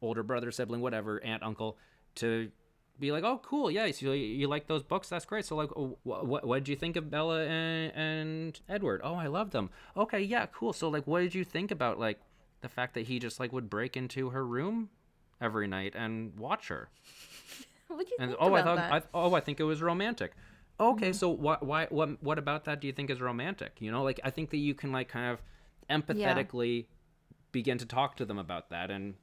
older 0.02 0.22
brother, 0.22 0.52
sibling, 0.52 0.82
whatever, 0.82 1.24
aunt, 1.24 1.42
uncle, 1.42 1.78
to 2.16 2.52
be 3.00 3.12
like, 3.12 3.24
oh, 3.24 3.40
cool, 3.44 3.72
yeah, 3.72 3.90
so 3.92 4.12
you, 4.12 4.26
you 4.26 4.48
like 4.48 4.68
those 4.68 4.84
books? 4.84 5.10
That's 5.10 5.26
great. 5.26 5.46
So, 5.46 5.56
like, 5.56 5.70
wh- 5.70 6.06
what 6.06 6.46
what 6.46 6.60
did 6.60 6.68
you 6.70 6.76
think 6.76 6.96
of 6.96 7.10
Bella 7.10 7.46
and, 7.46 7.92
and 7.96 8.62
Edward? 8.70 9.02
Oh, 9.04 9.16
I 9.16 9.28
love 9.28 9.52
them. 9.52 9.70
Okay, 9.98 10.22
yeah, 10.22 10.46
cool. 10.48 10.72
So, 10.74 10.88
like, 10.90 11.08
what 11.08 11.22
did 11.22 11.34
you 11.34 11.44
think 11.44 11.72
about 11.72 12.00
like 12.00 12.20
the 12.62 12.70
fact 12.70 12.94
that 12.94 13.08
he 13.08 13.20
just 13.20 13.40
like 13.40 13.52
would 13.52 13.70
break 13.70 13.98
into 13.98 14.30
her 14.30 14.46
room 14.46 14.90
every 15.42 15.68
night 15.68 15.94
and 15.96 16.38
watch 16.38 16.68
her? 16.68 16.90
What 17.96 18.08
do 18.08 18.12
you 18.12 18.18
And 18.20 18.32
think 18.32 18.42
oh, 18.42 18.54
I 18.54 18.64
thought, 18.64 18.76
that? 18.78 18.92
I, 18.92 19.02
oh, 19.14 19.34
I 19.34 19.40
think 19.40 19.60
it 19.60 19.64
was 19.64 19.82
romantic. 19.82 20.34
Okay, 20.80 21.14
so 21.14 21.30
what, 21.30 21.64
why, 21.64 21.88
what, 21.90 22.22
what 22.24 22.40
about 22.40 22.66
that 22.66 22.82
do 22.82 22.88
you 22.88 22.94
think 22.94 23.10
is 23.12 23.22
romantic? 23.22 23.74
You 23.80 23.92
know, 23.92 24.04
like 24.04 24.20
I 24.24 24.32
think 24.32 24.50
that 24.50 24.58
you 24.58 24.74
can 24.74 24.92
like 24.92 25.10
kind 25.10 25.32
of 25.32 25.42
empathetically 25.90 26.86
begin 27.52 27.78
to 27.78 27.86
talk 27.86 28.16
to 28.18 28.26
them 28.26 28.40
about 28.40 28.70
that, 28.70 28.90
and 28.90 29.16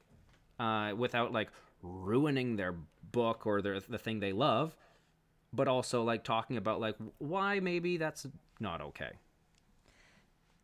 uh, 0.59 0.93
without 0.95 1.33
like 1.33 1.49
ruining 1.81 2.55
their 2.55 2.75
book 3.11 3.45
or 3.45 3.61
their 3.61 3.79
the 3.79 3.97
thing 3.97 4.19
they 4.19 4.31
love, 4.31 4.75
but 5.51 5.67
also 5.67 6.03
like 6.03 6.23
talking 6.23 6.57
about 6.57 6.79
like 6.79 6.95
why 7.17 7.59
maybe 7.59 7.97
that's 7.97 8.27
not 8.59 8.81
okay. 8.81 9.11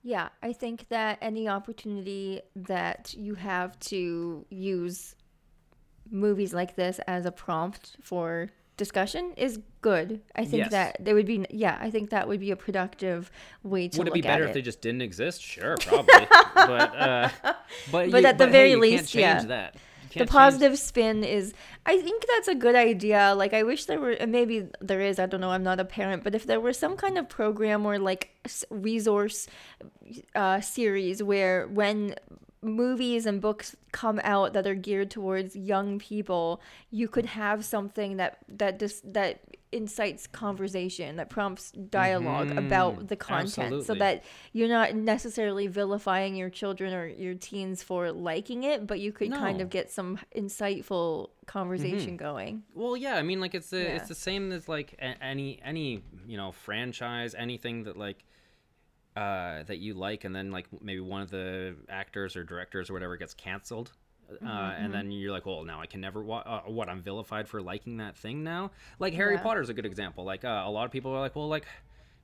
Yeah, 0.03 0.29
I 0.43 0.53
think 0.53 0.89
that 0.89 1.17
any 1.19 1.49
opportunity 1.49 2.41
that 2.55 3.15
you 3.17 3.33
have 3.35 3.79
to 3.91 4.45
use 4.49 5.14
movies 6.11 6.53
like 6.53 6.75
this 6.75 6.99
as 7.07 7.25
a 7.25 7.31
prompt 7.31 7.97
for 8.01 8.49
discussion 8.77 9.31
is 9.37 9.59
good. 9.81 10.21
I 10.35 10.43
think 10.43 10.63
Yes. 10.63 10.71
that 10.71 10.97
there 10.99 11.15
would 11.15 11.25
be 11.25 11.45
yeah, 11.49 11.77
I 11.79 11.89
think 11.89 12.09
that 12.09 12.27
would 12.27 12.39
be 12.41 12.51
a 12.51 12.55
productive 12.57 13.31
way 13.63 13.87
to 13.87 13.97
Would 13.99 14.07
it 14.09 14.13
be 14.13 14.21
better 14.21 14.43
if 14.43 14.49
it. 14.49 14.53
they 14.53 14.61
just 14.61 14.81
didn't 14.81 15.01
exist? 15.01 15.41
Sure, 15.41 15.75
probably. 15.79 16.27
but 16.55 16.95
uh, 16.95 17.29
but 17.91 18.11
But 18.11 18.21
you- 18.21 18.27
at 18.27 18.37
the 18.37 18.45
hey, 18.47 18.51
very 18.51 18.71
you 18.71 18.79
least, 18.79 19.15
yeah. 19.15 19.41
that. 19.45 19.73
The 19.73 20.19
can't 20.19 20.29
change- 20.29 20.43
positive 20.43 20.79
spin 20.79 21.23
is 21.25 21.53
i 21.85 21.99
think 21.99 22.23
that's 22.31 22.47
a 22.47 22.55
good 22.55 22.73
idea 22.75 23.33
like 23.35 23.53
i 23.53 23.63
wish 23.63 23.83
there 23.83 23.99
were 23.99 24.15
maybe 24.25 24.65
there 24.79 25.01
is 25.01 25.19
i 25.19 25.25
don't 25.25 25.41
know 25.41 25.51
i'm 25.51 25.63
not 25.63 25.77
a 25.81 25.83
parent 25.83 26.23
but 26.23 26.33
if 26.33 26.45
there 26.45 26.61
were 26.61 26.71
some 26.71 26.95
kind 26.95 27.17
of 27.17 27.27
program 27.27 27.85
or 27.85 27.99
like 27.99 28.29
resource 28.69 29.47
uh, 30.35 30.61
series 30.61 31.21
where 31.21 31.67
when 31.67 32.15
movies 32.65 33.25
and 33.25 33.39
books 33.41 33.75
come 33.91 34.19
out 34.23 34.53
that 34.53 34.65
are 34.67 34.75
geared 34.75 35.11
towards 35.11 35.55
young 35.55 35.99
people 35.99 36.61
you 36.89 37.07
could 37.07 37.25
have 37.27 37.63
something 37.63 38.17
that 38.17 38.39
that 38.47 38.79
just 38.79 39.13
that 39.13 39.39
incites 39.71 40.25
conversation 40.27 41.17
that 41.17 41.29
prompts 41.29 41.71
dialog 41.71 42.49
about 42.57 43.07
the 43.09 43.15
content 43.15 43.83
so 43.85 43.93
Mm-hmm. 43.93 43.99
that 43.99 44.23
you're 44.53 44.69
not 44.69 44.95
necessarily 44.95 45.67
vilifying 45.67 46.35
your 46.35 46.49
children 46.49 46.93
or 46.93 47.05
your 47.07 47.33
teens 47.33 47.83
for 47.83 48.11
liking 48.11 48.63
it 48.63 48.87
but 48.87 48.99
you 49.01 49.11
could 49.11 49.31
kind 49.33 49.59
of 49.59 49.69
get 49.69 49.91
some 49.91 50.17
insightful 50.35 51.29
conversation 51.45 52.15
going 52.17 52.63
Well, 52.73 52.95
yeah, 52.97 53.15
I 53.15 53.21
mean, 53.23 53.39
like 53.41 53.53
it's 53.53 53.69
the 53.69 53.79
Yeah. 53.83 53.95
it's 53.97 54.07
the 54.07 54.15
same 54.15 54.51
as 54.51 54.67
like 54.69 54.95
any 55.21 55.59
any 55.63 56.01
you 56.25 56.37
know 56.37 56.51
franchise, 56.51 57.35
anything 57.35 57.83
that 57.83 57.97
like 57.97 58.23
uh 59.15 59.63
that 59.63 59.77
you 59.77 59.93
like, 59.93 60.23
and 60.23 60.35
then 60.35 60.51
like 60.51 60.67
maybe 60.81 60.99
one 60.99 61.21
of 61.21 61.29
the 61.31 61.75
actors 61.89 62.35
or 62.35 62.43
directors 62.43 62.89
or 62.89 62.93
whatever 62.93 63.17
gets 63.17 63.33
canceled. 63.33 63.91
Uh, 64.43 64.73
and 64.75 64.91
then 64.91 65.11
you're 65.11 65.31
like, 65.31 65.45
well, 65.45 65.63
now 65.63 65.79
I 65.79 65.85
can 65.85 66.01
never. 66.01 66.23
Wa- 66.23 66.39
uh, 66.39 66.61
what 66.61 66.89
I'm 66.89 67.03
vilified 67.03 67.47
for 67.47 67.61
liking 67.61 67.97
that 67.97 68.17
thing 68.17 68.43
now. 68.43 68.71
Like 68.97 69.13
Harry 69.13 69.35
Yeah. 69.35 69.41
Potter 69.43 69.61
is 69.61 69.69
a 69.69 69.73
good 69.75 69.85
example. 69.85 70.23
Like 70.23 70.43
uh, 70.43 70.63
a 70.65 70.71
lot 70.71 70.85
of 70.85 70.91
people 70.91 71.11
are 71.11 71.19
like, 71.19 71.35
well, 71.35 71.47
like, 71.47 71.65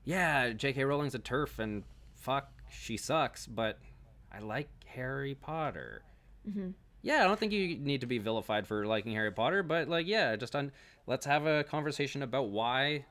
yeah, 0.04 0.50
J.K. 0.50 0.84
Rowling's 0.84 1.14
a 1.14 1.20
TERF 1.20 1.60
and 1.60 1.84
fuck, 2.16 2.50
she 2.72 2.98
sucks, 2.98 3.46
but 3.46 3.78
I 4.34 4.40
like 4.40 4.68
Harry 4.88 5.36
Potter. 5.36 6.02
Yeah, 7.04 7.22
I 7.22 7.24
don't 7.26 7.40
think 7.40 7.52
you 7.52 7.78
need 7.78 8.02
to 8.02 8.08
be 8.08 8.18
vilified 8.18 8.66
for 8.66 8.86
liking 8.88 9.12
Harry 9.14 9.32
Potter, 9.32 9.62
but 9.62 9.88
like, 9.88 10.08
yeah, 10.08 10.36
just 10.36 10.56
on 10.56 10.72
let's 11.06 11.28
have 11.28 11.46
a 11.46 11.64
conversation 11.64 12.24
about 12.24 12.50
why 12.50 13.06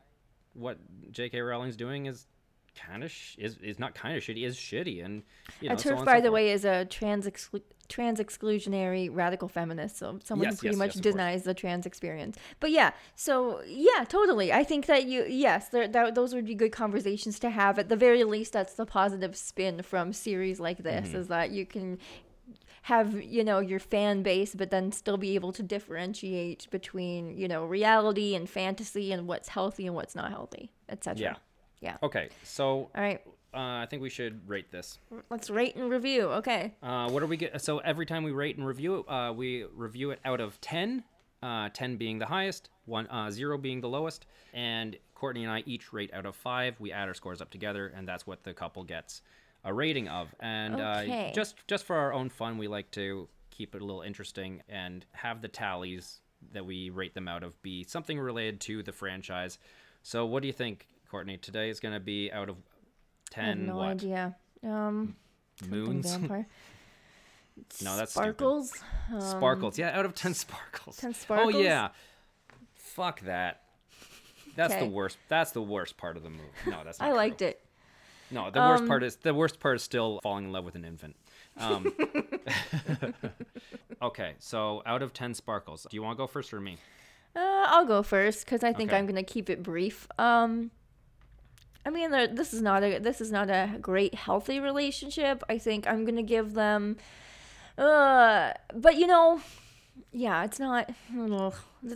what 0.54 0.78
J.K. 1.12 1.40
Rowling's 1.40 1.76
doing 1.76 2.06
is 2.06 2.26
kind 2.74 3.02
of 3.04 3.10
sh- 3.10 3.36
is 3.38 3.56
is 3.62 3.78
not 3.78 3.94
kind 3.94 4.16
of 4.16 4.22
shitty, 4.22 4.44
is 4.44 4.56
shitty, 4.56 5.04
and 5.04 5.22
you 5.60 5.68
know, 5.68 5.74
a 5.74 5.78
TERF 5.78 5.96
and 5.98 6.04
by 6.04 6.18
so 6.18 6.22
the 6.22 6.32
way 6.32 6.50
is 6.50 6.64
a 6.64 6.84
trans 6.86 7.26
exclu- 7.26 7.62
trans 7.88 8.20
exclusionary 8.20 9.08
radical 9.12 9.48
feminist 9.48 9.96
so 9.98 10.18
someone 10.22 10.46
Yes, 10.46 10.54
who 10.54 10.58
pretty 10.60 10.74
yes, 10.74 10.78
much 10.78 10.94
yes, 10.96 11.02
denies 11.02 11.42
the 11.42 11.54
trans 11.54 11.86
experience. 11.86 12.36
But 12.60 12.70
yeah 12.70 12.92
so 13.16 13.62
yeah 13.66 14.04
totally. 14.08 14.52
I 14.52 14.62
think 14.64 14.86
that 14.86 15.04
you 15.06 15.24
yes 15.28 15.68
there, 15.68 15.88
that, 15.88 16.14
those 16.14 16.32
would 16.34 16.46
be 16.46 16.54
good 16.54 16.72
conversations 16.72 17.38
to 17.40 17.50
have. 17.50 17.78
At 17.78 17.88
the 17.88 17.96
very 17.96 18.22
least 18.24 18.52
that's 18.52 18.74
the 18.74 18.86
positive 18.86 19.34
spin 19.36 19.82
from 19.82 20.12
series 20.12 20.60
like 20.60 20.78
this 20.78 21.08
Mm-hmm. 21.08 21.16
is 21.18 21.28
that 21.28 21.50
you 21.50 21.66
can 21.66 21.98
have 22.82 23.22
you 23.22 23.44
know 23.44 23.58
your 23.60 23.78
fan 23.78 24.22
base 24.22 24.54
but 24.54 24.70
then 24.70 24.90
still 24.90 25.18
be 25.18 25.34
able 25.34 25.52
to 25.52 25.62
differentiate 25.62 26.66
between 26.70 27.36
you 27.36 27.46
know 27.46 27.64
reality 27.64 28.34
and 28.34 28.48
fantasy 28.48 29.12
and 29.12 29.26
what's 29.28 29.48
healthy 29.48 29.86
and 29.86 29.94
what's 29.94 30.14
not 30.14 30.30
healthy 30.30 30.70
etc 30.88 31.20
Yeah. 31.22 31.34
Yeah 31.80 31.96
Okay, 32.02 32.28
so 32.42 32.90
all 32.94 33.02
right 33.02 33.20
uh, 33.52 33.82
I 33.82 33.86
think 33.90 34.00
we 34.00 34.10
should 34.10 34.48
rate 34.48 34.70
this. 34.70 34.98
let's 35.28 35.50
rate 35.50 35.74
and 35.74 35.90
review 35.90 36.26
okay 36.40 36.74
Uh, 36.82 37.10
what 37.10 37.22
are 37.22 37.26
we 37.26 37.36
get? 37.36 37.60
So 37.60 37.78
every 37.78 38.06
time 38.06 38.22
we 38.22 38.30
rate 38.30 38.56
and 38.56 38.64
review 38.66 38.98
it, 39.00 39.10
uh, 39.10 39.32
we 39.32 39.64
review 39.74 40.12
it 40.12 40.20
out 40.24 40.40
of 40.40 40.60
ten. 40.60 41.02
Uh, 41.42 41.68
ten 41.72 41.96
being 41.96 42.18
the 42.18 42.26
highest, 42.26 42.68
one 42.84 43.06
uh, 43.08 43.30
zero 43.30 43.56
being 43.58 43.80
the 43.80 43.88
lowest, 43.88 44.26
and 44.52 44.96
Courtney 45.14 45.42
and 45.42 45.50
I 45.52 45.62
each 45.66 45.90
rate 45.92 46.12
out 46.12 46.26
of 46.26 46.36
five. 46.36 46.78
We 46.78 46.92
add 46.92 47.08
our 47.08 47.14
scores 47.14 47.40
up 47.40 47.50
together, 47.50 47.88
and 47.96 48.06
that's 48.06 48.26
what 48.26 48.44
the 48.44 48.52
couple 48.52 48.84
gets 48.84 49.22
a 49.64 49.72
rating 49.72 50.06
of. 50.06 50.34
And 50.38 50.74
Okay. 50.74 51.30
uh, 51.30 51.34
just 51.34 51.56
just 51.66 51.84
for 51.86 51.96
our 51.96 52.12
own 52.12 52.28
fun, 52.28 52.56
we 52.58 52.68
like 52.68 52.90
to 52.92 53.26
keep 53.50 53.74
it 53.74 53.80
a 53.82 53.84
little 53.84 54.02
interesting 54.02 54.62
and 54.68 55.04
have 55.12 55.40
the 55.42 55.48
tallies 55.48 56.20
that 56.52 56.64
we 56.64 56.90
rate 56.90 57.14
them 57.14 57.26
out 57.26 57.42
of 57.42 57.60
be 57.62 57.84
something 57.84 58.18
related 58.20 58.60
to 58.60 58.82
the 58.82 58.92
franchise. 58.92 59.58
So 60.02 60.24
what 60.26 60.42
do 60.42 60.46
you 60.46 60.52
think, 60.54 60.86
Courtney? 61.10 61.36
Today 61.36 61.70
is 61.70 61.80
going 61.80 61.94
to 61.94 62.00
be 62.00 62.30
out 62.32 62.48
of 62.48 62.56
I 62.56 63.40
have 63.42 63.46
ten 63.56 63.66
no 63.66 63.76
what 63.76 63.88
idea. 63.88 64.36
Um, 64.64 65.16
moons? 65.68 66.14
vampire. 66.14 66.46
No, 67.84 67.94
that's 67.94 68.12
sparkles. 68.14 68.72
Um, 69.12 69.20
Sparkles. 69.20 69.76
Yeah, 69.76 69.90
out 69.98 70.06
of 70.06 70.14
10 70.14 70.32
sparkles. 70.32 70.96
10 70.96 71.12
sparkles. 71.22 71.54
Oh 71.54 71.58
yeah. 71.58 71.88
Fuck 72.74 73.20
that. 73.22 73.64
That's 74.56 74.72
Okay. 74.72 74.84
the 74.84 74.90
worst. 74.90 75.18
That's 75.28 75.50
the 75.50 75.60
worst 75.60 75.98
part 75.98 76.16
of 76.16 76.22
the 76.22 76.30
movie. 76.30 76.42
No, 76.66 76.82
that's 76.84 76.98
not 77.00 77.04
I 77.06 77.08
true. 77.10 77.16
liked 77.18 77.42
it. 77.42 77.60
No, 78.30 78.50
the 78.50 78.60
worst 78.60 78.82
Um, 78.82 78.88
part 78.88 79.02
is 79.02 79.16
the 79.16 79.34
worst 79.34 79.60
part 79.60 79.76
is 79.76 79.82
still 79.82 80.20
falling 80.22 80.46
in 80.46 80.52
love 80.52 80.64
with 80.64 80.74
an 80.74 80.86
infant. 80.86 81.16
Um, 81.58 81.92
okay, 84.00 84.34
so 84.38 84.82
out 84.86 85.02
of 85.02 85.12
10 85.12 85.34
sparkles, 85.34 85.86
do 85.90 85.94
you 85.96 86.02
want 86.02 86.16
to 86.16 86.22
go 86.22 86.26
first 86.26 86.54
or 86.54 86.60
me? 86.60 86.78
Uh, 87.36 87.40
I'll 87.68 87.84
go 87.86 88.02
first 88.02 88.44
because 88.46 88.64
I 88.64 88.72
think 88.72 88.90
Okay. 88.90 88.98
I'm 88.98 89.06
gonna 89.06 89.22
keep 89.22 89.50
it 89.50 89.62
brief. 89.62 90.08
Um, 90.18 90.70
I 91.84 91.90
mean, 91.90 92.10
this 92.10 92.52
is 92.52 92.60
not 92.60 92.82
a 92.82 92.98
this 92.98 93.20
is 93.20 93.32
not 93.32 93.48
a 93.48 93.78
great 93.80 94.14
healthy 94.14 94.60
relationship. 94.60 95.42
I 95.48 95.58
think 95.58 95.86
I'm 95.86 96.04
gonna 96.04 96.22
give 96.22 96.54
them. 96.54 96.96
Uh, 97.78 98.52
but 98.74 98.96
you 98.96 99.06
know, 99.06 99.40
yeah, 100.12 100.44
it's 100.44 100.58
not. 100.58 100.90
ugh, 101.18 101.54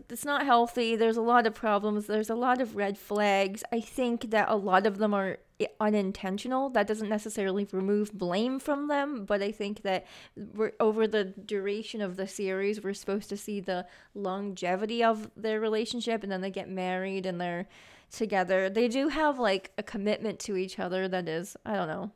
It's 0.09 0.25
not 0.25 0.45
healthy. 0.47 0.97
There's 0.97 1.17
a 1.17 1.23
lot 1.23 1.47
of 1.47 1.55
problems. 1.55 2.07
There's 2.07 2.31
a 2.31 2.35
lot 2.35 2.61
of 2.61 2.77
red 2.77 2.97
flags. 2.97 3.63
I 3.73 3.81
think 3.81 4.31
that 4.31 4.49
a 4.49 4.57
lot 4.57 4.87
of 4.87 4.99
them 4.99 5.13
are 5.13 5.39
unintentional. 5.81 6.71
That 6.71 6.87
doesn't 6.87 7.09
necessarily 7.09 7.67
remove 7.73 8.13
blame 8.13 8.59
from 8.59 8.89
them, 8.89 9.25
but 9.25 9.43
I 9.43 9.53
think 9.53 9.83
that 9.83 10.07
we're 10.37 10.73
over 10.81 11.07
the 11.07 11.25
duration 11.25 12.01
of 12.01 12.17
the 12.17 12.27
series, 12.27 12.83
we're 12.83 12.95
supposed 12.95 13.29
to 13.29 13.37
see 13.37 13.61
the 13.61 13.87
longevity 14.15 15.03
of 15.05 15.31
their 15.37 15.61
relationship, 15.61 16.23
and 16.23 16.33
then 16.33 16.41
they 16.41 16.51
get 16.51 16.69
married 16.69 17.27
and 17.27 17.41
they're 17.41 17.67
together. 18.11 18.69
They 18.71 18.89
do 18.89 19.09
have 19.09 19.39
like 19.39 19.73
a 19.79 19.83
commitment 19.83 20.39
to 20.41 20.57
each 20.57 20.79
other 20.79 21.09
that 21.09 21.29
is, 21.29 21.57
I 21.65 21.75
don't 21.75 21.89
know, 21.89 22.11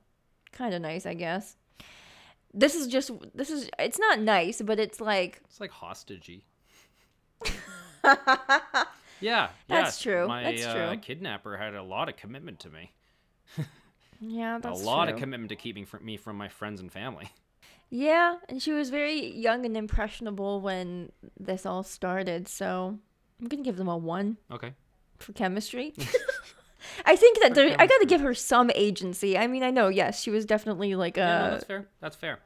kind 0.52 0.74
of 0.74 0.82
nice, 0.82 1.06
I 1.06 1.14
guess. 1.14 1.56
This 2.54 2.74
is 2.74 2.86
just 2.86 3.10
this 3.34 3.50
is 3.50 3.68
it's 3.78 3.98
not 3.98 4.20
nice, 4.20 4.62
but 4.62 4.78
it's 4.80 5.00
like 5.00 5.42
It's 5.44 5.60
like 5.60 5.70
hostagey. 5.70 6.42
Yeah, 9.20 9.48
That's 9.68 10.04
yeah, 10.06 10.12
true, 10.12 10.28
My 10.28 10.44
that's 10.44 10.64
uh, 10.64 10.74
true. 10.90 10.98
kidnapper 10.98 11.56
had 11.56 11.74
a 11.74 11.82
lot 11.82 12.08
of 12.08 12.16
commitment 12.16 12.60
to 12.60 12.70
me. 12.70 12.92
Yeah, 14.20 14.58
that's 14.60 14.80
a 14.80 14.84
lot 14.84 15.04
true. 15.04 15.14
of 15.14 15.20
commitment 15.20 15.48
to 15.50 15.56
keeping 15.56 15.84
fr- 15.86 15.98
me 15.98 16.16
from 16.16 16.36
my 16.36 16.48
friends 16.48 16.80
and 16.80 16.90
family. 16.90 17.28
Yeah, 17.90 18.36
and 18.48 18.60
she 18.60 18.72
was 18.72 18.90
very 18.90 19.26
young 19.34 19.64
and 19.64 19.76
impressionable 19.76 20.60
when 20.60 21.10
this 21.38 21.64
all 21.64 21.82
started, 21.82 22.48
so 22.48 22.98
I'm 23.40 23.46
gonna 23.48 23.62
give 23.62 23.76
them 23.76 23.88
a 23.88 23.96
one 23.96 24.36
Okay. 24.50 24.74
For 25.18 25.32
chemistry. 25.32 25.94
I 27.04 27.16
think 27.16 27.40
that 27.42 27.54
there, 27.54 27.74
I 27.78 27.86
got 27.86 27.98
to 27.98 28.06
give 28.06 28.20
her 28.20 28.34
some 28.34 28.70
agency. 28.74 29.36
I 29.38 29.46
mean, 29.46 29.62
I 29.62 29.70
know, 29.70 29.88
yes, 29.88 30.20
she 30.22 30.30
was 30.30 30.44
definitely 30.44 30.94
like 30.94 31.16
a. 31.16 31.20
yeah, 31.20 31.38
no, 31.38 31.44
uh, 31.44 31.50
that's 31.50 31.64
fair. 31.64 31.86
That's 32.00 32.16
fair. 32.16 32.38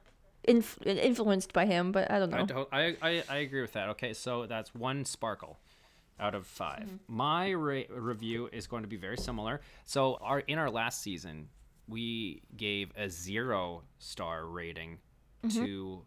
inf- 0.45 0.79
influenced 0.87 1.53
by 1.53 1.67
him, 1.67 1.93
but 1.93 2.11
I 2.11 2.19
don't 2.19 2.31
know. 2.31 2.39
I, 2.39 2.45
to- 2.47 2.67
I, 2.73 2.97
I, 3.11 3.25
I 3.29 3.37
agree 3.39 3.61
with 3.63 3.73
that. 3.75 3.89
Okay, 3.91 4.13
so 4.13 4.47
that's 4.47 4.75
one 4.75 5.05
sparkle 5.05 5.59
out 6.21 6.35
of 6.35 6.47
5 6.47 6.99
My 7.09 7.53
ra- 7.55 7.83
review 7.91 8.49
is 8.53 8.67
going 8.67 8.83
to 8.83 8.89
be 8.89 8.97
very 8.97 9.17
similar. 9.17 9.61
So 9.85 10.19
our 10.21 10.41
in 10.41 10.59
our 10.59 10.71
last 10.71 11.03
season, 11.03 11.49
we 11.89 12.43
gave 12.57 12.93
a 12.97 13.09
zero 13.09 13.83
star 13.99 14.47
rating 14.47 14.99
to 15.51 16.03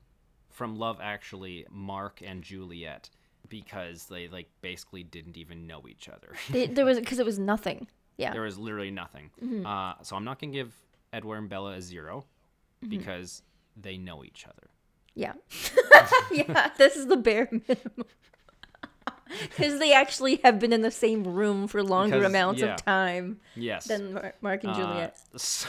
from 0.52 0.78
Love 0.78 1.00
Actually, 1.02 1.66
Mark 1.70 2.22
and 2.26 2.42
Juliet 2.42 3.10
because 3.50 4.06
they 4.08 4.28
like 4.28 4.48
basically 4.62 5.04
didn't 5.04 5.38
even 5.38 5.68
know 5.68 5.84
each 5.88 6.10
other. 6.10 6.34
They- 6.50 6.68
there 6.68 6.86
was 6.86 7.00
because 7.00 7.20
it 7.20 7.26
was 7.26 7.40
nothing. 7.40 7.88
Yeah, 8.18 8.32
there 8.32 8.44
was 8.44 8.58
literally 8.58 8.92
nothing. 8.92 9.30
Uh, 9.66 9.96
so 10.02 10.16
I'm 10.16 10.24
not 10.24 10.40
gonna 10.40 10.54
give 10.54 10.74
Edward 11.12 11.38
and 11.38 11.50
Bella 11.50 11.74
a 11.74 11.82
0 11.82 12.26
because 12.88 13.42
they 13.76 13.98
know 13.98 14.24
each 14.24 14.46
other. 14.48 14.70
yeah, 15.16 15.34
yeah. 16.32 16.70
This 16.78 16.96
is 16.96 17.08
the 17.08 17.18
bare 17.18 17.50
minimum. 17.52 18.06
Because 19.50 19.80
they 19.80 19.92
actually 19.92 20.40
have 20.44 20.60
been 20.60 20.72
in 20.72 20.82
the 20.82 20.92
same 20.92 21.24
room 21.24 21.68
for 21.68 21.84
longer 21.84 22.18
Because- 22.20 22.32
amounts 22.32 22.62
yeah. 22.62 22.74
of 22.76 22.86
time 22.86 23.40
Yes. 23.56 23.86
than 23.88 24.14
Mar- 24.14 24.36
Mark 24.42 24.64
and 24.64 24.76
Juliet. 24.76 25.18
Uh, 25.34 25.38
so, 25.38 25.68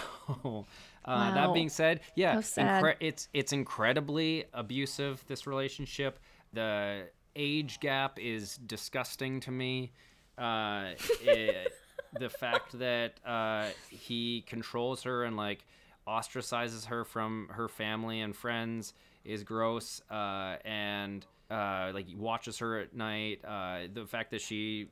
uh, 1.05 1.09
Wow. 1.09 1.35
that 1.35 1.55
being 1.55 1.69
said, 1.71 2.01
yeah, 2.15 2.37
incre- 2.37 2.97
it's 3.01 3.29
it's 3.33 3.53
incredibly 3.53 4.45
abusive. 4.53 5.25
This 5.27 5.47
relationship, 5.47 6.19
the 6.53 7.09
age 7.37 7.79
gap 7.81 8.19
is 8.19 8.57
disgusting 8.67 9.41
to 9.41 9.51
me. 9.51 9.93
Uh, 10.37 10.91
it, 11.21 11.73
the 12.19 12.29
fact 12.29 12.79
that 12.79 13.15
uh, 13.25 13.69
he 13.91 14.43
controls 14.47 15.03
her 15.03 15.25
and 15.25 15.37
like 15.37 15.65
ostracizes 16.09 16.87
her 16.87 17.05
from 17.05 17.49
her 17.51 17.69
family 17.69 18.21
and 18.21 18.35
friends 18.35 18.95
is 19.25 19.45
gross. 19.45 20.01
Uh, 20.11 20.57
and 20.65 21.27
uh, 21.51 21.91
like 21.95 22.07
he 22.07 22.17
watches 22.17 22.59
her 22.59 22.81
at 22.81 22.95
night. 22.95 23.41
Uh, 23.45 23.81
the 23.93 24.07
fact 24.07 24.31
that 24.31 24.41
she 24.41 24.89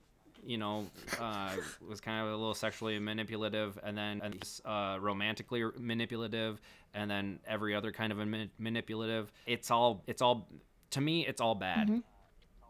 you 0.46 0.58
know, 0.58 0.86
uh, 1.20 1.56
was 1.88 2.00
kind 2.00 2.20
of 2.20 2.32
a 2.32 2.36
little 2.36 2.54
sexually 2.54 2.98
manipulative, 2.98 3.78
and 3.82 3.96
then 3.96 4.20
uh, 4.64 4.98
romantically 5.00 5.64
manipulative, 5.78 6.60
and 6.92 7.10
then 7.10 7.38
every 7.46 7.74
other 7.74 7.92
kind 7.92 8.12
of 8.12 8.18
manipulative. 8.58 9.32
It's 9.46 9.70
all, 9.70 10.02
it's 10.06 10.20
all, 10.20 10.48
to 10.90 11.00
me, 11.00 11.26
it's 11.26 11.40
all 11.40 11.54
bad. 11.54 12.02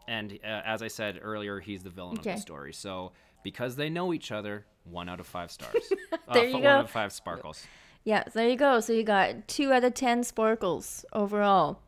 And 0.07 0.37
uh, 0.43 0.47
as 0.65 0.81
I 0.81 0.87
said 0.87 1.19
earlier, 1.21 1.59
he's 1.59 1.83
the 1.83 1.89
villain 1.89 2.17
of 2.17 2.23
the 2.23 2.37
story. 2.37 2.73
So 2.73 3.11
because 3.43 3.75
they 3.75 3.89
know 3.89 4.13
each 4.13 4.31
other, 4.31 4.65
one 4.83 5.09
out 5.09 5.19
of 5.19 5.27
five 5.27 5.51
stars. 5.51 5.75
uh, 6.27 6.33
There 6.33 6.45
you 6.45 6.53
one 6.53 6.61
go. 6.63 6.69
out 6.69 6.85
of 6.85 6.91
five 6.91 7.11
sparkles. 7.11 7.65
Yeah, 8.03 8.23
so 8.25 8.31
there 8.39 8.49
you 8.49 8.55
go. 8.55 8.79
So 8.81 8.93
you 8.93 9.03
got 9.03 9.47
two 9.47 9.73
out 9.73 9.83
of 9.83 9.93
ten 9.95 10.23
sparkles 10.23 11.05
overall. 11.13 11.79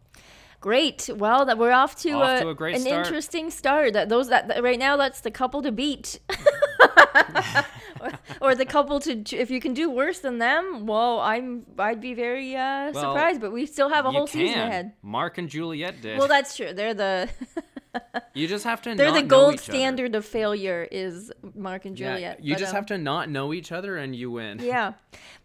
Great. 0.59 1.07
Well, 1.15 1.45
that 1.45 1.59
we're 1.59 1.71
off 1.71 1.95
to, 1.97 2.11
Off 2.13 2.41
a, 2.41 2.41
to 2.41 2.49
a 2.49 2.67
an 2.73 2.79
start. 2.79 3.05
interesting 3.05 3.51
start. 3.51 3.93
That 3.93 4.09
those 4.09 4.29
that 4.29 4.47
that- 4.47 4.63
right 4.63 4.79
now 4.79 4.97
that's 4.97 5.21
the 5.21 5.29
couple 5.29 5.61
to 5.61 5.71
beat. 5.71 6.19
or, 8.01 8.11
or 8.41 8.55
the 8.55 8.65
couple 8.65 8.99
to 9.01 9.23
if 9.35 9.51
you 9.51 9.59
can 9.59 9.73
do 9.75 9.89
worse 9.89 10.19
than 10.19 10.39
them, 10.39 10.87
well, 10.87 11.19
I'm 11.19 11.65
I'd 11.77 12.01
be 12.01 12.13
very 12.15 12.55
uh, 12.55 12.91
Well, 12.91 13.13
surprised. 13.13 13.39
But 13.41 13.51
we 13.51 13.65
still 13.67 13.89
have 13.89 14.05
a 14.05 14.11
whole 14.11 14.25
season 14.27 14.57
ahead. 14.59 14.93
Mark 15.03 15.37
and 15.37 15.47
Juliet 15.49 16.01
did. 16.01 16.17
Well, 16.17 16.27
that's 16.27 16.55
true. 16.55 16.73
They're 16.73 16.93
the 16.95 17.29
you 18.33 18.47
just 18.47 18.63
have 18.65 18.81
to. 18.83 18.89
Know. 18.89 18.95
They're 18.95 19.11
the 19.11 19.23
gold 19.23 19.55
each 19.55 19.69
other. 19.69 19.77
standard 19.77 20.15
of 20.15 20.25
failure 20.25 20.87
is 20.91 21.31
Mark 21.55 21.85
and 21.85 21.97
Yeah, 21.99 22.13
Juliet. 22.13 22.43
you 22.43 22.53
But, 22.53 22.59
just 22.59 22.71
um, 22.71 22.75
have 22.75 22.85
to 22.87 22.97
not 22.97 23.29
know 23.29 23.53
each 23.53 23.71
other, 23.71 23.97
and 23.97 24.15
you 24.15 24.31
win. 24.31 24.59
yeah 24.59 24.93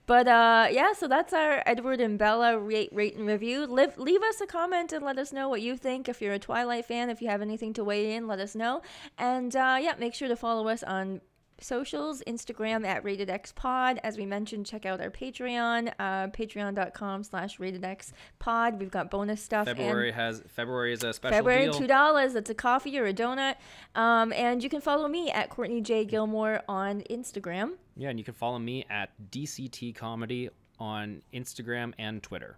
but 0.05 0.27
uh 0.27 0.67
yeah 0.71 0.93
so 0.93 1.07
that's 1.07 1.33
our 1.33 1.63
edward 1.65 2.01
and 2.01 2.19
bella 2.19 2.59
rate 2.59 2.91
rate 2.93 3.15
and 3.17 3.25
review 3.29 3.65
leave, 3.67 3.97
leave 3.97 4.21
us 4.25 4.41
a 4.41 4.47
comment 4.47 4.93
and 4.93 5.05
let 5.05 5.17
us 5.17 5.33
know 5.33 5.49
what 5.49 5.63
you 5.63 5.77
think 5.77 6.09
if 6.09 6.21
you're 6.21 6.33
a 6.33 6.41
twilight 6.41 6.85
fan 6.85 7.09
if 7.09 7.23
you 7.23 7.29
have 7.29 7.41
anything 7.41 7.73
to 7.73 7.85
weigh 7.85 8.13
in 8.15 8.27
let 8.27 8.41
us 8.41 8.57
know 8.57 8.83
and 9.17 9.55
uh 9.55 9.79
yeah 9.81 9.95
make 10.01 10.13
sure 10.13 10.27
to 10.27 10.35
follow 10.35 10.67
us 10.67 10.83
on 10.83 11.21
socials 11.61 12.23
instagram 12.27 12.85
at 12.87 13.05
rated 13.05 13.31
x 13.31 13.53
pod 13.53 14.01
as 14.03 14.17
we 14.17 14.27
mentioned 14.27 14.67
check 14.67 14.85
out 14.85 15.01
our 15.01 15.11
patreon 15.11 15.93
uh 15.99 16.27
patreon.com 16.29 17.23
slash 17.23 17.61
rated 17.61 17.85
x 17.85 18.13
pod 18.39 18.81
we've 18.81 18.91
got 18.91 19.11
bonus 19.11 19.41
stuff 19.43 19.69
and 19.69 19.77
February 19.77 20.11
has 20.13 20.43
February 20.49 20.93
is 20.93 21.05
a 21.05 21.13
special 21.13 21.37
February 21.37 21.65
deal. 21.65 21.75
two 21.75 21.87
dollars. 21.87 22.33
That's 22.33 22.51
a 22.51 22.55
coffee 22.55 22.99
or 22.99 23.07
a 23.07 23.13
donut. 23.15 23.57
Um, 23.95 24.33
and 24.33 24.63
you 24.63 24.69
can 24.69 24.81
follow 24.81 25.09
me 25.09 25.31
at 25.31 25.51
Courtney 25.51 25.81
J 25.81 26.05
Gilmore 26.05 26.63
on 26.69 27.03
Instagram. 27.11 27.73
Yeah, 27.97 28.11
and 28.11 28.19
you 28.19 28.25
can 28.25 28.35
follow 28.35 28.59
me 28.59 28.85
at 28.91 29.11
DCT 29.31 29.95
Comedy 29.95 30.51
on 30.79 31.23
Instagram 31.33 31.93
and 31.99 32.23
Twitter. 32.23 32.57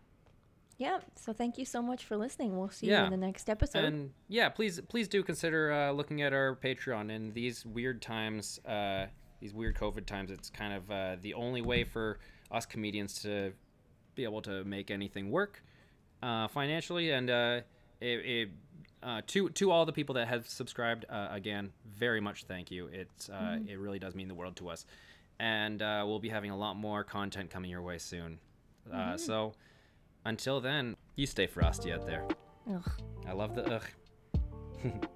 Yeah. 0.79 0.99
So 1.17 1.33
thank 1.33 1.57
you 1.59 1.65
so 1.65 1.81
much 1.81 2.05
for 2.05 2.17
listening. 2.17 2.59
We'll 2.59 2.69
see 2.71 2.89
Yeah. 2.89 3.01
you 3.01 3.05
in 3.07 3.11
the 3.13 3.27
next 3.27 3.49
episode. 3.49 3.85
And 3.85 4.13
yeah, 4.29 4.49
please 4.49 4.81
please 4.89 5.09
do 5.09 5.23
consider 5.23 5.73
uh, 5.73 5.93
looking 5.93 6.23
at 6.23 6.33
our 6.33 6.57
Patreon 6.57 7.11
in 7.11 7.33
these 7.33 7.65
weird 7.65 8.03
times, 8.03 8.59
uh, 8.67 9.07
these 9.41 9.55
weird 9.55 9.77
COVID 9.77 10.07
times. 10.07 10.31
It's 10.31 10.51
kind 10.51 10.75
of 10.75 10.91
uh, 10.91 11.17
the 11.21 11.35
only 11.35 11.63
way 11.63 11.85
for 11.85 12.19
us 12.51 12.67
comedians 12.67 13.23
to 13.23 13.53
be 14.15 14.25
able 14.25 14.43
to 14.43 14.65
make 14.65 14.91
anything 14.91 15.31
work 15.31 15.63
uh, 16.23 16.49
financially. 16.49 17.11
And 17.11 17.31
uh, 17.31 17.61
it, 18.01 18.07
it, 18.07 18.49
uh, 19.03 19.21
to 19.29 19.51
to 19.51 19.71
all 19.71 19.87
the 19.87 19.93
people 19.93 20.15
that 20.17 20.27
have 20.29 20.47
subscribed, 20.49 21.05
uh, 21.09 21.29
again, 21.31 21.73
very 21.87 22.21
much 22.21 22.45
thank 22.45 22.71
you. 22.71 22.89
It's 22.93 23.29
uh, 23.29 23.59
it 23.67 23.79
really 23.79 23.99
does 23.99 24.15
mean 24.15 24.29
the 24.29 24.35
world 24.35 24.57
to 24.57 24.69
us. 24.69 24.87
And 25.39 25.83
uh, 25.83 26.05
we'll 26.07 26.21
be 26.21 26.29
having 26.29 26.51
a 26.51 26.57
lot 26.57 26.75
more 26.77 27.05
content 27.05 27.51
coming 27.51 27.71
your 27.71 27.83
way 27.83 27.99
soon. 27.99 28.39
Uh, 28.93 29.17
so 29.17 29.55
until 30.25 30.61
then, 30.61 30.97
you 31.17 31.27
stay 31.27 31.47
frosty 31.47 31.93
out 31.93 32.07
there. 32.07 32.27
Ugh. 32.71 32.91
I 33.27 33.33
love 33.33 33.55
the 33.55 33.75
ugh. 33.75 33.85